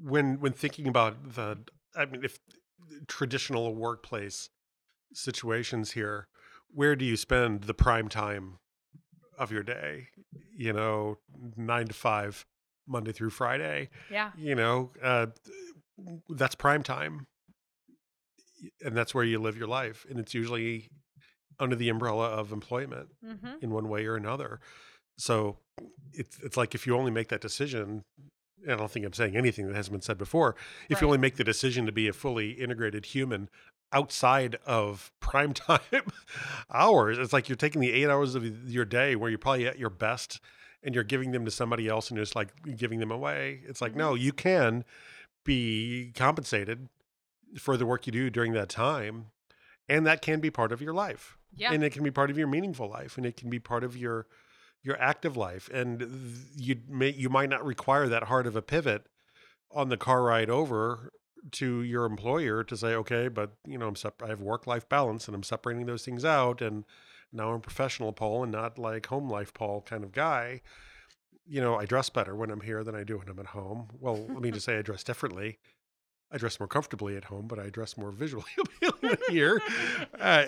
when 0.02 0.40
when 0.40 0.52
thinking 0.52 0.86
about 0.86 1.34
the, 1.34 1.58
I 1.96 2.06
mean, 2.06 2.24
if 2.24 2.38
traditional 3.06 3.74
workplace 3.74 4.48
situations 5.12 5.92
here, 5.92 6.28
where 6.70 6.94
do 6.96 7.04
you 7.04 7.16
spend 7.16 7.64
the 7.64 7.74
prime 7.74 8.08
time 8.08 8.58
of 9.38 9.50
your 9.50 9.62
day? 9.62 10.08
You 10.56 10.72
know, 10.72 11.18
nine 11.56 11.86
to 11.88 11.94
five, 11.94 12.44
Monday 12.86 13.12
through 13.12 13.30
Friday. 13.30 13.90
Yeah. 14.10 14.32
You 14.36 14.54
know, 14.54 14.92
uh, 15.02 15.26
that's 16.28 16.54
prime 16.54 16.82
time, 16.82 17.26
and 18.84 18.96
that's 18.96 19.14
where 19.14 19.24
you 19.24 19.38
live 19.38 19.56
your 19.56 19.68
life, 19.68 20.06
and 20.08 20.18
it's 20.18 20.34
usually 20.34 20.88
under 21.58 21.74
the 21.74 21.88
umbrella 21.88 22.26
of 22.28 22.52
employment 22.52 23.08
Mhm. 23.24 23.62
in 23.62 23.70
one 23.70 23.88
way 23.88 24.06
or 24.06 24.14
another. 24.16 24.60
So 25.16 25.58
it's 26.12 26.38
it's 26.40 26.56
like 26.56 26.74
if 26.74 26.86
you 26.86 26.96
only 26.96 27.10
make 27.10 27.28
that 27.28 27.40
decision, 27.40 28.04
I 28.66 28.74
don't 28.74 28.90
think 28.90 29.04
I'm 29.06 29.12
saying 29.12 29.36
anything 29.36 29.66
that 29.66 29.76
hasn't 29.76 29.92
been 29.92 30.02
said 30.02 30.18
before. 30.18 30.56
If 30.88 30.96
Right. 30.96 31.02
you 31.02 31.06
only 31.08 31.18
make 31.18 31.36
the 31.36 31.44
decision 31.44 31.86
to 31.86 31.92
be 31.92 32.08
a 32.08 32.12
fully 32.12 32.52
integrated 32.52 33.06
human 33.06 33.48
outside 33.92 34.56
of 34.66 35.12
prime 35.20 35.52
time 35.54 35.80
hours, 36.72 37.18
it's 37.18 37.32
like 37.32 37.48
you're 37.48 37.56
taking 37.56 37.80
the 37.80 37.92
eight 37.92 38.08
hours 38.08 38.34
of 38.34 38.68
your 38.68 38.84
day 38.84 39.16
where 39.16 39.30
you're 39.30 39.38
probably 39.38 39.66
at 39.66 39.78
your 39.78 39.90
best 39.90 40.40
and 40.82 40.94
you're 40.94 41.04
giving 41.04 41.32
them 41.32 41.44
to 41.44 41.50
somebody 41.50 41.88
else 41.88 42.10
and 42.10 42.18
it's 42.18 42.36
like 42.36 42.48
giving 42.76 43.00
them 43.00 43.10
away. 43.10 43.60
It's 43.66 43.80
like, 43.80 43.92
mm-hmm. 43.92 44.00
no, 44.00 44.14
you 44.14 44.32
can 44.32 44.84
be 45.44 46.12
compensated 46.14 46.88
for 47.58 47.76
the 47.76 47.86
work 47.86 48.06
you 48.06 48.12
do 48.12 48.30
during 48.30 48.52
that 48.52 48.68
time. 48.68 49.26
And 49.88 50.06
that 50.06 50.20
can 50.20 50.40
be 50.40 50.50
part 50.50 50.70
of 50.70 50.82
your 50.82 50.92
life. 50.92 51.38
Yeah. 51.56 51.72
And 51.72 51.82
it 51.82 51.92
can 51.92 52.04
be 52.04 52.10
part 52.10 52.30
of 52.30 52.36
your 52.36 52.46
meaningful 52.46 52.88
life 52.88 53.16
and 53.16 53.24
it 53.24 53.36
can 53.36 53.48
be 53.48 53.58
part 53.58 53.82
of 53.82 53.96
your 53.96 54.26
your 54.88 55.00
active 55.00 55.36
life. 55.36 55.70
And 55.72 56.44
you 56.56 56.80
may 56.88 57.10
you 57.10 57.28
might 57.28 57.50
not 57.50 57.64
require 57.64 58.08
that 58.08 58.24
hard 58.24 58.46
of 58.46 58.56
a 58.56 58.62
pivot 58.62 59.06
on 59.70 59.90
the 59.90 59.96
car 59.96 60.22
ride 60.24 60.50
over 60.50 61.12
to 61.52 61.82
your 61.82 62.04
employer 62.06 62.64
to 62.64 62.76
say, 62.76 62.94
okay, 62.94 63.28
but 63.28 63.52
you 63.66 63.78
know, 63.78 63.86
I'm 63.86 63.94
sep- 63.94 64.22
I 64.22 64.28
have 64.28 64.40
work 64.40 64.66
life 64.66 64.88
balance 64.88 65.28
and 65.28 65.34
I'm 65.36 65.44
separating 65.44 65.86
those 65.86 66.04
things 66.04 66.24
out 66.24 66.60
and 66.60 66.84
now 67.32 67.52
I'm 67.52 67.60
professional 67.60 68.12
Paul 68.12 68.42
and 68.42 68.50
not 68.50 68.78
like 68.78 69.06
home 69.06 69.30
life 69.30 69.52
Paul 69.52 69.82
kind 69.82 70.02
of 70.02 70.12
guy. 70.12 70.62
You 71.46 71.60
know, 71.60 71.76
I 71.76 71.84
dress 71.84 72.10
better 72.10 72.34
when 72.34 72.50
I'm 72.50 72.62
here 72.62 72.82
than 72.82 72.94
I 72.94 73.04
do 73.04 73.18
when 73.18 73.28
I'm 73.28 73.38
at 73.38 73.46
home. 73.46 73.88
Well, 74.00 74.26
let 74.28 74.40
me 74.40 74.50
just 74.50 74.66
say 74.66 74.78
I 74.78 74.82
dress 74.82 75.04
differently. 75.04 75.58
I 76.30 76.36
dress 76.36 76.60
more 76.60 76.66
comfortably 76.66 77.16
at 77.16 77.24
home, 77.24 77.46
but 77.46 77.58
I 77.58 77.70
dress 77.70 77.96
more 77.96 78.10
visually 78.10 78.50
here, 79.30 79.62
uh, 80.20 80.44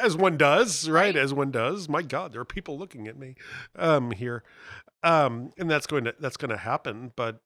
as 0.00 0.16
one 0.16 0.36
does, 0.36 0.88
right? 0.88 1.02
Right. 1.02 1.16
As 1.16 1.34
one 1.34 1.50
does. 1.50 1.88
My 1.88 2.02
God, 2.02 2.32
there 2.32 2.40
are 2.40 2.44
people 2.44 2.78
looking 2.78 3.08
at 3.08 3.18
me 3.18 3.34
um, 3.74 4.12
here, 4.12 4.44
um, 5.02 5.52
and 5.58 5.68
that's 5.68 5.86
going 5.88 6.04
to 6.04 6.14
that's 6.20 6.36
going 6.36 6.50
to 6.50 6.56
happen. 6.56 7.12
But 7.16 7.40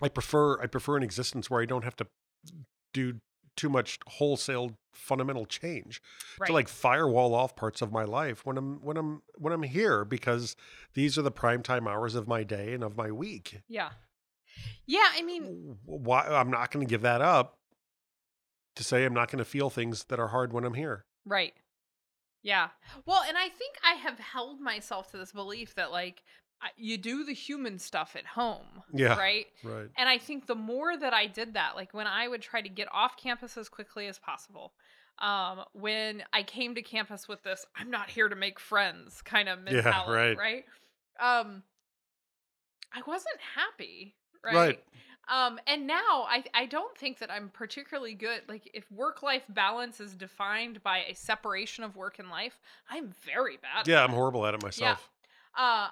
I 0.00 0.08
prefer 0.08 0.60
I 0.60 0.66
prefer 0.66 0.96
an 0.96 1.02
existence 1.02 1.50
where 1.50 1.60
I 1.60 1.66
don't 1.66 1.84
have 1.84 1.96
to 1.96 2.06
do 2.94 3.20
too 3.56 3.68
much 3.68 3.98
wholesale 4.06 4.76
fundamental 4.92 5.46
change 5.46 6.00
right. 6.38 6.46
to 6.46 6.52
like 6.52 6.68
firewall 6.68 7.34
off 7.34 7.56
parts 7.56 7.82
of 7.82 7.92
my 7.92 8.04
life 8.04 8.44
when 8.44 8.56
I'm 8.56 8.82
when 8.82 8.96
I'm 8.96 9.22
when 9.36 9.52
I'm 9.52 9.62
here 9.62 10.04
because 10.04 10.56
these 10.94 11.18
are 11.18 11.22
the 11.22 11.30
prime 11.30 11.62
time 11.62 11.86
hours 11.86 12.14
of 12.14 12.26
my 12.26 12.42
day 12.42 12.72
and 12.72 12.82
of 12.82 12.96
my 12.96 13.10
week. 13.10 13.60
yeah. 13.68 13.90
Yeah, 14.86 15.06
I 15.14 15.22
mean, 15.22 15.76
Why 15.84 16.20
I'm 16.26 16.50
not 16.50 16.70
going 16.70 16.86
to 16.86 16.90
give 16.90 17.02
that 17.02 17.20
up 17.20 17.56
to 18.76 18.84
say 18.84 19.04
I'm 19.04 19.14
not 19.14 19.30
going 19.30 19.38
to 19.38 19.44
feel 19.44 19.70
things 19.70 20.04
that 20.04 20.20
are 20.20 20.28
hard 20.28 20.52
when 20.52 20.64
I'm 20.64 20.74
here. 20.74 21.04
right. 21.24 21.52
Yeah. 22.42 22.68
Well, 23.06 23.22
and 23.26 23.36
I 23.36 23.48
think 23.48 23.74
I 23.84 23.94
have 23.94 24.20
held 24.20 24.60
myself 24.60 25.10
to 25.10 25.16
this 25.16 25.32
belief 25.32 25.74
that 25.74 25.90
like 25.90 26.22
you 26.76 26.96
do 26.96 27.24
the 27.24 27.32
human 27.34 27.78
stuff 27.80 28.14
at 28.16 28.24
home, 28.24 28.82
Yeah. 28.94 29.18
right? 29.18 29.46
Right. 29.64 29.88
And 29.98 30.08
I 30.08 30.18
think 30.18 30.46
the 30.46 30.54
more 30.54 30.96
that 30.96 31.12
I 31.12 31.26
did 31.26 31.54
that, 31.54 31.74
like 31.74 31.92
when 31.92 32.06
I 32.06 32.28
would 32.28 32.42
try 32.42 32.60
to 32.62 32.68
get 32.68 32.86
off 32.92 33.16
campus 33.16 33.56
as 33.56 33.68
quickly 33.68 34.06
as 34.06 34.20
possible, 34.20 34.74
um, 35.18 35.64
when 35.72 36.22
I 36.32 36.44
came 36.44 36.76
to 36.76 36.82
campus 36.82 37.26
with 37.26 37.42
this, 37.42 37.66
I'm 37.74 37.90
not 37.90 38.10
here 38.10 38.28
to 38.28 38.36
make 38.36 38.60
friends 38.60 39.22
kind 39.22 39.48
of 39.48 39.58
Yeah, 39.66 39.72
mentality, 39.82 40.12
right. 40.12 40.38
right? 40.38 40.64
Um, 41.18 41.64
I 42.94 43.02
wasn't 43.08 43.40
happy, 43.56 44.14
right? 44.46 44.54
Right. 44.54 44.82
Um, 45.28 45.58
and 45.66 45.88
now 45.88 46.24
I 46.28 46.44
I 46.54 46.66
don't 46.66 46.96
think 46.96 47.18
that 47.18 47.30
I'm 47.32 47.48
particularly 47.48 48.14
good. 48.14 48.42
Like 48.48 48.70
if 48.72 48.90
work 48.92 49.22
life 49.24 49.42
balance 49.48 50.00
is 50.00 50.14
defined 50.14 50.82
by 50.84 50.98
a 50.98 51.14
separation 51.14 51.82
of 51.82 51.96
work 51.96 52.18
and 52.20 52.30
life, 52.30 52.60
I'm 52.88 53.12
very 53.24 53.56
bad. 53.56 53.88
Yeah, 53.88 54.04
I'm 54.04 54.10
horrible 54.10 54.46
at 54.46 54.54
it 54.54 54.62
myself. 54.62 55.10
Uh, 55.58 55.88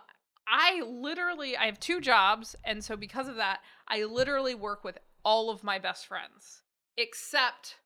I 0.46 0.82
literally 0.86 1.56
I 1.56 1.66
have 1.66 1.80
two 1.80 2.00
jobs, 2.00 2.54
and 2.64 2.84
so 2.84 2.96
because 2.96 3.26
of 3.26 3.36
that, 3.36 3.60
I 3.88 4.04
literally 4.04 4.54
work 4.54 4.84
with 4.84 4.98
all 5.24 5.50
of 5.50 5.64
my 5.64 5.78
best 5.78 6.06
friends 6.06 6.62
except 6.96 7.76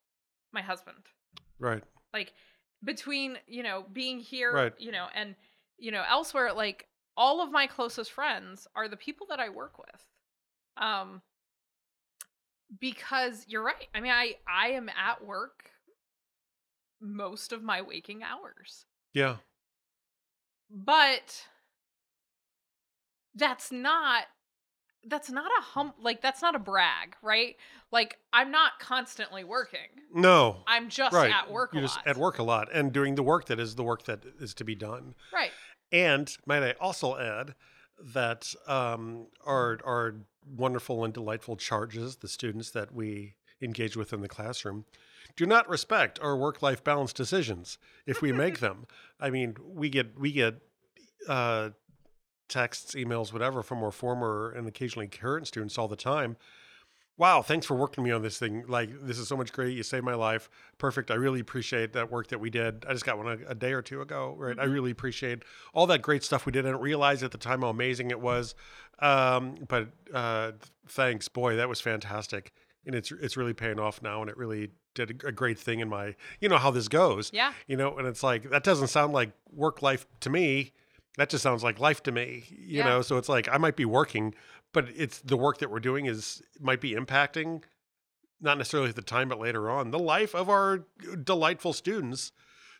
my 0.52 0.60
husband. 0.60 0.98
Right. 1.58 1.82
Like 2.12 2.34
between 2.84 3.38
you 3.46 3.62
know 3.62 3.86
being 3.92 4.20
here, 4.20 4.52
Right. 4.52 4.74
you 4.78 4.92
know, 4.92 5.06
and 5.14 5.34
you 5.78 5.92
know 5.92 6.04
elsewhere, 6.08 6.52
like 6.52 6.86
all 7.16 7.42
of 7.42 7.50
my 7.50 7.66
closest 7.66 8.12
friends 8.12 8.66
are 8.76 8.86
the 8.86 8.96
people 8.96 9.26
that 9.30 9.40
I 9.40 9.48
work 9.48 9.78
with. 9.78 10.04
Um, 10.79 11.22
because 12.81 13.45
you're 13.49 13.62
right. 13.64 13.89
I 13.95 14.01
mean, 14.01 14.12
I 14.12 14.37
I 14.49 14.68
am 14.68 14.89
at 14.89 15.24
work 15.24 15.70
most 17.01 17.53
of 17.53 17.62
my 17.62 17.81
waking 17.81 18.22
hours 18.24 18.85
Yeah. 19.14 19.37
but 20.68 21.47
that's 23.35 23.70
not 23.70 24.24
that's 25.07 25.31
not 25.31 25.47
a 25.59 25.62
hum 25.62 25.93
like 26.01 26.20
that's 26.20 26.43
not 26.43 26.57
a 26.57 26.59
brag 26.59 27.14
right 27.22 27.55
like 27.93 28.18
i'm 28.33 28.51
not 28.51 28.81
constantly 28.81 29.45
working 29.45 29.89
No. 30.12 30.64
i'm 30.66 30.89
just 30.89 31.14
right. 31.14 31.33
at 31.33 31.51
work 31.51 31.72
You're 31.72 31.85
a 31.85 31.87
just 31.87 31.99
lot 31.99 32.07
at 32.09 32.16
work 32.16 32.39
a 32.39 32.43
lot 32.43 32.68
and 32.74 32.93
doing 32.93 33.14
the 33.14 33.22
work 33.22 33.45
that 33.47 33.61
is 33.61 33.76
the 33.76 33.85
work 33.85 34.03
that 34.07 34.24
is 34.41 34.53
to 34.55 34.64
be 34.64 34.74
done. 34.74 35.14
right 35.33 35.53
And 35.93 36.37
might 36.47 36.64
I 36.64 36.72
also 36.81 37.16
add 37.16 37.55
that 38.03 38.55
um, 38.66 39.26
our 39.44 39.78
our 39.84 40.14
wonderful 40.57 41.05
and 41.05 41.12
delightful 41.12 41.57
charges, 41.57 42.16
the 42.16 42.28
students 42.28 42.70
that 42.70 42.94
we 42.94 43.34
engage 43.61 43.96
with 43.96 44.12
in 44.12 44.20
the 44.20 44.28
classroom, 44.28 44.84
do 45.36 45.44
not 45.46 45.68
respect 45.68 46.18
our 46.22 46.36
work 46.36 46.62
life 46.62 46.82
balance 46.82 47.12
decisions 47.12 47.78
if 48.07 48.22
we 48.22 48.32
make 48.32 48.59
them. 48.61 48.86
I 49.20 49.30
mean, 49.30 49.57
we 49.62 49.88
get 49.88 50.18
we 50.18 50.32
get 50.32 50.57
uh, 51.28 51.70
texts, 52.49 52.94
emails, 52.94 53.32
whatever 53.32 53.62
from 53.62 53.82
our 53.82 53.90
former 53.90 54.51
and 54.51 54.66
occasionally 54.66 55.09
current 55.09 55.46
students 55.46 55.78
all 55.78 55.88
the 55.88 55.96
time. 55.96 56.36
Wow, 57.18 57.42
thanks 57.42 57.66
for 57.66 57.74
working 57.74 58.04
me 58.04 58.12
on 58.12 58.22
this 58.22 58.38
thing. 58.38 58.64
Like, 58.68 58.90
this 59.04 59.18
is 59.18 59.26
so 59.26 59.36
much 59.36 59.52
great. 59.52 59.76
You 59.76 59.82
saved 59.82 60.04
my 60.04 60.14
life. 60.14 60.48
Perfect. 60.78 61.10
I 61.10 61.14
really 61.14 61.40
appreciate 61.40 61.92
that 61.94 62.10
work 62.12 62.28
that 62.28 62.38
we 62.38 62.48
did. 62.48 62.84
I 62.88 62.92
just 62.92 63.04
got 63.04 63.18
one 63.18 63.26
a, 63.26 63.50
a 63.50 63.54
day 63.56 63.72
or 63.72 63.82
two 63.82 64.00
ago, 64.00 64.36
right? 64.38 64.56
I 64.58 64.66
Mhm. 64.66 64.72
really 64.72 64.90
appreciate 64.92 65.42
all 65.74 65.86
that 65.88 66.00
great 66.00 66.22
stuff 66.22 66.46
we 66.46 66.52
did. 66.52 66.64
I 66.64 66.68
didn't 66.68 66.80
realize 66.80 67.24
at 67.24 67.32
the 67.32 67.38
time 67.38 67.62
how 67.62 67.68
amazing 67.70 68.12
it 68.12 68.20
was. 68.20 68.54
Um, 69.00 69.56
but 69.68 69.88
uh, 70.14 70.52
thanks, 70.86 71.26
boy, 71.28 71.56
that 71.56 71.68
was 71.68 71.80
fantastic. 71.80 72.52
And 72.86 72.94
it's 72.94 73.10
it's 73.12 73.36
really 73.36 73.52
paying 73.52 73.78
off 73.80 74.00
now, 74.00 74.22
and 74.22 74.30
it 74.30 74.36
really 74.36 74.70
did 74.94 75.22
a, 75.24 75.28
a 75.28 75.32
great 75.32 75.58
thing 75.58 75.80
in 75.80 75.88
my, 75.88 76.14
you 76.40 76.48
know 76.48 76.56
how 76.56 76.70
this 76.70 76.88
goes, 76.88 77.30
yeah 77.34 77.52
you 77.66 77.76
know. 77.76 77.98
And 77.98 78.06
it's 78.06 78.22
like 78.22 78.48
that 78.50 78.62
doesn't 78.64 78.88
sound 78.88 79.12
like 79.12 79.32
work 79.52 79.82
life 79.82 80.06
to 80.20 80.30
me. 80.30 80.72
That 81.18 81.28
just 81.28 81.42
sounds 81.42 81.62
like 81.62 81.78
life 81.78 82.02
to 82.04 82.12
me, 82.12 82.44
you 82.50 82.78
Yeah. 82.78 82.84
know. 82.84 83.02
So 83.02 83.18
it's 83.18 83.28
like 83.28 83.48
I 83.52 83.58
might 83.58 83.76
be 83.76 83.84
working, 83.84 84.34
but 84.72 84.88
it's 84.96 85.18
the 85.20 85.36
work 85.36 85.58
that 85.58 85.70
we're 85.70 85.80
doing 85.80 86.06
is 86.06 86.40
might 86.60 86.80
be 86.80 86.94
impacting 86.94 87.62
not 88.40 88.56
necessarily 88.56 88.88
at 88.88 88.94
the 88.96 89.02
time 89.02 89.28
but 89.28 89.40
later 89.40 89.68
on 89.68 89.90
the 89.90 89.98
life 89.98 90.32
of 90.32 90.48
our 90.48 90.84
delightful 91.24 91.72
students 91.72 92.30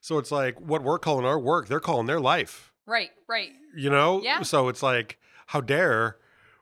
so 0.01 0.17
it's 0.19 0.31
like 0.31 0.61
what 0.61 0.85
we're 0.85 1.01
calling 1.01 1.25
our 1.27 1.37
work 1.39 1.67
they're 1.67 1.81
calling 1.81 2.07
their 2.07 2.21
life 2.21 2.73
right 2.87 3.11
right 3.29 3.51
you 3.77 3.91
know 3.91 4.23
Yeah. 4.23 4.43
so 4.43 4.69
it's 4.69 4.85
like 4.85 5.19
how 5.49 5.61
dare 5.61 6.17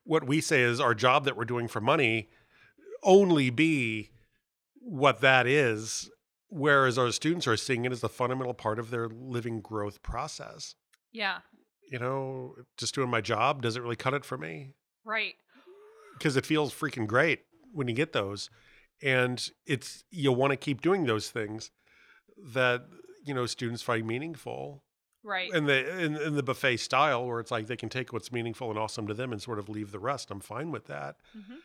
what 0.04 0.26
we 0.26 0.40
say 0.40 0.62
is 0.62 0.80
our 0.80 0.94
job 0.94 1.24
that 1.26 1.36
we're 1.36 1.44
doing 1.44 1.68
for 1.68 1.78
money 1.82 2.30
only 3.02 3.50
be 3.50 4.12
what 4.80 5.20
that 5.20 5.46
is 5.46 6.10
whereas 6.48 6.96
our 6.96 7.12
students 7.12 7.46
are 7.46 7.56
seeing 7.58 7.84
it 7.84 7.92
as 7.92 8.02
a 8.02 8.08
fundamental 8.08 8.54
part 8.54 8.78
of 8.78 8.88
their 8.90 9.08
living 9.10 9.60
growth 9.60 10.02
process 10.02 10.74
yeah 11.12 11.40
you 11.90 11.98
know 11.98 12.54
just 12.76 12.94
doing 12.94 13.10
my 13.10 13.20
job 13.20 13.62
doesn't 13.62 13.82
really 13.82 13.96
cut 13.96 14.14
it 14.14 14.24
for 14.24 14.36
me. 14.38 14.74
Right. 15.04 15.34
Because 16.18 16.36
it 16.36 16.46
feels 16.46 16.72
freaking 16.72 17.06
great 17.06 17.40
when 17.72 17.88
you 17.88 17.94
get 17.94 18.12
those 18.12 18.48
and 19.02 19.50
it's 19.66 20.04
you'll 20.10 20.34
want 20.34 20.50
to 20.52 20.56
keep 20.56 20.80
doing 20.80 21.04
those 21.04 21.30
things 21.30 21.70
that 22.54 22.86
you 23.24 23.34
know 23.34 23.46
students 23.46 23.82
find 23.82 24.06
meaningful 24.06 24.82
right. 25.22 25.52
in 25.52 25.66
the 25.66 26.02
in, 26.02 26.16
in 26.16 26.34
the 26.36 26.42
buffet 26.42 26.78
style 26.78 27.26
where 27.26 27.40
it's 27.40 27.50
like 27.50 27.66
they 27.66 27.76
can 27.76 27.88
take 27.88 28.12
what's 28.12 28.32
meaningful 28.32 28.70
and 28.70 28.78
awesome 28.78 29.06
to 29.06 29.14
them 29.14 29.32
and 29.32 29.42
sort 29.42 29.58
of 29.58 29.68
leave 29.68 29.90
the 29.92 29.98
rest 29.98 30.30
i'm 30.30 30.40
fine 30.40 30.70
with 30.70 30.86
that. 30.86 31.16
Mhm. 31.36 31.56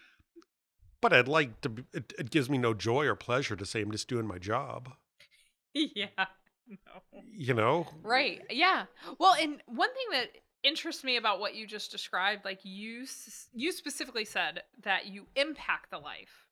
but 1.02 1.14
i'd 1.14 1.28
like 1.28 1.62
to 1.62 1.86
it, 1.94 2.14
it 2.20 2.30
gives 2.30 2.50
me 2.50 2.58
no 2.58 2.74
joy 2.74 3.06
or 3.06 3.16
pleasure 3.16 3.56
to 3.56 3.66
say 3.66 3.82
i'm 3.82 3.92
just 3.92 4.08
doing 4.08 4.28
my 4.28 4.38
job. 4.38 4.94
Yeah 5.74 6.26
no 7.14 7.22
you 7.32 7.54
know 7.54 7.88
Right. 8.04 8.42
Yeah. 8.50 8.86
Well, 9.20 9.36
and 9.40 9.62
one 9.68 9.90
thing 9.94 10.06
that 10.12 10.30
interests 10.64 11.04
me 11.04 11.18
about 11.18 11.40
what 11.40 11.56
you 11.56 11.66
just 11.68 11.92
described, 11.92 12.46
like 12.46 12.60
you 12.64 13.06
you 13.54 13.72
specifically 13.72 14.26
said 14.26 14.64
that 14.84 15.08
you 15.08 15.28
impact 15.36 15.90
the 15.92 15.98
life, 15.98 16.46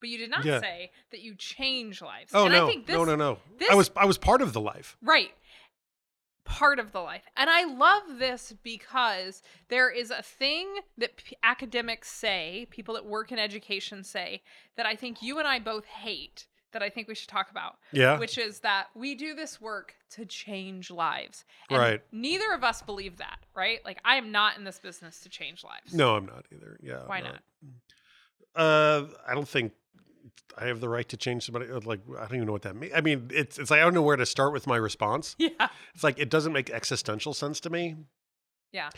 but 0.00 0.08
you 0.08 0.18
did 0.18 0.30
not 0.30 0.44
Yeah. 0.44 0.60
say 0.60 0.90
that 1.10 1.20
you 1.20 1.34
change 1.34 2.00
lives. 2.02 2.32
oh 2.34 2.44
and 2.46 2.54
no 2.54 2.66
I 2.66 2.70
think 2.70 2.86
this, 2.86 2.94
no 2.96 3.04
no 3.04 3.16
no 3.16 3.38
this- 3.58 3.70
i 3.70 3.74
was 3.74 3.90
i 3.96 4.04
was 4.04 4.16
part 4.18 4.42
of 4.42 4.52
the 4.52 4.60
life 4.60 4.96
Right. 5.02 5.32
Part 6.44 6.78
of 6.78 6.92
the 6.92 7.00
life. 7.00 7.24
And 7.36 7.50
I 7.50 7.64
love 7.64 8.18
this 8.18 8.54
because 8.62 9.42
there 9.68 9.90
is 9.90 10.10
a 10.10 10.22
thing 10.22 10.76
that 10.96 11.18
p- 11.18 11.36
academics 11.42 12.08
say, 12.10 12.66
people 12.70 12.94
that 12.94 13.04
work 13.04 13.30
in 13.30 13.38
education 13.38 14.02
say, 14.02 14.42
that 14.76 14.86
I 14.86 14.96
think 14.96 15.20
you 15.20 15.38
and 15.38 15.46
I 15.46 15.58
both 15.58 15.84
hate, 15.84 16.46
that 16.72 16.82
I 16.82 16.90
think 16.90 17.08
we 17.08 17.14
should 17.14 17.28
talk 17.28 17.50
about 17.50 17.76
yeah 17.92 18.18
which 18.18 18.36
is 18.38 18.60
that 18.60 18.88
we 18.94 19.14
do 19.14 19.34
this 19.34 19.60
work 19.60 19.94
to 20.10 20.24
change 20.26 20.90
lives. 20.90 21.44
And 21.70 21.78
Right. 21.78 22.00
Neither 22.12 22.52
of 22.52 22.64
us 22.64 22.82
believe 22.82 23.16
that, 23.18 23.38
right? 23.54 23.80
Like 23.84 23.98
I 24.04 24.16
am 24.16 24.32
not 24.32 24.56
in 24.56 24.64
this 24.64 24.78
business 24.78 25.20
to 25.20 25.28
change 25.28 25.64
lives. 25.64 25.94
no 25.94 26.16
i'm 26.16 26.26
not 26.26 26.44
either 26.52 26.78
yeah 26.82 27.02
Why 27.06 27.20
no. 27.20 27.26
not? 27.32 27.42
Uh, 28.54 29.06
I 29.26 29.34
don't 29.34 29.48
think 29.48 29.72
I 30.56 30.66
have 30.66 30.80
the 30.80 30.88
right 30.88 31.08
to 31.10 31.16
change 31.16 31.44
somebody. 31.44 31.70
uh, 31.70 31.80
Like, 31.84 32.00
I 32.18 32.22
don't 32.22 32.34
even 32.36 32.46
know 32.46 32.52
what 32.52 32.62
that 32.62 32.74
means. 32.74 32.92
I 32.96 33.00
mean, 33.00 33.30
it's 33.32 33.58
it's 33.58 33.70
like 33.70 33.78
I 33.80 33.84
don't 33.84 33.94
know 33.94 34.02
where 34.02 34.16
to 34.16 34.26
start 34.26 34.52
with 34.52 34.66
my 34.66 34.76
response. 34.76 35.36
Yeah. 35.38 35.68
It's 35.94 36.02
like 36.02 36.18
it 36.18 36.28
doesn't 36.30 36.52
make 36.52 36.68
existential 36.70 37.32
sense 37.34 37.60
to 37.60 37.70
me. 37.70 37.94
Yeah. 38.72 38.90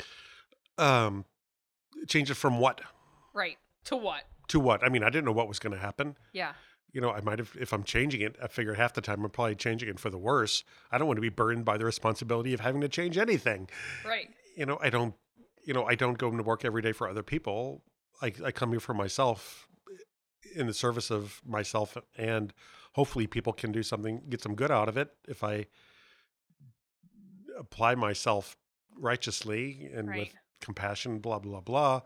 Um, 0.78 1.24
change 2.08 2.30
it 2.30 2.34
from 2.34 2.58
what? 2.58 2.80
Right. 3.34 3.58
To 3.84 3.96
what? 3.96 4.22
to 4.48 4.58
what? 4.58 4.82
I 4.82 4.88
mean, 4.88 5.02
I 5.04 5.10
didn't 5.10 5.26
know 5.26 5.32
what 5.32 5.46
was 5.46 5.58
going 5.60 5.72
to 5.74 5.78
happen. 5.78 6.16
Yeah. 6.32 6.52
You 6.92 7.00
know, 7.00 7.10
I 7.10 7.20
might 7.20 7.38
have, 7.38 7.56
if 7.60 7.72
I'm 7.72 7.84
changing 7.84 8.20
it, 8.20 8.36
I 8.42 8.48
figure 8.48 8.74
half 8.74 8.94
the 8.94 9.00
time 9.00 9.24
I'm 9.24 9.30
probably 9.30 9.54
changing 9.54 9.88
it 9.88 10.00
for 10.00 10.10
the 10.10 10.18
worse. 10.18 10.64
I 10.90 10.98
don't 10.98 11.06
want 11.06 11.18
to 11.18 11.22
be 11.22 11.28
burdened 11.28 11.64
by 11.64 11.76
the 11.78 11.84
responsibility 11.84 12.52
of 12.52 12.60
having 12.60 12.80
to 12.80 12.88
change 12.88 13.16
anything. 13.16 13.68
Right. 14.04 14.28
You 14.56 14.66
know, 14.66 14.78
I 14.82 14.90
don't, 14.90 15.14
you 15.64 15.72
know, 15.72 15.84
I 15.84 15.94
don't 15.94 16.18
go 16.18 16.28
into 16.28 16.42
work 16.42 16.64
every 16.64 16.82
day 16.82 16.92
for 16.92 17.08
other 17.08 17.22
people. 17.22 17.82
I, 18.20 18.32
I 18.44 18.50
come 18.50 18.70
here 18.70 18.80
for 18.80 18.94
myself 18.94 19.68
in 20.54 20.66
the 20.66 20.74
service 20.74 21.10
of 21.10 21.40
myself 21.46 21.96
and 22.16 22.52
hopefully 22.94 23.26
people 23.28 23.52
can 23.52 23.70
do 23.70 23.82
something, 23.84 24.22
get 24.28 24.42
some 24.42 24.56
good 24.56 24.70
out 24.72 24.88
of 24.88 24.96
it 24.96 25.10
if 25.28 25.44
I 25.44 25.66
apply 27.58 27.94
myself 27.94 28.56
righteously 28.98 29.90
and 29.94 30.08
Right. 30.08 30.18
with 30.20 30.28
compassion, 30.60 31.20
blah, 31.20 31.38
blah, 31.38 31.60
blah. 31.60 32.02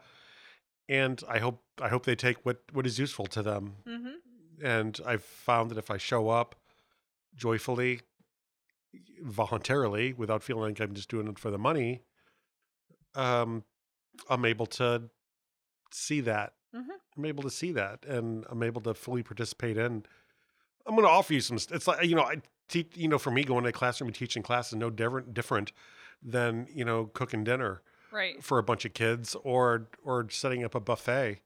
And 0.89 1.23
I 1.29 1.39
hope, 1.39 1.63
I 1.81 1.89
hope 1.89 2.05
they 2.05 2.15
take 2.17 2.45
what, 2.45 2.63
what 2.73 2.87
is 2.87 2.99
useful 2.99 3.27
to 3.29 3.43
them 3.43 3.77
Mm-hmm. 3.87 4.11
And 4.63 4.99
I've 5.07 5.25
found 5.25 5.71
that 5.71 5.79
if 5.79 5.91
I 5.91 5.97
show 5.97 6.29
up 6.29 6.55
joyfully, 7.35 8.01
voluntarily, 9.23 10.13
without 10.13 10.43
feeling 10.43 10.65
like 10.75 10.81
I'm 10.81 10.95
just 10.95 11.09
doing 11.09 11.29
it 11.29 11.39
for 11.39 11.51
the 11.51 11.59
money, 11.59 12.03
um, 13.15 13.65
I'm 14.29 14.45
able 14.45 14.67
to 14.67 15.11
see 15.91 16.21
that. 16.23 16.55
Mhm. 16.75 16.91
I'm 17.17 17.25
able 17.25 17.43
to 17.45 17.51
see 17.51 17.73
that, 17.73 18.05
and 18.05 18.45
I'm 18.49 18.63
able 18.63 18.81
to 18.83 18.95
fully 18.95 19.23
participate 19.23 19.77
in. 19.77 20.05
I'm 20.87 20.95
going 20.95 21.05
to 21.07 21.11
offer 21.11 21.33
you 21.33 21.41
some. 21.41 21.57
It's 21.57 21.87
like 21.87 22.05
you 22.07 22.15
know, 22.17 22.23
I 22.25 22.43
teach. 22.69 22.97
You 22.97 23.09
know, 23.09 23.19
for 23.19 23.31
me, 23.31 23.45
going 23.45 23.63
to 23.65 23.71
a 23.71 23.73
classroom 23.73 24.09
and 24.09 24.15
teaching 24.15 24.43
class 24.43 24.69
is 24.69 24.77
no 24.77 24.91
different 24.91 25.33
different 25.35 25.73
than 26.23 26.67
you 26.73 26.85
know 26.85 27.07
cooking 27.07 27.45
dinner 27.45 27.83
Right. 28.11 28.43
for 28.43 28.59
a 28.59 28.63
bunch 28.63 28.85
of 28.85 28.95
kids 28.95 29.35
or 29.45 29.89
or 30.03 30.29
setting 30.31 30.65
up 30.65 30.75
a 30.75 30.81
buffet. 30.81 31.41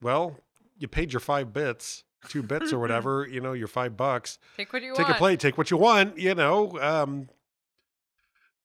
Well, 0.00 0.38
you 0.78 0.88
paid 0.88 1.12
your 1.12 1.20
five 1.20 1.52
bits, 1.52 2.04
two 2.28 2.42
bits 2.42 2.72
or 2.72 2.78
whatever, 2.84 3.26
you 3.30 3.40
know, 3.40 3.52
your 3.52 3.68
five 3.68 3.96
bucks. 3.96 4.38
Take 4.56 4.72
what 4.72 4.82
you 4.82 4.90
Take 4.92 4.98
want. 4.98 5.06
Take 5.08 5.16
a 5.16 5.18
plate, 5.18 5.40
take 5.40 5.58
what 5.58 5.70
you 5.70 5.76
want, 5.76 6.18
you 6.18 6.34
know, 6.34 6.78
um, 6.80 7.28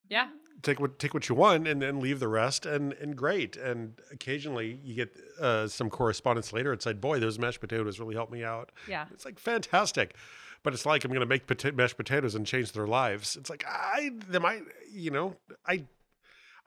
Yeah. 0.09 0.28
take 0.61 0.80
what 0.80 0.99
take 0.99 1.14
what 1.14 1.28
you 1.30 1.36
want 1.36 1.68
and 1.68 1.82
then 1.82 1.99
leave 1.99 2.20
the 2.20 2.28
rest 2.28 2.66
and 2.66 2.93
and 2.93 3.16
great. 3.16 3.57
And 3.57 3.99
occasionally 4.11 4.80
you 4.84 4.95
get 4.95 5.16
uh, 5.39 5.68
some 5.68 5.89
correspondence 5.89 6.53
later. 6.53 6.72
It's 6.74 6.86
like, 6.86 7.01
boy, 7.01 7.20
those 7.20 7.38
mashed 7.39 7.59
potatoes 7.61 7.99
really 7.99 8.16
helped 8.16 8.32
me 8.32 8.43
out. 8.43 8.72
Yeah. 8.88 9.05
It's 9.11 9.26
like 9.26 9.39
fantastic. 9.39 10.16
But 10.64 10.74
it's 10.74 10.86
like 10.86 11.03
I'm 11.03 11.11
going 11.11 11.20
to 11.20 11.26
make 11.26 11.45
pota- 11.45 11.76
mashed 11.76 11.97
potatoes 11.97 12.36
and 12.36 12.45
change 12.47 12.72
their 12.72 12.88
lives. 12.88 13.36
It's 13.36 13.49
like 13.49 13.66
I, 13.68 14.11
they 14.30 14.39
might, 14.39 14.61
you 14.89 15.11
know, 15.11 15.36
I, 15.68 15.84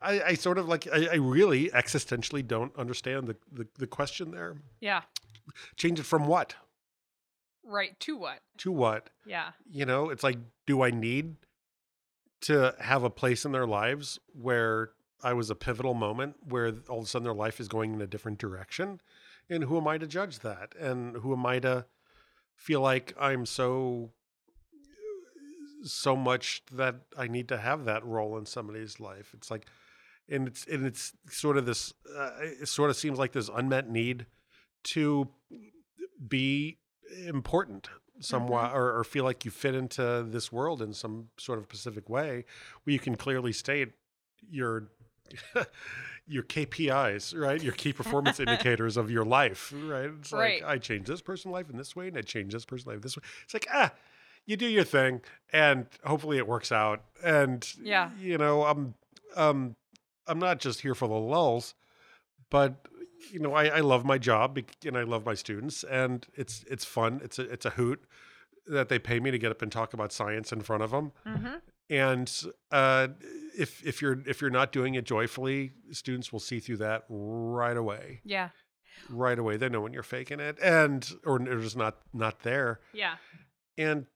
I, 0.00 0.22
I 0.22 0.34
sort 0.34 0.58
of 0.58 0.68
like 0.68 0.86
I, 0.92 1.08
I 1.12 1.14
really 1.16 1.70
existentially 1.70 2.46
don't 2.46 2.74
understand 2.76 3.26
the, 3.26 3.36
the 3.50 3.66
the 3.78 3.86
question 3.86 4.30
there. 4.30 4.56
Yeah. 4.80 5.02
Change 5.76 6.00
it 6.00 6.06
from 6.06 6.26
what 6.26 6.54
Right. 7.66 7.98
To 8.00 8.16
what? 8.16 8.38
to 8.58 8.70
what? 8.70 9.10
Yeah. 9.26 9.50
You 9.68 9.84
know, 9.84 10.08
it's 10.08 10.22
like, 10.22 10.38
do 10.66 10.82
I 10.82 10.90
need 10.90 11.34
to 12.42 12.74
have 12.78 13.02
a 13.02 13.10
place 13.10 13.44
in 13.44 13.50
their 13.50 13.66
lives 13.66 14.20
where 14.40 14.90
I 15.22 15.32
was 15.32 15.50
a 15.50 15.56
pivotal 15.56 15.94
moment 15.94 16.36
where 16.48 16.72
all 16.88 16.98
of 16.98 17.04
a 17.04 17.08
sudden 17.08 17.24
their 17.24 17.34
life 17.34 17.58
is 17.58 17.66
going 17.66 17.92
in 17.92 18.00
a 18.00 18.06
different 18.06 18.38
direction? 18.38 19.00
And 19.50 19.64
who 19.64 19.76
am 19.76 19.88
I 19.88 19.98
to 19.98 20.06
judge 20.06 20.40
that? 20.40 20.74
And 20.78 21.16
who 21.16 21.32
am 21.32 21.44
I 21.44 21.58
to 21.58 21.86
feel 22.54 22.80
like 22.80 23.14
I'm 23.20 23.44
so 23.46 24.10
so 25.82 26.16
much 26.16 26.62
that 26.72 26.96
I 27.16 27.28
need 27.28 27.48
to 27.48 27.58
have 27.58 27.84
that 27.84 28.04
role 28.04 28.38
in 28.38 28.46
somebody's 28.46 29.00
life? 29.00 29.32
It's 29.34 29.50
like 29.50 29.66
and 30.28 30.48
it's 30.48 30.66
and 30.66 30.84
it's 30.86 31.12
sort 31.28 31.56
of 31.56 31.66
this 31.66 31.92
uh, 32.16 32.30
it 32.40 32.68
sort 32.68 32.90
of 32.90 32.96
seems 32.96 33.18
like 33.18 33.32
this 33.32 33.48
unmet 33.54 33.88
need 33.90 34.26
to 34.84 35.28
be 36.28 36.78
important 37.26 37.88
somewhat 38.20 38.72
or, 38.72 38.98
or 38.98 39.04
feel 39.04 39.24
like 39.24 39.44
you 39.44 39.50
fit 39.50 39.74
into 39.74 40.26
this 40.28 40.50
world 40.50 40.80
in 40.80 40.92
some 40.92 41.28
sort 41.38 41.58
of 41.58 41.64
specific 41.64 42.08
way 42.08 42.44
where 42.84 42.92
you 42.92 42.98
can 42.98 43.14
clearly 43.14 43.52
state 43.52 43.92
your 44.50 44.88
your 46.26 46.42
KPIs, 46.42 47.38
right? 47.38 47.60
Your 47.62 47.72
key 47.72 47.92
performance 47.92 48.40
indicators 48.40 48.96
of 48.96 49.10
your 49.10 49.24
life, 49.24 49.72
right? 49.84 50.10
It's 50.18 50.32
Right. 50.32 50.62
like 50.62 50.70
I 50.70 50.78
changed 50.78 51.08
this 51.08 51.20
person's 51.20 51.52
life 51.52 51.68
in 51.70 51.76
this 51.76 51.94
way 51.94 52.08
and 52.08 52.16
I 52.16 52.22
changed 52.22 52.54
this 52.54 52.64
person's 52.64 52.86
life 52.86 53.02
this 53.02 53.16
way. 53.16 53.22
It's 53.44 53.54
like, 53.54 53.66
ah, 53.72 53.92
you 54.46 54.56
do 54.56 54.66
your 54.66 54.84
thing 54.84 55.20
and 55.52 55.86
hopefully 56.04 56.38
it 56.38 56.46
works 56.46 56.72
out. 56.72 57.04
And 57.22 57.68
Yeah. 57.80 58.10
you 58.18 58.38
know, 58.38 58.64
I'm 58.64 58.94
um 59.36 59.76
I'm 60.26 60.38
not 60.38 60.58
just 60.58 60.80
here 60.80 60.94
for 60.94 61.08
the 61.08 61.14
lulls, 61.14 61.74
but 62.50 62.88
you 63.32 63.40
know, 63.40 63.54
I, 63.54 63.66
I 63.66 63.80
love 63.80 64.04
my 64.04 64.18
job 64.18 64.58
and 64.84 64.96
I 64.96 65.02
love 65.02 65.24
my 65.24 65.34
students, 65.34 65.84
and 65.84 66.26
it's 66.34 66.64
it's 66.70 66.84
fun. 66.84 67.20
It's 67.24 67.38
a 67.38 67.50
it's 67.50 67.64
a 67.66 67.70
hoot 67.70 68.04
that 68.66 68.88
they 68.88 68.98
pay 68.98 69.20
me 69.20 69.30
to 69.30 69.38
get 69.38 69.50
up 69.50 69.62
and 69.62 69.70
talk 69.70 69.94
about 69.94 70.12
science 70.12 70.52
in 70.52 70.60
front 70.60 70.82
of 70.82 70.90
them. 70.90 71.12
Mm-hmm. 71.26 71.54
And 71.88 72.42
uh, 72.72 73.08
if 73.56 73.84
if 73.86 74.02
you're 74.02 74.20
if 74.26 74.40
you're 74.40 74.50
not 74.50 74.72
doing 74.72 74.94
it 74.94 75.04
joyfully, 75.04 75.72
students 75.92 76.32
will 76.32 76.40
see 76.40 76.60
through 76.60 76.78
that 76.78 77.04
right 77.08 77.76
away. 77.76 78.20
Yeah. 78.24 78.50
Right 79.08 79.38
away, 79.38 79.56
they 79.56 79.68
know 79.68 79.82
when 79.82 79.92
you're 79.92 80.02
faking 80.02 80.40
it, 80.40 80.58
and 80.62 81.08
or 81.24 81.38
they're 81.38 81.60
just 81.60 81.76
not 81.76 81.98
not 82.12 82.40
there. 82.40 82.80
Yeah. 82.92 83.16
And 83.78 84.06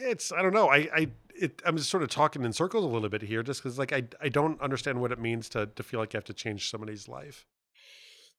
it's 0.00 0.32
I 0.32 0.42
don't 0.42 0.54
know. 0.54 0.68
I 0.68 0.88
I 0.94 1.08
it, 1.34 1.62
I'm 1.64 1.76
just 1.76 1.90
sort 1.90 2.02
of 2.02 2.10
talking 2.10 2.44
in 2.44 2.52
circles 2.52 2.84
a 2.84 2.88
little 2.88 3.08
bit 3.08 3.22
here, 3.22 3.42
just 3.42 3.62
because 3.62 3.78
like 3.78 3.92
I 3.92 4.04
I 4.20 4.28
don't 4.28 4.60
understand 4.60 5.00
what 5.00 5.12
it 5.12 5.18
means 5.18 5.48
to 5.50 5.66
to 5.66 5.82
feel 5.82 6.00
like 6.00 6.12
you 6.12 6.18
have 6.18 6.24
to 6.24 6.34
change 6.34 6.70
somebody's 6.70 7.08
life. 7.08 7.46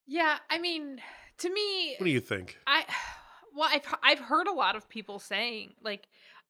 Yeah. 0.05 0.37
I 0.49 0.59
mean, 0.59 1.01
to 1.39 1.49
me, 1.49 1.95
What 1.97 2.05
do 2.05 2.11
you 2.11 2.19
think? 2.19 2.57
I 2.67 2.85
well, 3.55 3.69
I've 3.71 3.95
I've 4.03 4.19
heard 4.19 4.47
a 4.47 4.53
lot 4.53 4.75
of 4.75 4.89
people 4.89 5.19
saying 5.19 5.73
like 5.83 6.07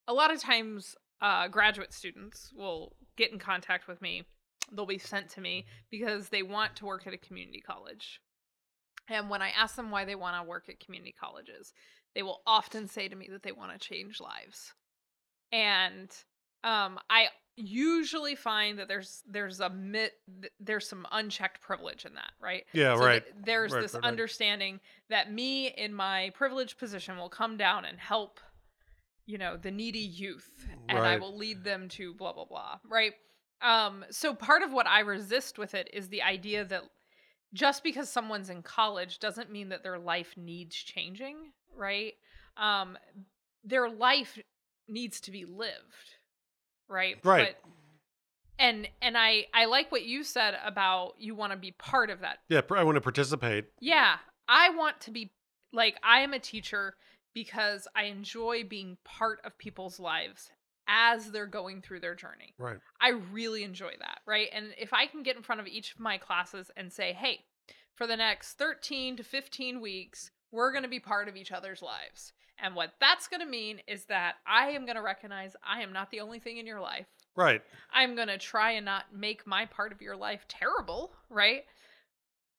a 0.07 0.13
lot 0.13 0.33
of 0.33 0.39
times 0.41 0.95
uh, 1.21 1.47
graduate 1.47 1.93
students 1.93 2.51
will 2.55 2.95
get 3.17 3.31
in 3.31 3.39
contact 3.39 3.87
with 3.87 4.01
me. 4.01 4.23
They'll 4.71 4.85
be 4.85 4.97
sent 4.97 5.29
to 5.31 5.41
me 5.41 5.65
because 5.89 6.29
they 6.29 6.43
want 6.43 6.75
to 6.77 6.85
work 6.85 7.05
at 7.05 7.13
a 7.13 7.17
community 7.17 7.61
college. 7.61 8.21
And 9.07 9.29
when 9.29 9.41
I 9.41 9.49
ask 9.49 9.75
them 9.75 9.91
why 9.91 10.05
they 10.05 10.15
want 10.15 10.41
to 10.41 10.47
work 10.47 10.69
at 10.69 10.79
community 10.79 11.13
colleges, 11.19 11.73
they 12.15 12.23
will 12.23 12.41
often 12.45 12.87
say 12.87 13.07
to 13.07 13.15
me 13.15 13.27
that 13.31 13.43
they 13.43 13.51
want 13.51 13.71
to 13.71 13.79
change 13.79 14.19
lives. 14.19 14.73
And 15.51 16.09
um, 16.63 16.99
I 17.09 17.27
usually 17.57 18.35
find 18.35 18.79
that 18.79 18.87
there's 18.87 19.21
there's 19.27 19.59
a 19.59 19.69
mit, 19.69 20.13
there's 20.59 20.87
some 20.87 21.05
unchecked 21.11 21.61
privilege 21.61 22.05
in 22.05 22.13
that, 22.15 22.31
right? 22.41 22.63
Yeah, 22.73 22.95
So 22.95 23.05
right. 23.05 23.23
there's 23.45 23.73
Right, 23.73 23.81
this 23.81 23.93
right, 23.93 24.03
right. 24.03 24.07
understanding 24.07 24.79
that 25.09 25.31
me 25.31 25.67
in 25.67 25.93
my 25.93 26.31
privileged 26.35 26.77
position 26.77 27.17
will 27.17 27.29
come 27.29 27.57
down 27.57 27.85
and 27.85 27.99
help, 27.99 28.39
you 29.25 29.37
know, 29.37 29.57
the 29.57 29.71
needy 29.71 29.99
youth, 29.99 30.49
and 30.89 30.99
I 30.99 31.17
will 31.17 31.35
lead 31.37 31.63
them 31.63 31.89
to 31.89 32.13
blah 32.13 32.33
blah 32.33 32.45
blah. 32.45 32.79
Right. 32.89 33.13
Um. 33.61 34.05
So 34.09 34.33
part 34.33 34.63
of 34.63 34.73
what 34.73 34.87
I 34.87 35.01
resist 35.01 35.57
with 35.59 35.75
it 35.75 35.89
is 35.93 36.07
the 36.09 36.21
idea 36.23 36.63
that 36.65 36.83
just 37.53 37.83
because 37.83 38.09
someone's 38.09 38.49
in 38.49 38.61
college 38.63 39.19
doesn't 39.19 39.51
mean 39.51 39.69
that 39.69 39.83
their 39.83 39.99
life 39.99 40.35
needs 40.37 40.75
changing. 40.75 41.51
Right. 41.75 42.13
Um. 42.57 42.97
Their 43.63 43.89
life 43.89 44.39
needs 44.87 45.21
to 45.21 45.31
be 45.31 45.45
lived. 45.45 46.15
Right. 46.89 47.17
Right. 47.23 47.55
But, 47.63 47.71
and 48.59 48.87
and 49.01 49.17
I 49.17 49.45
I 49.53 49.65
like 49.65 49.91
what 49.91 50.03
you 50.03 50.23
said 50.23 50.55
about 50.65 51.13
you 51.17 51.35
want 51.35 51.51
to 51.53 51.57
be 51.57 51.71
part 51.71 52.09
of 52.09 52.21
that 52.21 52.39
Yeah, 52.49 52.61
I 52.71 52.83
want 52.83 52.95
to 52.95 53.01
participate. 53.01 53.65
yeah, 53.79 54.15
I 54.47 54.69
want 54.71 54.99
to 55.01 55.11
be 55.11 55.31
like 55.73 55.95
I 56.03 56.19
am 56.21 56.33
a 56.33 56.39
teacher 56.39 56.95
because 57.33 57.87
I 57.95 58.03
enjoy 58.05 58.63
being 58.65 58.97
part 59.05 59.39
of 59.45 59.57
people's 59.57 59.99
lives 59.99 60.49
as 60.87 61.31
they're 61.31 61.47
going 61.47 61.81
through 61.81 62.01
their 62.01 62.15
journey. 62.15 62.53
Right. 62.59 62.77
I 62.99 63.11
really 63.31 63.63
enjoy 63.63 63.93
that, 63.99 64.19
right? 64.27 64.49
And 64.53 64.73
if 64.77 64.91
I 64.93 65.05
can 65.05 65.23
get 65.23 65.37
in 65.37 65.43
front 65.43 65.61
of 65.61 65.67
each 65.67 65.93
of 65.93 65.99
my 66.01 66.17
classes 66.17 66.69
and 66.75 66.91
say, 66.91 67.13
"Hey, 67.13 67.45
for 67.95 68.05
the 68.05 68.17
next 68.17 68.57
13 68.57 69.15
to 69.17 69.23
15 69.23 69.79
weeks, 69.79 70.31
we're 70.51 70.71
going 70.71 70.83
to 70.83 70.89
be 70.89 70.99
part 70.99 71.27
of 71.27 71.35
each 71.35 71.51
other's 71.51 71.81
lives." 71.81 72.33
And 72.63 72.75
what 72.75 72.93
that's 72.99 73.27
going 73.27 73.39
to 73.39 73.47
mean 73.47 73.81
is 73.87 74.05
that 74.05 74.35
I 74.45 74.69
am 74.69 74.85
going 74.85 74.95
to 74.95 75.01
recognize 75.01 75.55
I 75.63 75.81
am 75.81 75.93
not 75.93 76.11
the 76.11 76.19
only 76.19 76.39
thing 76.39 76.57
in 76.57 76.67
your 76.67 76.79
life. 76.79 77.07
Right. 77.35 77.61
I'm 77.91 78.15
going 78.15 78.27
to 78.27 78.37
try 78.37 78.71
and 78.71 78.85
not 78.85 79.05
make 79.13 79.47
my 79.47 79.65
part 79.65 79.91
of 79.91 80.01
your 80.01 80.15
life 80.15 80.45
terrible, 80.47 81.11
right? 81.29 81.63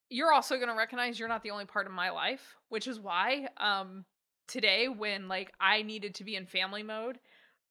You're 0.09 0.33
also 0.33 0.57
going 0.57 0.69
to 0.69 0.75
recognize 0.75 1.19
you're 1.19 1.29
not 1.29 1.43
the 1.43 1.51
only 1.53 1.65
part 1.67 1.87
of 1.87 1.93
my 1.93 2.11
life, 2.11 2.57
which 2.69 2.87
is 2.87 2.99
why 3.01 3.49
um 3.59 4.05
today 4.49 4.89
when 4.89 5.29
like 5.29 5.53
I 5.61 5.83
needed 5.83 6.17
to 6.17 6.25
be 6.25 6.37
in 6.37 6.47
family 6.47 6.83
mode, 6.83 7.19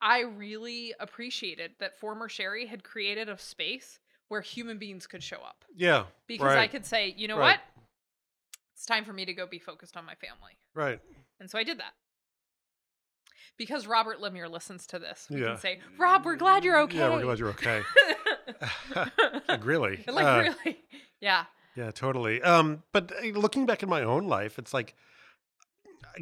I 0.01 0.21
really 0.21 0.93
appreciated 0.99 1.73
that 1.79 1.99
former 1.99 2.29
Sherry 2.29 2.65
had 2.65 2.83
created 2.83 3.29
a 3.29 3.37
space 3.37 3.99
where 4.29 4.41
human 4.41 4.77
beings 4.79 5.05
could 5.05 5.21
show 5.21 5.37
up 5.37 5.65
Yeah. 5.75 6.05
because 6.27 6.55
I 6.55 6.67
could 6.67 6.85
say, 6.85 7.13
"You 7.17 7.27
know 7.27 7.37
Right. 7.37 7.59
what? 7.59 7.59
It's 8.81 8.85
time 8.87 9.05
for 9.05 9.13
me 9.13 9.25
to 9.25 9.33
go 9.33 9.45
be 9.45 9.59
focused 9.59 9.95
on 9.95 10.05
my 10.05 10.15
family." 10.15 10.57
Right. 10.73 10.99
And 11.39 11.47
so 11.51 11.59
I 11.59 11.63
did 11.63 11.77
that. 11.79 11.93
Because 13.55 13.85
Robert 13.85 14.19
Lemire 14.19 14.49
listens 14.49 14.87
to 14.87 14.97
this, 14.97 15.27
we 15.29 15.39
Yeah. 15.39 15.49
can 15.49 15.57
say, 15.57 15.81
"Rob, 15.99 16.25
we're 16.25 16.35
glad 16.35 16.63
you're 16.63 16.79
okay." 16.81 16.97
Yeah, 16.97 17.09
we're 17.09 17.21
glad 17.21 17.37
you're 17.37 17.49
okay. 17.49 17.83
like, 19.47 19.63
really? 19.63 20.03
like 20.07 20.25
Uh, 20.25 20.39
really 20.65 20.79
yeah 21.19 21.45
Yeah, 21.75 21.91
totally. 21.91 22.41
Um, 22.41 22.81
but 22.91 23.11
uh, 23.23 23.27
looking 23.37 23.67
back 23.67 23.83
in 23.83 23.89
my 23.89 24.01
own 24.01 24.27
life, 24.27 24.57
it's 24.57 24.73
like, 24.73 24.95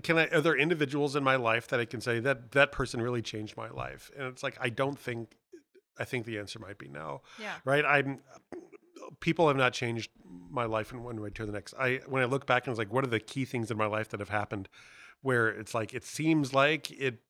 can 0.03 0.18
I? 0.18 0.28
Are 0.28 0.41
there 0.41 0.57
individuals 0.57 1.16
in 1.16 1.24
my 1.24 1.38
life 1.38 1.70
that 1.70 1.80
I 1.80 1.86
can 1.86 2.01
say 2.01 2.20
that 2.20 2.51
that 2.51 2.74
person 2.74 3.01
really 3.01 3.22
changed 3.22 3.55
my 3.55 3.70
life? 3.70 4.12
And 4.18 4.28
it's 4.28 4.43
like 4.43 4.57
I 4.60 4.68
don't 4.68 4.99
think. 4.99 5.38
I 5.97 6.03
think 6.05 6.26
the 6.26 6.39
answer 6.39 6.60
might 6.60 6.78
be 6.78 6.89
no. 6.89 7.22
Yeah. 7.39 7.55
Right. 7.64 7.86
I'm. 7.86 8.20
People 9.19 9.47
have 9.47 9.57
not 9.57 9.73
changed 9.73 10.11
my 10.49 10.65
life 10.65 10.91
in 10.91 11.03
one 11.03 11.21
way 11.21 11.29
to 11.31 11.45
the 11.45 11.51
next. 11.51 11.73
I 11.79 12.01
when 12.07 12.21
I 12.21 12.25
look 12.25 12.45
back 12.45 12.65
and 12.65 12.71
it's 12.71 12.79
like, 12.79 12.91
what 12.93 13.03
are 13.03 13.09
the 13.09 13.19
key 13.19 13.45
things 13.45 13.71
in 13.71 13.77
my 13.77 13.85
life 13.85 14.09
that 14.09 14.19
have 14.19 14.29
happened, 14.29 14.69
where 15.21 15.49
it's 15.49 15.73
like 15.73 15.93
it 15.93 16.03
seems 16.03 16.53
like 16.53 16.91
it 16.91 17.21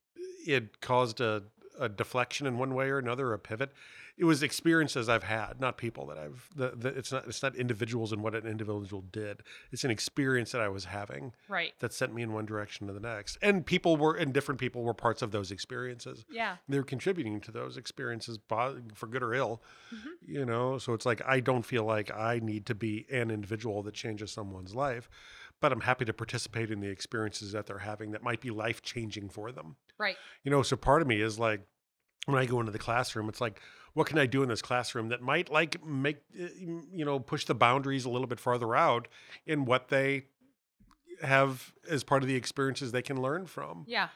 it 0.45 0.81
caused 0.81 1.21
a, 1.21 1.43
a 1.79 1.89
deflection 1.89 2.47
in 2.47 2.57
one 2.57 2.73
way 2.73 2.89
or 2.89 2.97
another, 2.97 3.33
a 3.33 3.39
pivot 3.39 3.71
it 4.19 4.25
was 4.25 4.43
experiences 4.43 5.07
I've 5.09 5.23
had, 5.23 5.59
not 5.59 5.77
people 5.77 6.05
that 6.07 6.17
I've. 6.17 6.49
The, 6.55 6.73
the, 6.75 6.89
it's 6.89 7.11
not 7.11 7.25
it's 7.25 7.41
not 7.41 7.55
individuals 7.55 8.11
and 8.11 8.21
what 8.21 8.35
an 8.35 8.45
individual 8.45 9.01
did. 9.11 9.41
It's 9.71 9.83
an 9.85 9.91
experience 9.91 10.51
that 10.51 10.61
I 10.61 10.67
was 10.67 10.85
having 10.85 11.31
Right. 11.47 11.73
that 11.79 11.93
sent 11.93 12.13
me 12.13 12.21
in 12.21 12.33
one 12.33 12.45
direction 12.45 12.85
to 12.87 12.93
the 12.93 12.99
next. 12.99 13.37
And 13.41 13.65
people 13.65 13.95
were 13.95 14.13
and 14.15 14.33
different 14.33 14.59
people 14.59 14.83
were 14.83 14.93
parts 14.93 15.21
of 15.21 15.31
those 15.31 15.51
experiences. 15.51 16.25
Yeah. 16.29 16.57
They 16.67 16.77
were 16.77 16.83
contributing 16.83 17.39
to 17.41 17.51
those 17.51 17.77
experiences 17.77 18.37
for 18.93 19.07
good 19.07 19.23
or 19.23 19.33
ill. 19.33 19.63
Mhm. 19.93 20.07
You 20.27 20.45
know, 20.45 20.77
so 20.77 20.93
it's 20.93 21.05
like 21.05 21.21
I 21.25 21.39
don't 21.39 21.63
feel 21.65 21.85
like 21.85 22.11
I 22.11 22.39
need 22.39 22.65
to 22.67 22.75
be 22.75 23.05
an 23.09 23.31
individual 23.31 23.81
that 23.83 23.93
changes 23.93 24.31
someone's 24.31 24.75
life, 24.75 25.09
but 25.61 25.71
I'm 25.71 25.81
happy 25.81 26.03
to 26.05 26.13
participate 26.13 26.71
in 26.71 26.81
the 26.81 26.89
experiences 26.89 27.53
that 27.53 27.67
they're 27.67 27.79
having 27.79 28.11
that 28.11 28.21
might 28.23 28.41
be 28.41 28.49
life 28.49 28.81
changing 28.81 29.29
for 29.29 29.51
them 29.51 29.77
Right. 29.97 30.17
you 30.43 30.51
know 30.51 30.61
so 30.61 30.75
part 30.75 31.01
of 31.01 31.07
me 31.07 31.21
is 31.21 31.37
like 31.39 31.61
when 32.25 32.37
i 32.37 32.45
go 32.45 32.59
into 32.59 32.71
the 32.71 32.79
classroom 32.79 33.29
it's 33.29 33.41
like 33.41 33.59
what 33.93 34.07
can 34.07 34.17
i 34.17 34.25
do 34.25 34.43
in 34.43 34.49
this 34.49 34.61
classroom 34.61 35.09
that 35.09 35.21
might 35.21 35.51
like 35.51 35.83
make 35.85 36.17
uh, 36.39 36.45
you 36.93 37.05
know 37.05 37.19
push 37.19 37.45
the 37.45 37.55
boundaries 37.55 38.05
a 38.05 38.09
little 38.09 38.27
bit 38.27 38.39
farther 38.39 38.75
out 38.75 39.07
in 39.45 39.65
what 39.65 39.89
they 39.89 40.23
have 41.21 41.73
as 41.89 42.03
part 42.03 42.23
of 42.23 42.27
the 42.27 42.35
experiences 42.35 42.91
they 42.91 43.01
can 43.01 43.21
learn 43.21 43.45
from 43.45 43.83
Yeah. 43.87 44.09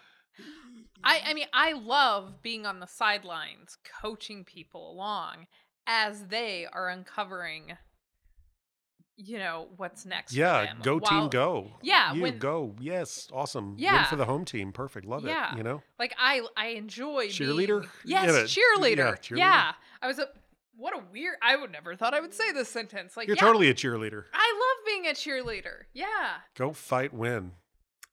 I 1.04 1.22
I 1.26 1.34
mean 1.34 1.48
I 1.54 1.74
love 1.74 2.42
being 2.42 2.66
on 2.66 2.80
the 2.80 2.88
sidelines 2.88 3.78
coaching 4.02 4.44
people 4.44 4.92
along 4.92 5.48
as 5.86 6.28
they 6.28 6.66
are 6.72 6.88
uncovering 6.90 7.74
you 9.16 9.38
know 9.38 9.68
what's 9.78 10.06
next 10.06 10.34
yeah 10.34 10.74
go 10.82 11.00
team 11.00 11.30
go 11.30 11.70
Yeah, 11.84 12.14
you 12.14 12.24
when- 12.24 12.40
go 12.40 12.76
yes 12.80 13.28
awesome 13.32 13.72
win 13.76 13.80
Yeah. 13.80 14.06
for 14.06 14.16
the 14.16 14.26
home 14.26 14.44
team 14.44 14.72
perfect 14.72 15.06
love 15.06 15.24
Yeah. 15.24 15.54
it 15.54 15.58
you 15.58 15.64
know 15.64 15.84
Like 16.00 16.16
I 16.18 16.42
I 16.58 16.68
enjoy 16.70 17.28
Cheerleader? 17.28 17.82
being- 17.82 17.92
Yes, 18.06 18.56
Yeah, 18.56 18.64
cheerleader. 18.64 19.30
yeah, 19.30 19.38
Yeah. 19.38 19.72
I 20.02 20.08
was 20.08 20.18
a 20.20 20.28
what 20.76 20.96
a 20.98 21.04
weird 21.12 21.36
I 21.44 21.56
would 21.56 21.72
never 21.72 21.96
thought 21.96 22.16
I 22.16 22.20
would 22.20 22.34
say 22.34 22.52
this 22.52 22.70
sentence. 22.70 23.16
Like 23.16 23.28
you're 23.28 23.36
yeah, 23.38 23.42
totally 23.44 23.70
a 23.70 23.76
cheerleader 23.76 24.24
I 24.34 24.54
love 24.60 24.86
being 24.88 25.06
a 25.08 25.12
cheerleader. 25.14 25.84
Yeah. 25.94 26.38
go 26.56 26.74
fight 26.74 27.14
win 27.14 27.52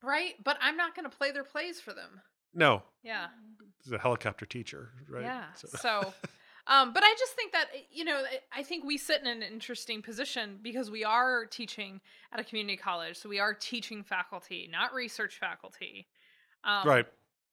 Right? 0.03 0.35
But 0.43 0.57
I'm 0.63 0.77
not 0.79 0.95
going 0.95 1.09
to 1.11 1.15
play 1.15 1.31
their 1.31 1.45
plays 1.45 1.81
for 1.81 1.93
them. 1.95 2.21
no 2.53 2.83
Yeah. 3.03 3.29
it's 3.81 3.91
a 3.91 3.99
helicopter 3.99 4.45
teacher 4.45 4.91
right 5.09 5.23
Yeah. 5.23 5.53
So- 5.55 5.69
So, 5.79 6.15
um, 6.67 6.93
but 6.93 7.03
I 7.03 7.15
just 7.19 7.33
think 7.35 7.53
that 7.53 7.67
you 7.91 8.05
know, 8.05 8.23
I 8.57 8.63
think 8.63 8.85
we 8.85 8.97
sit 8.99 9.21
in 9.21 9.27
an 9.27 9.43
interesting 9.43 10.03
position 10.03 10.59
because 10.63 10.91
we 10.91 11.05
are 11.05 11.47
teaching 11.47 12.01
at 12.33 12.41
a 12.41 12.45
community 12.45 12.77
college, 12.77 13.17
so 13.17 13.29
we 13.29 13.39
are 13.41 13.55
teaching 13.55 14.03
faculty, 14.03 14.69
not 14.71 14.93
research 14.95 15.39
faculty. 15.39 16.07
Um, 16.65 16.87
right 16.87 17.07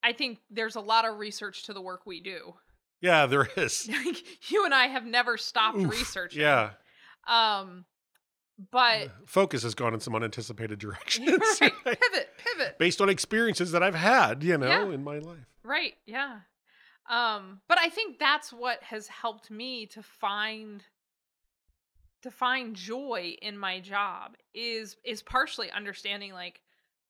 I 0.03 0.13
think 0.13 0.39
there's 0.51 0.75
a 0.75 0.81
lot 0.81 1.05
of 1.05 1.17
research 1.17 1.63
to 1.63 1.73
the 1.73 1.81
work 1.81 2.01
we 2.05 2.19
do. 2.19 2.53
yeah 3.01 3.25
there 3.25 3.47
is 3.57 3.89
Like, 4.05 4.51
you 4.51 4.65
and 4.65 4.73
I 4.73 4.87
have 4.87 5.05
never 5.05 5.37
stopped 5.37 5.77
Oof, 5.77 5.89
researching. 5.89 6.41
yeah 6.41 6.71
Um, 7.27 7.85
but 8.71 9.09
focus 9.25 9.63
has 9.63 9.75
gone 9.75 9.93
in 9.93 9.99
some 9.99 10.13
unanticipated 10.15 10.79
directions 10.85 11.29
right, 11.61 11.71
right? 11.85 11.99
pivot, 11.99 12.29
pivot. 12.37 12.77
based 12.79 12.99
on 13.01 13.07
experiences 13.09 13.71
that 13.71 13.81
I've 13.83 13.95
had, 13.95 14.43
you 14.43 14.57
know, 14.57 14.67
Yeah. 14.67 14.93
in 14.93 15.03
my 15.03 15.19
life. 15.19 15.45
Right, 15.63 15.93
yeah. 16.05 16.39
Um, 17.09 17.61
but 17.67 17.79
I 17.79 17.89
think 17.89 18.19
that's 18.19 18.51
what 18.51 18.83
has 18.83 19.07
helped 19.07 19.49
me 19.49 19.85
to 19.87 20.03
find 20.03 20.83
to 22.23 22.31
find 22.31 22.75
joy 22.75 23.35
in 23.41 23.57
my 23.57 23.79
job 23.79 24.35
is 24.53 24.97
is 25.05 25.21
partially 25.21 25.71
understanding 25.71 26.33
like 26.33 26.61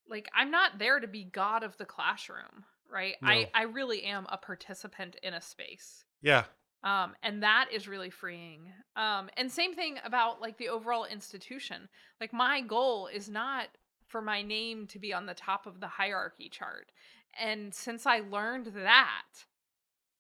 like 0.10 0.30
I'm 0.36 0.52
not 0.52 0.80
there 0.80 1.00
to 1.00 1.08
be 1.08 1.24
god 1.24 1.64
of 1.64 1.78
the 1.78 1.86
classroom, 1.86 2.66
right? 2.92 3.16
No. 3.22 3.30
I 3.30 3.50
I 3.54 3.64
really 3.64 4.04
am 4.04 4.28
a 4.30 4.38
participant 4.38 5.16
in 5.24 5.34
a 5.34 5.42
space. 5.42 6.04
Yeah, 6.22 6.44
Um, 6.84 7.16
and 7.24 7.44
that 7.44 7.68
is 7.74 7.88
really 7.88 8.10
freeing. 8.10 8.72
Um, 8.96 9.30
and 9.38 9.52
same 9.52 9.74
thing 9.74 9.98
about 10.04 10.42
like 10.42 10.58
the 10.58 10.70
overall 10.70 11.06
institution. 11.06 11.90
Like 12.22 12.34
my 12.34 12.62
goal 12.62 13.08
is 13.08 13.30
not 13.30 13.68
for 14.06 14.22
my 14.22 14.42
name 14.42 14.88
to 14.88 15.00
be 15.00 15.14
on 15.14 15.26
the 15.26 15.34
top 15.34 15.66
of 15.66 15.80
the 15.80 15.88
hierarchy 15.88 16.50
chart. 16.50 16.92
And 17.40 17.74
since 17.74 18.06
I 18.06 18.20
learned 18.20 18.68
that, 18.76 19.26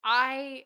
I 0.07 0.63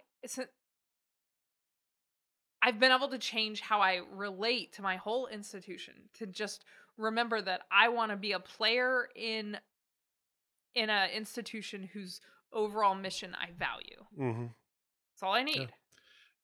I've 2.61 2.79
been 2.79 2.91
able 2.91 3.09
to 3.09 3.17
change 3.17 3.59
how 3.59 3.81
I 3.81 4.01
relate 4.13 4.73
to 4.73 4.83
my 4.83 4.97
whole 4.97 5.25
institution 5.27 5.95
to 6.13 6.27
just 6.27 6.63
remember 6.95 7.41
that 7.41 7.61
I 7.71 7.89
want 7.89 8.11
to 8.11 8.17
be 8.17 8.33
a 8.33 8.39
player 8.39 9.09
in 9.15 9.57
in 10.75 10.89
a 10.89 11.07
institution 11.13 11.89
whose 11.91 12.21
overall 12.53 12.93
mission 12.93 13.35
I 13.35 13.49
value. 13.57 14.05
hmm 14.15 14.45
That's 15.13 15.23
all 15.23 15.33
I 15.33 15.43
need. 15.43 15.73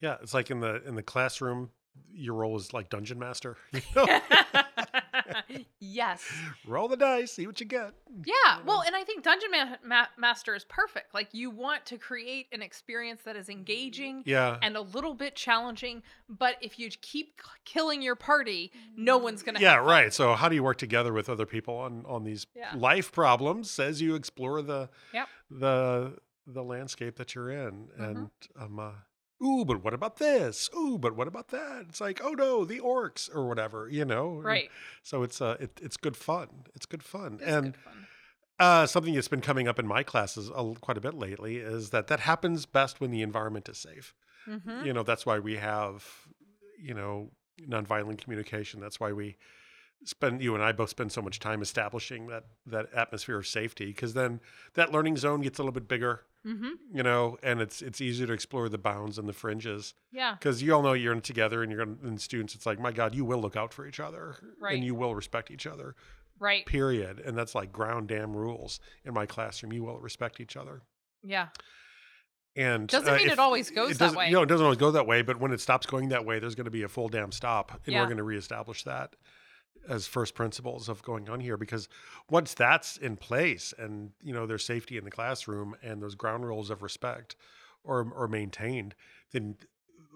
yeah. 0.02 0.18
It's 0.22 0.34
like 0.34 0.50
in 0.50 0.60
the 0.60 0.82
in 0.84 0.96
the 0.96 1.04
classroom, 1.04 1.70
your 2.14 2.34
role 2.36 2.56
is 2.58 2.74
like 2.74 2.90
dungeon 2.90 3.20
master. 3.20 3.58
You 3.74 3.82
know? 3.96 4.20
yes. 5.80 6.24
Roll 6.66 6.88
the 6.88 6.98
dice, 6.98 7.34
see 7.34 7.48
what 7.48 7.60
you 7.60 7.66
get. 7.66 7.92
Yeah. 8.26 8.60
Well, 8.66 8.82
and 8.86 8.96
I 8.96 9.04
think 9.04 9.24
Dungeon 9.24 9.50
Ma- 9.52 9.76
Ma- 9.84 10.06
Master 10.18 10.56
is 10.56 10.64
perfect. 10.66 11.14
Like, 11.14 11.30
you 11.32 11.50
want 11.50 11.86
to 11.88 11.98
create 11.98 12.48
an 12.52 12.62
experience 12.62 13.22
that 13.26 13.36
is 13.36 13.50
engaging 13.50 14.24
Yeah, 14.26 14.58
and 14.62 14.76
a 14.78 14.82
little 14.82 15.14
bit 15.14 15.36
challenging, 15.36 16.04
but 16.30 16.56
if 16.62 16.80
you 16.80 16.90
keep 17.02 17.38
k- 17.38 17.44
killing 17.66 18.02
your 18.02 18.16
party, 18.16 18.72
no 18.96 19.18
one's 19.18 19.44
going 19.44 19.56
to 19.56 19.62
yeah, 19.62 19.76
right. 19.76 20.14
So 20.14 20.34
how 20.34 20.50
do 20.50 20.56
you 20.56 20.64
work 20.64 20.78
together 20.78 21.14
with 21.14 21.30
other 21.30 21.46
people 21.46 21.76
on 21.78 22.04
on 22.08 22.24
these 22.24 22.46
Yeah. 22.56 22.74
life 22.76 23.12
problems 23.12 23.80
as 23.80 24.02
you 24.02 24.16
explore 24.16 24.62
the 24.62 24.90
Yep. 25.14 25.28
the 25.52 26.18
the 26.46 26.64
landscape 26.64 27.16
that 27.18 27.36
you're 27.36 27.50
in? 27.52 27.88
Mhm. 28.00 28.10
And 28.10 28.30
um, 28.60 28.80
uh, 28.80 28.92
ooh, 29.44 29.66
but 29.66 29.84
what 29.84 29.94
about 29.94 30.18
this? 30.18 30.70
Ooh, 30.76 30.98
but 30.98 31.16
what 31.16 31.28
about 31.28 31.50
that? 31.50 31.86
It's 31.90 32.02
like, 32.02 32.22
oh 32.24 32.32
no, 32.32 32.66
the 32.66 32.80
orcs 32.80 33.34
or 33.34 33.48
whatever, 33.48 33.88
you 33.90 34.06
know? 34.06 34.36
And 34.36 34.46
Right. 34.46 34.72
So 35.04 35.24
it's 35.24 35.42
uh, 35.42 35.58
it, 35.60 35.80
it's 35.82 35.98
good 35.98 36.18
fun. 36.18 36.48
It's 36.76 36.86
good 36.86 37.04
fun. 37.04 37.40
And 37.44 37.74
good 37.74 37.78
fun. 37.78 38.08
Uh, 38.60 38.88
something 38.88 39.14
that's 39.14 39.28
been 39.28 39.42
coming 39.42 39.68
up 39.68 39.78
in 39.78 39.86
my 39.86 40.02
classes 40.02 40.50
a, 40.50 40.74
quite 40.82 40.98
a 40.98 41.02
bit 41.02 41.14
lately 41.14 41.58
is 41.58 41.92
that 41.92 42.08
that 42.08 42.22
happens 42.22 42.66
best 42.66 43.00
when 43.00 43.12
the 43.12 43.22
environment 43.22 43.70
is 43.70 43.78
safe. 43.78 44.16
Mhm. 44.48 44.84
You 44.86 44.94
know, 44.94 45.04
that's 45.04 45.26
why 45.28 45.38
we 45.38 45.58
have, 45.58 46.28
you 46.80 46.94
know, 46.96 47.30
nonviolent 47.62 48.20
communication. 48.20 48.80
That's 48.80 49.00
why 49.00 49.12
we 49.12 49.38
spend 50.06 50.42
you 50.42 50.54
and 50.54 50.64
I 50.64 50.72
both 50.72 50.90
spend 50.90 51.12
so 51.12 51.22
much 51.22 51.40
time 51.40 51.62
establishing 51.62 52.28
that 52.28 52.46
that 52.66 52.92
atmosphere 52.94 53.38
of 53.38 53.48
safety 53.48 53.88
because 53.88 54.14
then 54.14 54.40
that 54.76 54.92
learning 54.92 55.18
zone 55.18 55.42
gets 55.42 55.60
a 55.60 55.62
little 55.64 55.72
bit 55.74 55.88
bigger, 55.88 56.24
Mhm. 56.48 56.72
you 56.94 57.04
know, 57.04 57.38
and 57.44 57.60
it's 57.62 57.82
it's 57.82 58.00
easier 58.00 58.26
to 58.28 58.34
explore 58.34 58.70
the 58.70 58.78
bounds 58.78 59.18
and 59.20 59.28
the 59.28 59.34
fringes 59.34 59.94
Yeah. 60.12 60.36
because 60.36 60.64
you 60.64 60.74
all 60.74 60.82
know 60.82 60.94
you're 60.94 61.12
in 61.14 61.22
together 61.22 61.62
and 61.62 61.72
you're 61.72 61.82
in, 61.82 62.00
and 62.04 62.22
students. 62.22 62.56
It's 62.56 62.66
like, 62.66 62.80
my 62.80 62.92
God, 62.94 63.14
you 63.14 63.26
will 63.26 63.40
look 63.42 63.56
out 63.58 63.74
for 63.74 63.86
each 63.86 64.00
other 64.00 64.38
Right. 64.60 64.76
and 64.76 64.84
you 64.86 64.96
will 64.96 65.14
respect 65.14 65.52
each 65.52 65.68
other 65.68 65.96
Right. 66.40 66.66
period. 66.66 67.20
And 67.20 67.38
that's 67.38 67.54
like 67.54 67.72
ground 67.72 68.08
damn 68.08 68.36
rules 68.36 68.80
in 69.04 69.14
my 69.14 69.26
classroom. 69.26 69.74
You 69.74 69.84
will 69.84 70.00
respect 70.00 70.40
each 70.40 70.56
other. 70.56 70.82
Yeah. 71.24 71.50
And 72.56 72.88
Doesn't 72.88 73.16
mean 73.18 73.28
if- 73.28 73.34
it 73.34 73.40
always 73.40 73.70
goes 73.70 73.98
that 74.00 74.16
way. 74.16 74.28
You 74.28 74.34
know, 74.34 74.42
it 74.44 74.48
doesn't 74.48 74.64
always 74.64 74.80
go 74.80 74.90
that 74.92 75.06
way, 75.06 75.22
but 75.22 75.40
when 75.40 75.52
it 75.52 75.60
stops 75.62 75.86
going 75.86 76.10
that 76.10 76.26
way, 76.26 76.40
there's 76.40 76.56
going 76.56 76.66
to 76.66 76.72
be 76.72 76.82
a 76.84 76.88
full 76.88 77.08
damn 77.10 77.32
stop. 77.32 77.72
And 77.86 77.94
Yeah. 77.94 78.00
we're 78.02 78.08
going 78.08 78.18
to 78.18 78.24
reestablish 78.24 78.84
that 78.84 79.16
as 79.88 80.08
first 80.08 80.36
principles 80.36 80.90
of 80.90 81.02
going 81.04 81.30
on 81.30 81.40
here 81.40 81.58
because 81.58 81.88
once 82.30 82.54
that's 82.54 82.98
in 82.98 83.16
place 83.16 83.74
and 83.78 84.12
you 84.22 84.34
know 84.34 84.46
there's 84.46 84.66
safety 84.66 84.98
in 84.98 85.04
the 85.06 85.12
classroom 85.12 85.76
and 85.82 86.02
those 86.02 86.16
ground 86.16 86.46
rules 86.46 86.70
of 86.70 86.82
respect 86.84 87.36
or 87.84 88.12
or 88.16 88.28
maintained 88.28 88.96
then 89.32 89.56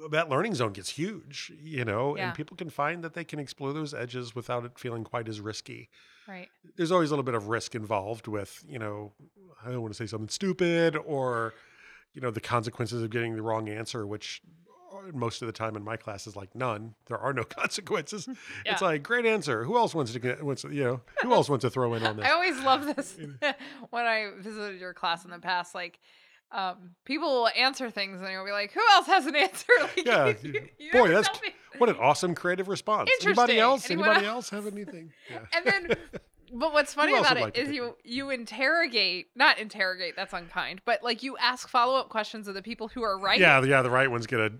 that 0.10 0.30
learning 0.30 0.56
zone 0.56 0.74
gets 0.74 0.90
huge 0.90 1.52
you 1.62 1.86
know 1.86 2.18
Yeah. 2.18 2.28
and 2.28 2.36
people 2.36 2.58
can 2.58 2.70
find 2.70 3.04
that 3.04 3.14
they 3.14 3.24
can 3.24 3.40
explore 3.40 3.72
those 3.74 3.94
edges 3.94 4.36
without 4.36 4.66
it 4.66 4.78
feeling 4.80 5.04
quite 5.04 5.28
as 5.30 5.40
risky 5.40 5.90
Right. 6.28 6.50
there's 6.76 6.92
always 6.92 7.10
a 7.10 7.14
little 7.14 7.24
bit 7.24 7.34
of 7.34 7.48
risk 7.48 7.76
involved 7.76 8.28
with, 8.28 8.64
you 8.66 8.78
know, 8.80 9.12
I 9.66 9.72
don't 9.72 9.82
want 9.82 9.94
to 9.94 9.98
say 9.98 10.06
something 10.08 10.30
stupid 10.30 10.96
or, 10.96 11.54
you 12.14 12.22
know, 12.22 12.30
the 12.32 12.40
consequences 12.40 13.02
of 13.04 13.10
getting 13.10 13.36
the 13.36 13.42
wrong 13.42 13.68
answer, 13.68 14.06
which 14.08 14.42
are- 15.08 15.12
most 15.14 15.42
of 15.42 15.46
the 15.48 15.52
time 15.52 15.76
in 15.76 15.84
my 15.84 15.98
class 15.98 16.28
is 16.28 16.36
like 16.36 16.54
none. 16.56 16.96
There 17.08 17.18
are 17.18 17.34
no 17.34 17.44
consequences. 17.60 18.28
Yeah. 18.66 18.74
It's 18.74 18.82
like 18.82 19.04
great 19.04 19.26
answer. 19.26 19.64
Who 19.64 19.78
else 19.78 19.96
wants 19.96 20.14
to 20.14 20.20
get? 20.20 20.42
Wants 20.44 20.62
to, 20.64 20.72
you 20.72 20.84
know? 20.84 21.02
Who 21.24 21.34
else 21.34 21.50
wants 21.50 21.64
to 21.64 21.70
throw 21.70 21.94
in 21.96 22.06
on 22.06 22.16
this? 22.18 22.26
I 22.26 22.32
always 22.32 22.60
love 22.62 22.86
this 22.96 23.18
when 23.90 24.06
I 24.06 24.32
visited 24.40 24.80
your 24.80 24.94
class 24.94 25.26
in 25.26 25.32
the 25.32 25.40
past. 25.40 25.74
Like, 25.74 26.00
um, 26.52 26.92
people 27.06 27.28
will 27.30 27.50
answer 27.58 27.90
things 27.90 28.22
and 28.22 28.30
you'll 28.32 28.46
be 28.46 28.52
like, 28.52 28.72
"Who 28.74 28.82
else 28.92 29.08
has 29.08 29.26
an 29.26 29.36
answer?" 29.36 29.72
Like, 29.80 30.06
Yeah, 30.06 30.34
you, 30.44 30.68
you 30.78 30.92
boy, 30.92 31.08
that's. 31.10 31.30
What 31.78 31.90
an 31.90 31.96
awesome 31.96 32.36
creative 32.36 32.68
response. 32.68 33.10
Anybody 33.24 33.58
else? 33.60 33.90
Anyone 33.90 34.10
Anybody 34.10 34.28
else? 34.28 34.52
else 34.54 34.64
have 34.66 34.72
anything? 34.72 35.14
Yeah. 35.32 35.40
And 35.56 35.66
then, 35.66 35.98
but 36.54 36.74
what's 36.74 36.94
funny 36.94 37.18
about 37.18 37.38
it 37.38 37.42
like 37.42 37.58
is 37.58 37.68
take 37.70 37.76
you 37.76 37.96
you 38.04 38.30
interrogate, 38.32 39.28
not 39.36 39.58
interrogate. 39.60 40.16
That's 40.18 40.34
unkind, 40.34 40.82
but 40.84 41.02
like 41.02 41.24
you 41.24 41.38
ask 41.38 41.70
follow 41.70 41.96
up 41.98 42.10
questions 42.10 42.50
of 42.50 42.54
the 42.54 42.62
people 42.62 42.90
who 42.90 43.02
are 43.02 43.18
right. 43.18 43.40
yeah, 43.40 43.64
yeah, 43.64 43.82
the 43.82 43.90
right 43.90 44.12
ones 44.12 44.28
get 44.28 44.42
a 44.42 44.52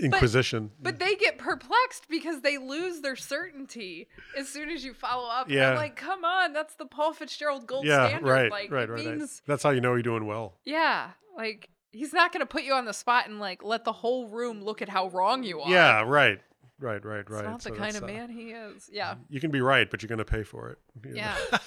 inquisition. 0.00 0.70
But 0.80 0.98
they 0.98 1.14
get 1.16 1.38
perplexed 1.38 2.08
because 2.08 2.40
they 2.42 2.58
lose 2.58 3.00
their 3.00 3.16
certainty 3.16 4.08
as 4.36 4.48
soon 4.48 4.70
as 4.70 4.84
you 4.84 4.94
follow 4.94 5.28
up. 5.28 5.50
Yeah. 5.50 5.70
I'm 5.70 5.76
like, 5.76 5.96
come 5.96 6.24
on, 6.24 6.52
that's 6.52 6.74
the 6.74 6.86
Paul 6.86 7.12
Fitzgerald 7.12 7.66
gold 7.66 7.86
yeah, 7.86 8.08
standard. 8.08 8.30
right, 8.30 8.50
like, 8.50 8.70
right, 8.70 8.88
right, 8.88 9.06
right. 9.06 9.28
That's 9.46 9.62
how 9.62 9.70
you 9.70 9.80
know 9.80 9.94
you're 9.94 10.02
doing 10.02 10.26
well. 10.26 10.54
yeah, 10.64 11.10
like 11.36 11.68
he's 11.92 12.12
not 12.12 12.32
going 12.32 12.40
to 12.40 12.46
put 12.46 12.62
you 12.64 12.74
on 12.74 12.84
the 12.84 12.92
spot 12.92 13.28
and 13.28 13.40
like 13.40 13.64
let 13.64 13.84
the 13.84 13.92
whole 13.92 14.28
room 14.28 14.62
look 14.62 14.82
at 14.82 14.88
how 14.88 15.08
wrong 15.08 15.42
you 15.42 15.60
are. 15.60 15.70
Yeah, 15.70 16.02
right, 16.02 16.40
right, 16.80 17.04
right, 17.04 17.28
right. 17.30 17.40
It's 17.40 17.42
not 17.42 17.62
the 17.62 17.72
kind 17.72 17.96
of 17.96 18.04
uh, 18.04 18.06
man 18.06 18.30
he 18.30 18.50
is. 18.50 18.88
Yeah. 18.92 19.16
You 19.28 19.40
can 19.40 19.50
be 19.50 19.60
right, 19.60 19.90
but 19.90 20.02
you're 20.02 20.08
going 20.08 20.18
to 20.18 20.24
pay 20.24 20.42
for 20.42 20.70
it. 20.70 20.78
Yeah. 21.14 21.36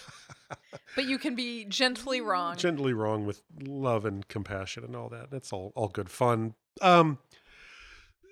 But 0.96 1.06
you 1.06 1.18
can 1.18 1.36
be 1.36 1.66
gently 1.66 2.22
wrong. 2.22 2.58
Gently 2.58 2.94
wrong 2.94 3.26
with 3.26 3.42
love 3.64 4.06
and 4.06 4.28
compassion 4.28 4.84
and 4.84 4.96
all 4.96 5.10
that. 5.10 5.32
That's 5.32 5.54
all 5.54 5.72
all 5.76 5.88
good 5.88 6.10
fun. 6.10 6.56
Um 6.82 7.20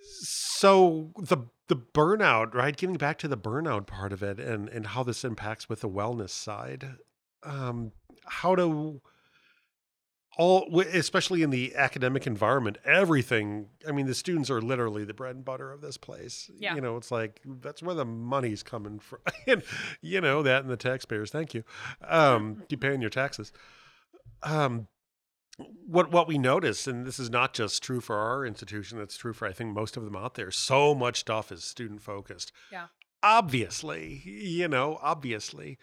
so 0.09 1.11
the 1.17 1.37
the 1.67 1.75
burnout, 1.75 2.53
right? 2.53 2.75
Getting 2.75 2.95
back 2.97 3.17
to 3.19 3.27
the 3.27 3.37
burnout 3.37 3.85
part 3.87 4.11
of 4.13 4.23
it 4.23 4.39
and 4.39 4.67
and 4.69 4.87
how 4.87 5.03
this 5.03 5.23
impacts 5.23 5.69
with 5.69 5.81
the 5.81 5.89
wellness 5.89 6.31
side. 6.31 6.95
Um 7.43 7.91
how 8.25 8.55
to 8.55 9.01
all 10.37 10.79
especially 10.81 11.41
in 11.41 11.49
the 11.49 11.73
academic 11.75 12.27
environment 12.27 12.77
everything 12.85 13.67
i 13.87 13.91
mean 13.91 14.05
the 14.05 14.13
students 14.13 14.49
are 14.49 14.61
literally 14.61 15.03
the 15.03 15.13
bread 15.13 15.35
and 15.35 15.43
butter 15.43 15.71
of 15.71 15.81
this 15.81 15.97
place 15.97 16.49
Yeah. 16.59 16.75
you 16.75 16.81
know 16.81 16.95
it's 16.97 17.09
like 17.11 17.41
that's 17.61 17.81
where 17.81 17.95
the 17.95 18.05
money's 18.05 18.61
coming 18.61 18.99
from 18.99 19.19
and 19.47 19.63
you 20.01 20.21
know 20.21 20.43
that 20.43 20.61
and 20.61 20.69
the 20.69 20.77
taxpayers 20.77 21.31
thank 21.31 21.53
you 21.55 21.63
um 22.07 22.63
keep 22.69 22.79
paying 22.79 23.01
your 23.01 23.09
taxes 23.09 23.51
um 24.43 24.87
what 25.85 26.11
what 26.11 26.27
we 26.27 26.37
notice 26.37 26.87
and 26.87 27.05
this 27.05 27.19
is 27.19 27.29
not 27.29 27.53
just 27.53 27.81
true 27.83 27.99
for 28.01 28.15
our 28.17 28.45
institution 28.45 28.97
that's 28.97 29.17
true 29.17 29.33
for 29.33 29.47
i 29.47 29.51
think 29.51 29.73
most 29.73 29.97
of 29.97 30.03
them 30.03 30.15
out 30.15 30.35
there 30.35 30.51
so 30.51 30.93
much 30.95 31.19
stuff 31.21 31.51
is 31.51 31.63
student 31.63 32.01
focused 32.01 32.51
Yeah. 32.71 32.87
obviously 33.23 34.21
you 34.25 34.67
know 34.67 34.99
obviously 35.01 35.77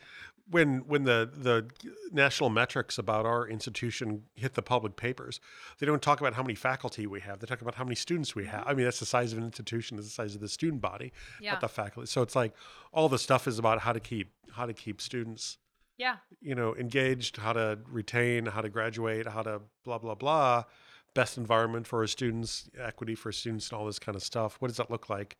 when 0.48 0.78
when 0.86 1.04
the 1.04 1.28
the 1.32 1.68
national 2.12 2.50
metrics 2.50 2.98
about 2.98 3.26
our 3.26 3.48
institution 3.48 4.22
hit 4.36 4.54
the 4.54 4.62
public 4.62 4.96
papers 4.96 5.40
they 5.78 5.86
don't 5.86 6.02
talk 6.02 6.20
about 6.20 6.34
how 6.34 6.42
many 6.42 6.54
faculty 6.54 7.06
we 7.06 7.20
have 7.20 7.40
they 7.40 7.46
talk 7.46 7.60
about 7.60 7.74
how 7.74 7.84
many 7.84 7.96
students 7.96 8.34
we 8.34 8.44
mm-hmm. 8.44 8.52
have 8.52 8.64
i 8.66 8.74
mean 8.74 8.84
that's 8.84 9.00
the 9.00 9.06
size 9.06 9.32
of 9.32 9.38
an 9.38 9.44
institution 9.44 9.98
is 9.98 10.04
the 10.04 10.10
size 10.10 10.34
of 10.34 10.40
the 10.40 10.48
student 10.48 10.80
body 10.80 11.12
Yeah. 11.40 11.52
not 11.52 11.60
the 11.60 11.68
faculty 11.68 12.06
so 12.06 12.22
it's 12.22 12.36
like 12.36 12.54
all 12.92 13.08
the 13.08 13.18
stuff 13.18 13.48
is 13.48 13.58
about 13.58 13.80
how 13.80 13.92
to 13.92 14.00
keep 14.00 14.32
how 14.52 14.66
to 14.66 14.72
keep 14.72 15.00
students 15.00 15.58
Yeah. 15.99 16.16
you 16.40 16.55
know, 16.55 16.74
engaged, 16.76 17.38
how 17.38 17.53
to 17.55 17.78
retain, 17.88 18.47
how 18.47 18.61
to 18.61 18.68
graduate, 18.68 19.26
how 19.26 19.42
to 19.42 19.62
blah 19.84 19.99
blah 19.99 20.14
blah, 20.14 20.64
best 21.14 21.38
environment 21.38 21.86
for 21.86 22.01
our 22.01 22.07
students, 22.07 22.68
equity 22.78 23.14
for 23.14 23.32
students, 23.32 23.70
and 23.70 23.78
all 23.78 23.86
this 23.86 23.99
kind 23.99 24.14
of 24.14 24.22
stuff. 24.22 24.57
What 24.61 24.68
does 24.68 24.76
that 24.76 24.90
look 24.90 25.09
like 25.09 25.36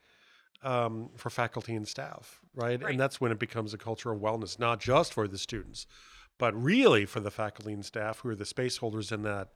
um, 0.63 1.11
for 1.17 1.31
faculty 1.31 1.75
and 1.75 1.87
staff, 1.87 2.41
right? 2.55 2.83
Right. 2.83 2.91
And 2.91 3.01
that's 3.01 3.21
when 3.21 3.33
it 3.33 3.39
becomes 3.39 3.75
a 3.75 3.79
culture 3.79 4.11
of 4.11 4.21
wellness, 4.21 4.59
not 4.59 4.81
just 4.81 5.13
for 5.13 5.29
the 5.29 5.39
students, 5.39 5.87
but 6.39 6.61
really 6.61 7.05
for 7.07 7.21
the 7.21 7.31
faculty 7.31 7.73
and 7.73 7.85
staff 7.85 8.21
who 8.21 8.31
are 8.31 8.35
the 8.35 8.45
space 8.45 8.79
holders 8.79 9.13
in 9.13 9.23
that 9.23 9.49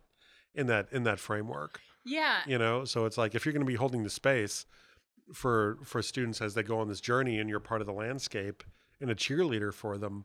in 0.55 0.67
that 0.67 0.89
in 0.93 1.05
that 1.05 1.19
framework. 1.19 1.81
Yeah. 2.05 2.39
You 2.47 2.59
know, 2.59 2.85
so 2.85 3.05
it's 3.07 3.19
like 3.19 3.35
if 3.35 3.45
you're 3.45 3.53
going 3.53 3.65
to 3.65 3.71
be 3.71 3.77
holding 3.77 4.05
the 4.05 4.11
space 4.11 4.67
for 5.33 5.79
for 5.85 6.03
students 6.03 6.41
as 6.41 6.55
they 6.55 6.63
go 6.63 6.79
on 6.81 6.89
this 6.89 7.01
journey, 7.01 7.39
and 7.39 7.49
you're 7.49 7.61
part 7.61 7.81
of 7.81 7.87
the 7.87 7.93
landscape 7.93 8.65
and 9.01 9.11
a 9.11 9.15
cheerleader 9.15 9.73
for 9.73 9.97
them 9.97 10.25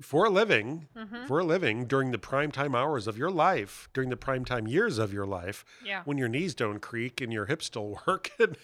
for 0.00 0.24
a 0.24 0.30
living, 0.30 0.88
Mhm. 0.96 1.26
for 1.26 1.40
a 1.40 1.44
living 1.44 1.86
during 1.86 2.10
the 2.10 2.18
prime 2.18 2.50
time 2.50 2.74
hours 2.74 3.06
of 3.06 3.18
your 3.18 3.30
life, 3.30 3.88
during 3.92 4.08
the 4.10 4.16
prime 4.16 4.44
time 4.44 4.66
years 4.66 4.98
of 4.98 5.12
your 5.12 5.26
life, 5.26 5.64
Yeah. 5.84 6.02
when 6.04 6.16
your 6.18 6.28
knees 6.28 6.54
don't 6.54 6.80
creak 6.80 7.20
and 7.20 7.32
your 7.32 7.46
hips 7.46 7.66
still 7.66 7.98
work, 8.06 8.30
and 8.38 8.56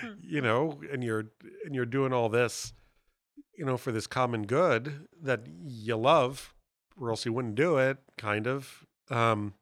Hmm. 0.00 0.14
you 0.20 0.40
know, 0.40 0.80
and 0.90 1.02
you're 1.02 1.30
and 1.64 1.74
you're 1.74 1.86
doing 1.86 2.12
all 2.12 2.28
this, 2.28 2.72
you 3.56 3.64
know, 3.64 3.76
for 3.76 3.92
this 3.92 4.06
common 4.06 4.46
good 4.46 5.08
that 5.20 5.46
you 5.46 5.96
love, 5.96 6.54
or 6.96 7.10
else 7.10 7.24
you 7.24 7.32
wouldn't 7.32 7.54
do 7.54 7.78
it. 7.78 7.98
Kind 8.18 8.46
of. 8.46 8.86
Um, 9.10 9.54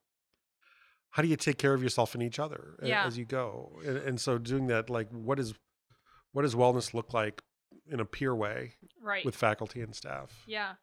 how 1.10 1.22
do 1.22 1.28
you 1.28 1.36
take 1.36 1.58
care 1.58 1.74
of 1.74 1.82
yourself 1.82 2.14
and 2.14 2.22
each 2.22 2.38
other 2.38 2.76
Yeah. 2.82 3.04
as 3.04 3.18
you 3.18 3.24
go? 3.24 3.80
And, 3.84 3.96
and 3.98 4.20
so 4.20 4.38
doing 4.38 4.66
that, 4.68 4.88
like, 4.90 5.08
what 5.10 5.38
is 5.40 5.54
what 6.32 6.42
does 6.42 6.54
wellness 6.54 6.94
look 6.94 7.12
like 7.12 7.42
in 7.86 7.98
a 7.98 8.04
peer 8.04 8.32
way 8.34 8.74
Right. 9.00 9.24
with 9.24 9.34
faculty 9.34 9.80
and 9.80 9.94
staff? 9.96 10.44
Yeah. 10.46 10.76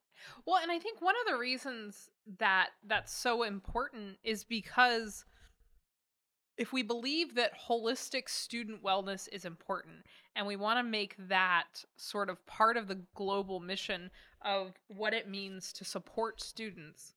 Well, 0.45 0.61
and 0.61 0.71
I 0.71 0.79
think 0.79 1.01
one 1.01 1.15
of 1.25 1.31
the 1.31 1.37
reasons 1.39 2.09
that 2.39 2.69
that's 2.85 3.13
so 3.13 3.43
important 3.43 4.17
is 4.23 4.43
because 4.43 5.25
if 6.57 6.73
we 6.73 6.81
believe 6.81 7.35
that 7.35 7.51
holistic 7.69 8.27
student 8.27 8.83
wellness 8.83 9.29
is 9.31 9.45
important 9.45 10.05
and 10.35 10.47
we 10.47 10.55
want 10.55 10.79
to 10.79 10.83
make 10.83 11.15
that 11.29 11.83
sort 11.97 12.29
of 12.29 12.43
part 12.47 12.77
of 12.77 12.87
the 12.87 12.99
global 13.13 13.59
mission 13.59 14.09
of 14.41 14.73
what 14.87 15.13
it 15.13 15.29
means 15.29 15.71
to 15.73 15.85
support 15.85 16.41
students, 16.41 17.13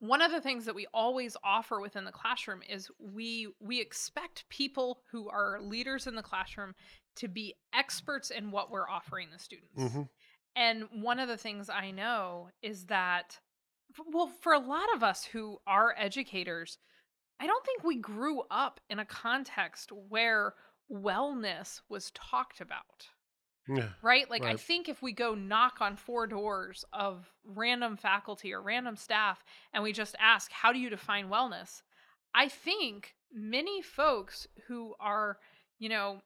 one 0.00 0.20
of 0.20 0.32
the 0.32 0.40
things 0.40 0.64
that 0.64 0.74
we 0.74 0.86
always 0.92 1.36
offer 1.44 1.80
within 1.80 2.04
the 2.04 2.12
classroom 2.12 2.62
is 2.68 2.90
we 2.98 3.48
we 3.60 3.80
expect 3.80 4.48
people 4.48 5.00
who 5.10 5.28
are 5.28 5.60
leaders 5.62 6.06
in 6.06 6.14
the 6.14 6.22
classroom 6.22 6.74
to 7.16 7.28
be 7.28 7.54
experts 7.72 8.30
in 8.30 8.50
what 8.50 8.70
we're 8.70 8.88
offering 8.88 9.28
the 9.32 9.38
students. 9.38 9.78
Mhm. 9.78 10.08
And 10.56 10.84
one 10.92 11.18
of 11.18 11.28
the 11.28 11.36
things 11.36 11.68
I 11.68 11.90
know 11.90 12.50
is 12.62 12.86
that, 12.86 13.38
well, 14.12 14.30
for 14.40 14.52
a 14.52 14.58
lot 14.58 14.92
of 14.94 15.02
us 15.02 15.24
who 15.24 15.58
are 15.66 15.94
educators, 15.96 16.78
I 17.40 17.46
don't 17.46 17.64
think 17.64 17.82
we 17.82 17.96
grew 17.96 18.42
up 18.50 18.80
in 18.88 18.98
a 19.00 19.04
context 19.04 19.90
where 19.90 20.54
wellness 20.90 21.80
was 21.88 22.12
talked 22.12 22.60
about, 22.60 23.08
Yeah. 23.66 23.88
right? 24.02 24.30
Like, 24.30 24.44
I 24.44 24.56
think 24.56 24.88
if 24.88 25.02
we 25.02 25.12
go 25.12 25.34
knock 25.34 25.80
on 25.80 25.96
four 25.96 26.26
doors 26.26 26.84
of 26.92 27.32
random 27.44 27.96
faculty 27.96 28.52
or 28.52 28.62
random 28.62 28.96
staff 28.96 29.42
and 29.72 29.82
we 29.82 29.92
just 29.92 30.14
ask, 30.20 30.52
how 30.52 30.72
do 30.72 30.78
you 30.78 30.90
define 30.90 31.28
wellness? 31.28 31.82
I 32.34 32.48
think 32.48 33.16
many 33.32 33.82
folks 33.82 34.46
who 34.68 34.94
are, 35.00 35.38
you 35.78 35.88
know, 35.88 36.22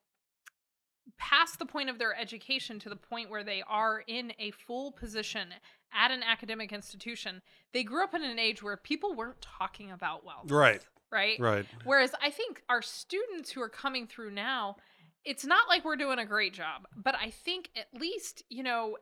past 1.16 1.58
the 1.58 1.66
point 1.66 1.88
of 1.88 1.98
their 1.98 2.14
education 2.16 2.78
to 2.80 2.88
the 2.88 2.96
point 2.96 3.30
where 3.30 3.44
they 3.44 3.62
are 3.68 4.02
in 4.06 4.32
a 4.38 4.50
full 4.50 4.92
position 4.92 5.48
at 5.92 6.10
an 6.10 6.22
academic 6.22 6.72
institution, 6.72 7.40
they 7.72 7.82
grew 7.82 8.04
up 8.04 8.14
in 8.14 8.22
an 8.22 8.38
age 8.38 8.62
where 8.62 8.76
people 8.76 9.14
weren't 9.14 9.40
talking 9.40 9.90
about 9.90 10.24
wellness. 10.24 10.50
Right. 10.50 10.84
Right. 11.10 11.40
Right. 11.40 11.66
Whereas 11.84 12.12
I 12.22 12.30
think 12.30 12.62
our 12.68 12.82
students 12.82 13.50
who 13.50 13.62
are 13.62 13.68
coming 13.70 14.06
through 14.06 14.32
now, 14.32 14.76
it's 15.24 15.46
not 15.46 15.68
like 15.68 15.84
we're 15.84 15.96
doing 15.96 16.18
a 16.18 16.26
great 16.26 16.52
job, 16.52 16.86
but 16.94 17.14
I 17.14 17.30
think 17.30 17.70
at 17.76 17.86
least, 17.98 18.42
you 18.50 18.62
know, 18.62 18.98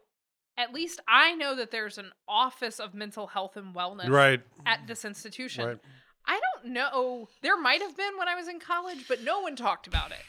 at 0.57 0.73
least 0.73 1.01
I 1.09 1.35
know 1.35 1.57
that 1.57 1.71
there's 1.71 1.99
an 1.99 2.13
office 2.29 2.79
of 2.79 2.95
mental 2.95 3.27
health 3.27 3.57
and 3.57 3.75
wellness 3.75 4.09
Right. 4.09 4.41
at 4.65 4.87
this 4.87 5.05
institution. 5.05 5.67
Right. 5.67 5.79
I 6.25 6.41
don't 6.55 6.73
know. 6.73 7.29
There 7.43 7.61
might 7.61 7.83
have 7.83 7.97
been 7.97 8.17
when 8.19 8.29
I 8.29 8.35
was 8.37 8.49
in 8.49 8.59
college, 8.61 9.07
but 9.09 9.23
no 9.23 9.41
one 9.41 9.55
talked 9.57 9.87
about 9.87 10.13
it. 10.13 10.23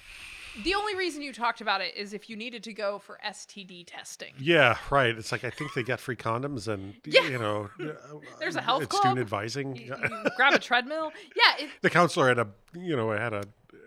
The 0.63 0.73
only 0.75 0.95
reason 0.95 1.21
you 1.21 1.33
talked 1.33 1.61
about 1.61 1.81
it 1.81 1.95
is 1.95 2.13
if 2.13 2.29
you 2.29 2.35
needed 2.35 2.63
to 2.63 2.73
go 2.73 2.99
for 2.99 3.19
STD 3.25 3.85
testing. 3.87 4.33
Yeah, 4.39 4.77
right. 4.89 5.15
It's 5.15 5.31
like 5.31 5.43
I 5.43 5.49
think 5.49 5.73
they 5.73 5.83
got 5.83 5.99
free 5.99 6.15
condoms 6.15 6.67
and 6.67 6.95
Yeah. 7.05 7.23
you 7.23 7.37
know, 7.39 7.69
There's 8.39 8.55
a 8.55 8.61
health 8.61 8.83
it's 8.83 8.91
club. 8.91 9.01
student 9.01 9.19
advising. 9.19 9.75
You, 9.75 9.95
you 10.01 10.23
grab 10.35 10.53
a 10.53 10.59
treadmill. 10.59 11.11
Yeah, 11.35 11.65
it, 11.65 11.69
the 11.81 11.89
counselor 11.89 12.27
had 12.29 12.39
a 12.39 12.47
you 12.73 12.95
know 12.95 13.11
had 13.11 13.33
a 13.33 13.43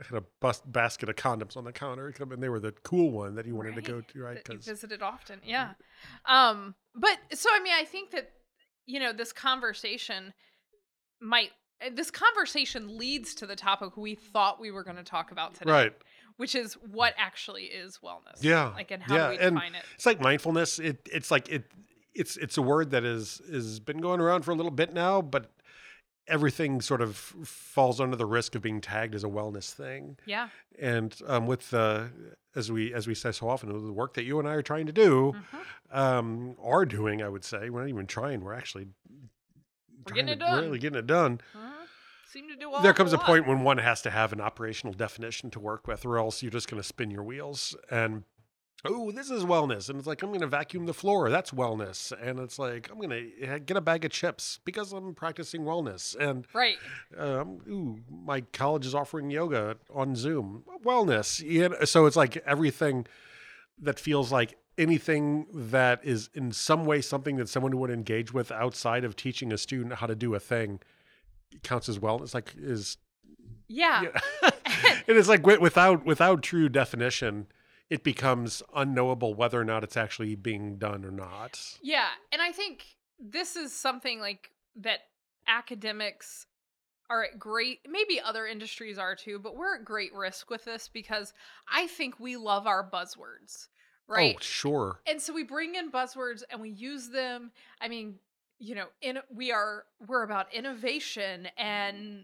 had 0.08 0.18
a 0.18 0.24
bus, 0.40 0.60
basket 0.64 1.08
of 1.08 1.16
condoms 1.16 1.56
on 1.56 1.64
the 1.64 1.72
counter, 1.72 2.12
and 2.20 2.42
they 2.42 2.48
were 2.48 2.60
the 2.60 2.72
cool 2.82 3.10
one 3.10 3.34
that 3.34 3.44
he 3.44 3.52
wanted 3.52 3.74
to 3.74 3.82
go 3.82 4.00
to, 4.00 4.18
right? 4.22 4.36
you 4.36 4.42
Because 4.46 4.64
visited 4.66 5.02
often. 5.02 5.40
Yeah. 5.44 5.72
Um, 6.26 6.74
but 6.94 7.18
so 7.34 7.48
I 7.52 7.60
mean, 7.62 7.74
I 7.76 7.84
think 7.84 8.10
that 8.12 8.30
you 8.86 9.00
know 9.00 9.12
this 9.12 9.32
conversation 9.32 10.32
might 11.20 11.50
uh, 11.84 11.90
this 11.92 12.10
conversation 12.10 12.96
leads 12.98 13.34
to 13.36 13.46
the 13.46 13.56
topic 13.56 13.96
we 13.96 14.14
thought 14.14 14.60
we 14.60 14.70
were 14.70 14.84
going 14.84 14.96
to 14.96 15.02
talk 15.02 15.32
about 15.32 15.54
today, 15.54 15.70
right, 15.70 15.92
which 16.40 16.54
is 16.54 16.74
what 16.74 17.12
actually 17.18 17.64
is 17.64 17.98
wellness. 18.02 18.38
Yeah. 18.40 18.68
Like, 18.74 18.90
and 18.90 19.02
how 19.02 19.14
Yeah, 19.14 19.24
do 19.26 19.30
we 19.32 19.38
and- 19.38 19.56
define 19.56 19.74
it? 19.74 19.84
it's 19.94 20.06
like 20.06 20.20
mindfulness. 20.20 20.78
It 20.78 21.06
it's 21.12 21.30
like 21.30 21.48
it 21.50 21.64
it's 22.14 22.36
it's 22.38 22.56
a 22.56 22.62
word 22.62 22.90
that 22.92 23.04
is 23.04 23.40
is 23.46 23.78
been 23.78 23.98
going 23.98 24.20
around 24.20 24.42
for 24.44 24.50
a 24.52 24.54
little 24.54 24.70
bit 24.72 24.94
now, 24.94 25.20
but 25.20 25.50
everything 26.26 26.80
sort 26.80 27.00
of 27.02 27.16
falls 27.16 28.00
under 28.00 28.16
the 28.16 28.24
risk 28.26 28.54
of 28.54 28.62
being 28.62 28.80
tagged 28.80 29.14
as 29.14 29.24
a 29.24 29.28
wellness 29.28 29.72
thing. 29.72 30.16
Yeah. 30.26 30.48
And 30.78 31.14
um, 31.26 31.46
with 31.46 31.68
the 31.70 32.10
as 32.54 32.72
we 32.72 32.94
as 32.94 33.06
we 33.06 33.14
say 33.14 33.32
so 33.32 33.48
often, 33.48 33.68
the 33.68 33.92
work 33.92 34.14
that 34.14 34.24
you 34.24 34.38
and 34.38 34.48
I 34.48 34.54
are 34.54 34.62
trying 34.62 34.86
to 34.86 34.92
do, 34.92 35.34
Mhm. 35.52 35.96
um, 35.96 36.56
are 36.62 36.84
doing, 36.86 37.22
I 37.22 37.28
would 37.28 37.44
say, 37.44 37.68
we're 37.68 37.80
not 37.80 37.88
even 37.90 38.06
trying. 38.06 38.40
We're 38.40 38.54
actually 38.54 38.88
We're 40.06 40.14
getting 40.14 40.30
it 40.30 40.38
done. 40.38 40.64
Really 40.64 40.78
getting 40.78 40.98
it 40.98 41.06
done. 41.06 41.40
Mhm. 41.54 41.79
Seem 42.30 42.48
to 42.48 42.56
do 42.56 42.70
all. 42.70 42.82
there 42.82 42.94
comes 42.94 43.12
a 43.12 43.18
point 43.18 43.46
when 43.46 43.62
one 43.62 43.78
has 43.78 44.02
to 44.02 44.10
have 44.10 44.32
an 44.32 44.40
operational 44.40 44.94
definition 44.94 45.50
to 45.50 45.60
work 45.60 45.86
with, 45.86 46.04
or 46.04 46.18
else 46.18 46.42
you're 46.42 46.50
just 46.50 46.70
going 46.70 46.80
to 46.80 46.86
spin 46.86 47.10
your 47.10 47.22
wheels. 47.22 47.76
And 47.90 48.24
oh, 48.84 49.10
this 49.10 49.30
is 49.30 49.44
wellness, 49.44 49.88
and 49.88 49.98
it's 49.98 50.06
like 50.06 50.22
I'm 50.22 50.30
going 50.30 50.40
to 50.40 50.46
vacuum 50.46 50.86
the 50.86 50.94
floor. 50.94 51.30
That's 51.30 51.50
wellness, 51.50 52.12
and 52.20 52.38
it's 52.38 52.58
like 52.58 52.88
I'm 52.90 52.98
going 52.98 53.10
to 53.10 53.58
get 53.60 53.76
a 53.76 53.80
bag 53.80 54.04
of 54.04 54.10
chips 54.10 54.60
because 54.64 54.92
I'm 54.92 55.14
practicing 55.14 55.62
wellness. 55.62 56.16
And 56.16 56.46
right. 56.52 56.76
um, 57.16 57.60
ooh, 57.68 57.98
my 58.10 58.42
college 58.52 58.86
is 58.86 58.94
offering 58.94 59.30
yoga 59.30 59.76
on 59.92 60.14
Zoom. 60.14 60.64
Wellness. 60.84 61.40
You 61.40 61.70
know, 61.70 61.84
so 61.84 62.06
it's 62.06 62.16
like 62.16 62.36
everything 62.38 63.06
that 63.82 63.98
feels 63.98 64.30
like 64.30 64.56
anything 64.78 65.46
that 65.52 66.00
is 66.04 66.30
in 66.32 66.52
some 66.52 66.86
way 66.86 67.00
something 67.00 67.36
that 67.36 67.48
someone 67.48 67.76
would 67.76 67.90
engage 67.90 68.32
with 68.32 68.50
outside 68.50 69.04
of 69.04 69.14
teaching 69.16 69.52
a 69.52 69.58
student 69.58 69.94
how 69.94 70.06
to 70.06 70.14
do 70.14 70.34
a 70.34 70.40
thing 70.40 70.80
counts 71.62 71.88
as 71.88 71.98
well. 71.98 72.22
It's 72.22 72.34
like 72.34 72.54
is 72.56 72.96
Yeah. 73.68 74.02
yeah. 74.02 74.10
and 75.08 75.16
it's 75.16 75.28
like 75.28 75.46
without 75.46 76.04
without 76.04 76.42
true 76.42 76.68
definition, 76.68 77.46
it 77.88 78.04
becomes 78.04 78.62
unknowable 78.74 79.34
whether 79.34 79.60
or 79.60 79.64
not 79.64 79.84
it's 79.84 79.96
actually 79.96 80.36
being 80.36 80.76
done 80.76 81.04
or 81.04 81.10
not. 81.10 81.60
Yeah, 81.82 82.08
and 82.32 82.40
I 82.40 82.52
think 82.52 82.84
this 83.18 83.56
is 83.56 83.72
something 83.72 84.20
like 84.20 84.50
that 84.76 85.00
academics 85.46 86.46
are 87.10 87.24
at 87.24 87.38
great 87.38 87.80
maybe 87.88 88.20
other 88.20 88.46
industries 88.46 88.96
are 88.96 89.16
too, 89.16 89.38
but 89.40 89.56
we're 89.56 89.76
at 89.76 89.84
great 89.84 90.14
risk 90.14 90.48
with 90.48 90.64
this 90.64 90.88
because 90.88 91.32
I 91.70 91.88
think 91.88 92.20
we 92.20 92.36
love 92.36 92.68
our 92.68 92.88
buzzwords, 92.88 93.66
oh, 94.08 94.14
right? 94.14 94.36
Oh, 94.36 94.40
sure. 94.40 95.00
And 95.08 95.20
so 95.20 95.34
we 95.34 95.42
bring 95.42 95.74
in 95.74 95.90
buzzwords 95.90 96.44
and 96.48 96.60
we 96.60 96.70
use 96.70 97.08
them. 97.08 97.50
I 97.80 97.88
mean, 97.88 98.14
you 98.60 98.74
know, 98.76 98.86
in 99.00 99.18
we 99.34 99.50
are 99.50 99.84
we're 100.06 100.22
about 100.22 100.52
innovation 100.54 101.48
and 101.56 102.22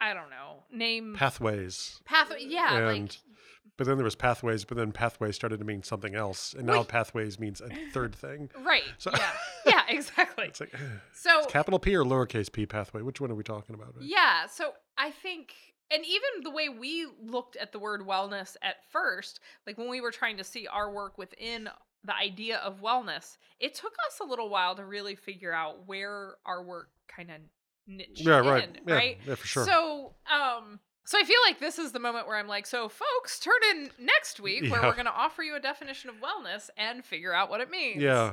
I 0.00 0.12
don't 0.12 0.28
know, 0.30 0.64
name 0.70 1.14
Pathways. 1.16 2.00
path 2.04 2.30
yeah, 2.38 2.72
like 2.72 2.96
And- 2.96 3.16
But 3.78 3.86
then 3.86 3.96
there 3.96 4.04
was 4.04 4.14
pathways, 4.16 4.64
but 4.64 4.76
then 4.76 4.90
pathways 4.92 5.36
started 5.36 5.58
to 5.58 5.64
mean 5.64 5.82
something 5.82 6.14
else. 6.14 6.54
And 6.54 6.66
now 6.66 6.82
pathways 6.82 7.38
means 7.38 7.60
a 7.60 7.68
third 7.92 8.14
thing. 8.14 8.50
right. 8.62 8.82
So- 8.98 9.10
yeah. 9.14 9.30
Yeah, 9.66 9.82
exactly. 9.88 10.44
It's 10.46 10.60
like 10.60 10.74
So 11.12 11.38
it's 11.40 11.52
capital 11.52 11.78
P 11.78 11.94
or 11.96 12.04
lowercase 12.04 12.52
p 12.52 12.66
pathway. 12.66 13.02
Which 13.02 13.20
one 13.20 13.30
are 13.30 13.34
we 13.34 13.42
talking 13.44 13.74
about? 13.74 13.94
Yeah, 14.00 14.46
so 14.46 14.72
I 14.98 15.10
think 15.10 15.54
and 15.90 16.04
even 16.04 16.42
the 16.42 16.50
way 16.50 16.68
we 16.68 17.06
looked 17.22 17.54
at 17.56 17.70
the 17.72 17.78
word 17.78 18.00
wellness 18.00 18.56
at 18.62 18.76
first, 18.90 19.38
like 19.66 19.78
when 19.78 19.88
we 19.88 20.00
were 20.00 20.10
trying 20.10 20.36
to 20.38 20.44
see 20.44 20.66
our 20.66 20.90
work 20.92 21.16
within 21.16 21.68
the 22.06 22.14
idea 22.16 22.58
of 22.58 22.80
wellness, 22.80 23.36
it 23.60 23.74
took 23.74 23.92
us 24.08 24.20
a 24.20 24.24
little 24.24 24.48
while 24.48 24.74
to 24.76 24.84
really 24.84 25.14
figure 25.16 25.52
out 25.52 25.86
where 25.86 26.34
our 26.46 26.62
work 26.62 26.88
kind 27.08 27.30
of 27.30 27.36
niche 27.86 28.20
Yeah, 28.22 28.38
right. 28.38 28.64
in, 28.64 28.78
Yeah, 28.86 28.94
right? 28.94 29.18
yeah, 29.26 29.34
for 29.34 29.46
sure. 29.46 29.64
So, 29.66 30.14
um 30.32 30.80
so 31.04 31.16
I 31.18 31.22
feel 31.22 31.38
like 31.46 31.60
this 31.60 31.78
is 31.78 31.92
the 31.92 32.00
moment 32.00 32.26
where 32.26 32.36
I'm 32.36 32.48
like, 32.48 32.66
so 32.66 32.88
folks, 32.88 33.38
turn 33.38 33.60
in 33.70 33.90
next 34.00 34.40
week 34.40 34.68
where 34.72 34.82
we're 34.82 34.92
going 34.94 35.04
to 35.06 35.12
offer 35.12 35.44
you 35.44 35.54
a 35.54 35.60
definition 35.60 36.10
of 36.10 36.16
wellness 36.16 36.68
and 36.76 37.04
figure 37.04 37.32
out 37.32 37.48
what 37.48 37.60
it 37.60 37.70
means. 37.70 38.02
yeah. 38.02 38.32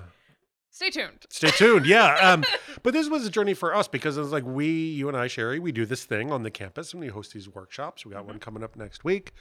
Stay 0.71 0.89
tuned. 0.89 1.23
Stay 1.29 1.51
tuned. 1.51 1.85
Yeah. 1.85 2.15
Um, 2.15 2.43
but 2.81 2.93
this 2.95 3.07
was 3.07 3.27
a 3.27 3.29
journey 3.29 3.53
for 3.53 3.75
us 3.75 3.87
because 3.87 4.17
it 4.17 4.21
was 4.21 4.31
like 4.31 4.43
we, 4.43 4.65
you 4.71 5.07
and 5.07 5.15
I, 5.15 5.27
Sherry, 5.27 5.59
we 5.59 5.71
do 5.71 5.85
this 5.85 6.03
thing 6.03 6.31
on 6.31 6.41
the 6.41 6.49
campus 6.49 6.93
and 6.93 6.99
we 6.99 7.09
host 7.09 7.31
these 7.31 7.47
workshops. 7.47 8.07
We 8.07 8.13
got 8.13 8.25
one 8.25 8.39
coming 8.39 8.63
up 8.63 8.75
next 8.75 9.03
week. 9.03 9.33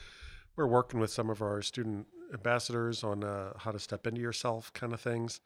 We're 0.56 0.66
working 0.66 1.00
with 1.00 1.10
some 1.10 1.30
of 1.30 1.40
our 1.40 1.62
student 1.62 2.06
ambassadors 2.32 3.02
on 3.04 3.24
uh, 3.24 3.52
how 3.58 3.72
to 3.72 3.78
step 3.78 4.06
into 4.06 4.20
yourself 4.20 4.72
kind 4.72 4.92
of 4.92 5.00
things 5.00 5.40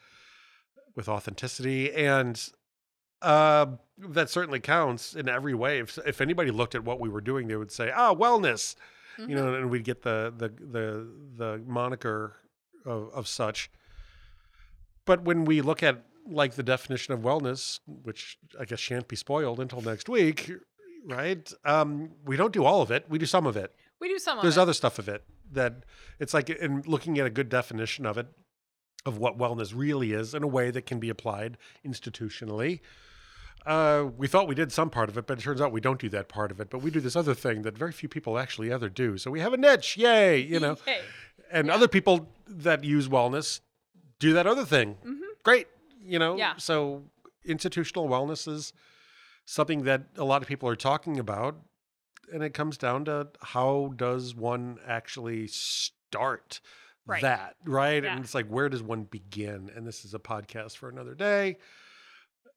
with 0.94 1.08
authenticity. 1.08 1.92
And 1.92 2.40
uh, 3.22 3.66
that 3.98 4.30
certainly 4.30 4.60
counts 4.60 5.14
in 5.14 5.28
every 5.28 5.54
way. 5.54 5.78
If, 5.78 5.98
if 6.06 6.20
anybody 6.20 6.50
looked 6.50 6.74
at 6.74 6.84
what 6.84 7.00
we 7.00 7.08
were 7.08 7.20
doing, 7.20 7.48
they 7.48 7.56
would 7.56 7.72
say, 7.72 7.90
ah, 7.94 8.14
wellness, 8.14 8.76
you 9.18 9.34
know, 9.34 9.54
and 9.54 9.70
we'd 9.70 9.84
get 9.84 10.02
the, 10.02 10.32
the, 10.36 10.48
the, 10.48 11.08
the 11.36 11.62
moniker 11.66 12.36
of, 12.84 13.10
of 13.14 13.28
such. 13.28 13.70
But 15.04 15.22
when 15.22 15.44
we 15.44 15.60
look 15.60 15.82
at 15.82 16.04
like 16.28 16.54
the 16.54 16.62
definition 16.62 17.14
of 17.14 17.20
wellness, 17.20 17.80
which 17.86 18.38
I 18.58 18.64
guess 18.64 18.80
shan't 18.80 19.08
be 19.08 19.16
spoiled 19.16 19.60
until 19.60 19.80
next 19.80 20.08
week, 20.08 20.50
right? 21.06 21.50
Um, 21.64 22.10
we 22.24 22.36
don't 22.36 22.52
do 22.52 22.64
all 22.64 22.82
of 22.82 22.90
it. 22.90 23.06
We 23.08 23.18
do 23.18 23.26
some 23.26 23.46
of 23.46 23.56
it. 23.56 23.74
We 24.00 24.08
do 24.08 24.18
some 24.18 24.38
of 24.38 24.42
There's 24.42 24.58
other 24.58 24.72
stuff 24.74 24.98
of 24.98 25.08
it 25.08 25.24
that 25.52 25.84
it's 26.18 26.34
like 26.34 26.50
in 26.50 26.82
looking 26.86 27.18
at 27.18 27.26
a 27.26 27.30
good 27.30 27.48
definition 27.48 28.04
of 28.06 28.18
it, 28.18 28.26
of 29.04 29.18
what 29.18 29.38
wellness 29.38 29.72
really 29.74 30.12
is 30.12 30.34
in 30.34 30.42
a 30.42 30.46
way 30.46 30.70
that 30.70 30.82
can 30.86 30.98
be 30.98 31.08
applied 31.08 31.56
institutionally. 31.86 32.80
Uh, 33.64 34.08
we 34.16 34.28
thought 34.28 34.46
we 34.46 34.54
did 34.54 34.70
some 34.70 34.90
part 34.90 35.08
of 35.08 35.16
it, 35.18 35.26
but 35.26 35.38
it 35.38 35.42
turns 35.42 35.60
out 35.60 35.72
we 35.72 35.80
don't 35.80 36.00
do 36.00 36.08
that 36.08 36.28
part 36.28 36.50
of 36.50 36.60
it. 36.60 36.70
But 36.70 36.82
we 36.82 36.90
do 36.90 37.00
this 37.00 37.16
other 37.16 37.34
thing 37.34 37.62
that 37.62 37.76
very 37.76 37.92
few 37.92 38.08
people 38.08 38.38
actually 38.38 38.70
ever 38.70 38.88
do. 38.88 39.18
So 39.18 39.30
we 39.30 39.40
have 39.40 39.52
a 39.52 39.56
niche, 39.56 39.96
yay! 39.96 40.38
You 40.38 40.60
know, 40.60 40.76
Yay. 40.86 41.00
and 41.50 41.66
Yeah. 41.68 41.74
other 41.74 41.88
people 41.88 42.28
that 42.46 42.84
use 42.84 43.08
wellness 43.08 43.60
do 44.20 44.32
that 44.34 44.46
other 44.46 44.64
thing. 44.64 44.96
Mhm. 45.04 45.20
Great, 45.42 45.66
you 46.00 46.18
know. 46.18 46.36
Yeah. 46.36 46.56
So 46.58 47.10
institutional 47.44 48.08
wellness 48.08 48.46
is 48.46 48.72
something 49.44 49.82
that 49.84 50.06
a 50.16 50.24
lot 50.24 50.42
of 50.42 50.48
people 50.48 50.68
are 50.68 50.76
talking 50.76 51.18
about, 51.18 51.56
and 52.32 52.42
it 52.42 52.54
comes 52.54 52.76
down 52.76 53.04
to 53.06 53.28
how 53.40 53.92
does 53.96 54.34
one 54.34 54.78
actually 54.86 55.46
start 55.48 56.60
Right. 57.08 57.22
that, 57.22 57.54
right? 57.64 58.02
Yeah. 58.02 58.14
And 58.16 58.24
it's 58.24 58.34
like 58.34 58.46
where 58.48 58.68
does 58.68 58.82
one 58.82 59.04
begin? 59.04 59.70
And 59.74 59.86
this 59.86 60.04
is 60.04 60.12
a 60.12 60.18
podcast 60.18 60.76
for 60.76 60.88
another 60.88 61.14
day. 61.14 61.58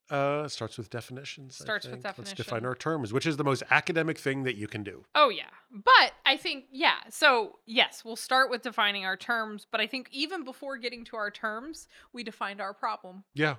Uh, 0.09 0.47
starts 0.47 0.75
with 0.75 0.89
definitions. 0.89 1.55
Starts 1.55 1.85
with 1.85 2.01
definitions. 2.01 2.39
Let's 2.39 2.47
define 2.49 2.65
our 2.65 2.73
terms, 2.73 3.13
which 3.13 3.27
is 3.27 3.37
the 3.37 3.43
most 3.43 3.61
academic 3.69 4.17
thing 4.17 4.41
that 4.41 4.55
you 4.55 4.67
can 4.67 4.83
do. 4.83 5.05
Oh 5.13 5.29
yeah. 5.29 5.49
But 5.71 6.13
I 6.25 6.35
think 6.35 6.65
yeah. 6.71 6.95
So, 7.11 7.59
yes, 7.67 8.03
we'll 8.03 8.15
start 8.15 8.49
with 8.49 8.63
defining 8.63 9.05
our 9.05 9.15
terms, 9.15 9.67
but 9.69 9.79
I 9.79 9.85
think 9.85 10.09
even 10.11 10.43
before 10.43 10.77
getting 10.77 11.05
to 11.05 11.15
our 11.15 11.29
terms, 11.29 11.87
we 12.11 12.23
defined 12.23 12.59
our 12.59 12.73
problem. 12.73 13.23
Yeah. 13.35 13.57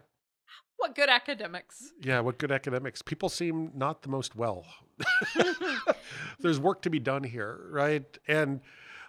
What 0.80 0.94
good 0.94 1.08
academics. 1.10 1.92
Yeah, 2.00 2.20
what 2.20 2.38
good 2.38 2.50
academics. 2.50 3.02
People 3.02 3.28
seem 3.28 3.70
not 3.74 4.02
the 4.02 4.08
most 4.08 4.34
well. 4.34 4.64
There's 6.40 6.58
work 6.58 6.82
to 6.82 6.90
be 6.90 6.98
done 6.98 7.22
here, 7.24 7.60
right? 7.70 8.04
And 8.26 8.60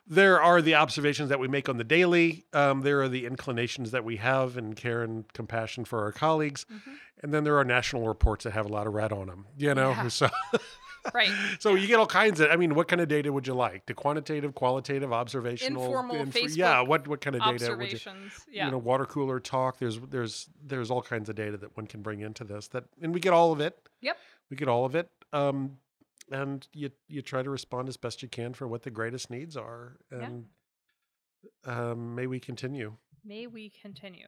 there 0.07 0.41
are 0.41 0.61
the 0.61 0.76
observations 0.76 1.30
that 1.30 1.39
we 1.39 1.47
make 1.47 1.69
on 1.69 1.78
the 1.78 1.84
daily. 1.84 2.45
Um, 2.53 2.82
there 2.82 3.01
are 3.01 3.07
the 3.09 3.26
inclinations 3.26 3.91
that 3.91 4.03
we 4.03 4.17
have 4.17 4.57
and 4.57 4.76
care 4.76 5.01
and 5.03 5.32
compassion 5.34 5.86
for 5.86 6.01
our 6.03 6.11
colleagues. 6.11 6.65
Mhm. 6.72 6.97
And 7.24 7.34
then 7.34 7.43
there 7.43 7.57
are 7.57 7.63
national 7.63 8.07
reports 8.07 8.43
that 8.43 8.51
have 8.51 8.65
a 8.65 8.69
lot 8.69 8.88
of 8.88 8.93
red 8.93 9.13
on 9.13 9.28
them, 9.28 9.45
you 9.57 9.74
know? 9.74 9.91
Yeah. 9.91 10.07
So, 10.09 10.30
Right. 11.14 11.32
so 11.60 11.74
you 11.76 11.88
get 11.88 11.99
all 11.99 12.06
kinds 12.08 12.39
of, 12.39 12.49
I 12.52 12.56
mean, 12.56 12.76
what 12.76 12.88
kind 12.88 13.02
of 13.02 13.08
data 13.08 13.32
would 13.34 13.47
you 13.47 13.54
like? 13.54 13.86
The 13.88 13.93
quantitative, 13.93 14.54
qualitative, 14.56 15.12
observational? 15.12 15.84
Informal 15.86 16.16
inf- 16.18 16.56
Yeah, 16.56 16.82
what, 16.82 17.08
what 17.08 17.22
kind 17.22 17.36
of 17.36 17.41
data 17.43 17.76
would 17.76 17.91
you? 17.91 17.99
Yeah. 18.52 18.66
you 18.66 18.72
know 18.72 18.78
water 18.78 19.06
cooler 19.06 19.39
talk 19.39 19.80
there's 19.80 19.99
there's 19.99 20.49
there's 20.64 20.91
all 20.91 21.02
kinds 21.02 21.30
of 21.30 21.36
data 21.36 21.58
that 21.58 21.76
one 21.78 21.88
can 21.88 22.02
bring 22.02 22.20
into 22.22 22.43
this 22.43 22.68
that 22.70 22.84
and 23.02 23.14
we 23.14 23.20
get 23.20 23.34
all 23.34 23.52
of 23.52 23.60
it 23.62 23.78
Yep. 24.02 24.18
we 24.49 24.58
get 24.58 24.68
all 24.68 24.86
of 24.86 24.95
it 24.95 25.10
um 25.34 25.78
and 26.32 26.68
you 26.74 26.91
you 27.08 27.22
try 27.22 27.41
to 27.41 27.49
respond 27.49 27.88
as 27.89 27.97
best 27.97 28.22
you 28.22 28.28
can 28.28 28.54
for 28.54 28.68
what 28.68 28.84
the 28.84 28.89
greatest 28.91 29.30
needs 29.30 29.56
are 29.58 29.97
Yeah. 30.12 30.26
and 30.26 30.45
um 31.66 32.16
may 32.16 32.28
we 32.28 32.39
continue 32.39 32.95
May 33.24 33.45
we 33.47 33.70
continue. 33.82 34.28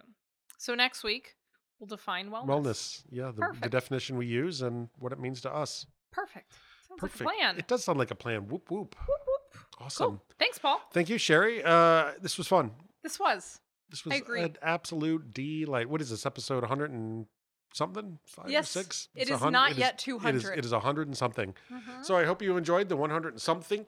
So 0.57 0.75
next 0.75 1.03
week 1.03 1.35
we'll 1.79 1.87
define 1.87 2.29
wellness. 2.29 2.45
wellness 2.47 3.03
yeah 3.09 3.31
the, 3.35 3.55
the 3.61 3.69
definition 3.69 4.17
we 4.17 4.25
use 4.27 4.61
and 4.61 4.89
what 4.99 5.11
it 5.11 5.19
means 5.19 5.41
to 5.41 5.53
us 5.53 5.85
Perfect. 6.13 6.51
Sounds 6.87 6.99
perfect 6.99 7.25
like 7.25 7.35
a 7.35 7.37
plan. 7.39 7.57
it 7.57 7.67
does 7.67 7.83
sound 7.83 7.97
like 7.99 8.11
a 8.11 8.15
plan 8.15 8.47
whoop 8.47 8.69
whoop 8.71 8.95
Whoop, 8.95 9.19
whoop. 9.27 9.63
awesome 9.81 10.07
Cool. 10.11 10.23
Thanks, 10.39 10.59
Paul. 10.59 10.79
thank 10.93 11.09
you 11.09 11.17
sherry 11.17 11.63
uh 11.63 12.11
this 12.21 12.37
was 12.37 12.47
fun 12.47 12.71
This 13.03 13.19
was. 13.19 13.59
this 13.89 14.05
was 14.05 14.13
an 14.37 14.55
absolute 14.61 15.33
d 15.33 15.65
like 15.65 15.87
what 15.89 16.01
is 16.01 16.09
this 16.09 16.25
episode 16.25 16.61
100 16.61 16.91
and 16.91 17.25
something 17.73 18.19
five 18.27 18.49
Yes, 18.51 18.75
or 18.75 18.81
six 18.83 19.07
it 19.15 19.23
It's 19.23 19.31
is 19.31 19.41
not 19.41 19.71
it 19.71 19.77
yet 19.77 19.93
it 19.95 19.97
is 19.97 20.03
200. 20.05 20.57
it 20.59 20.65
is 20.65 20.71
a 20.71 20.79
hundred 20.81 21.07
and 21.07 21.17
something 21.17 21.55
Mhm. 21.71 22.05
So 22.05 22.15
I 22.15 22.25
hope 22.25 22.41
you 22.43 22.55
enjoyed 22.57 22.87
the 22.89 22.95
100 22.97 23.33
and 23.33 23.41
something 23.41 23.87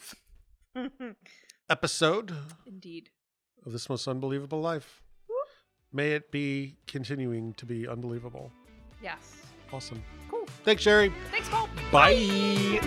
episode 1.70 2.36
Indeed. 2.66 3.10
of 3.66 3.72
This 3.72 3.88
Most 3.90 4.08
Unbelievable 4.08 4.62
Life. 4.62 5.02
May 5.94 6.12
it 6.12 6.30
be 6.32 6.78
continuing 6.88 7.54
to 7.54 7.66
be 7.66 7.88
unbelievable. 7.88 8.52
Yes. 9.02 9.46
Awesome. 9.76 10.02
Cool. 10.32 10.46
Thanks, 10.64 10.84
Sherry. 10.84 11.12
Thanks, 11.32 11.50
Paul. 11.50 11.68
Bye. 11.92 12.80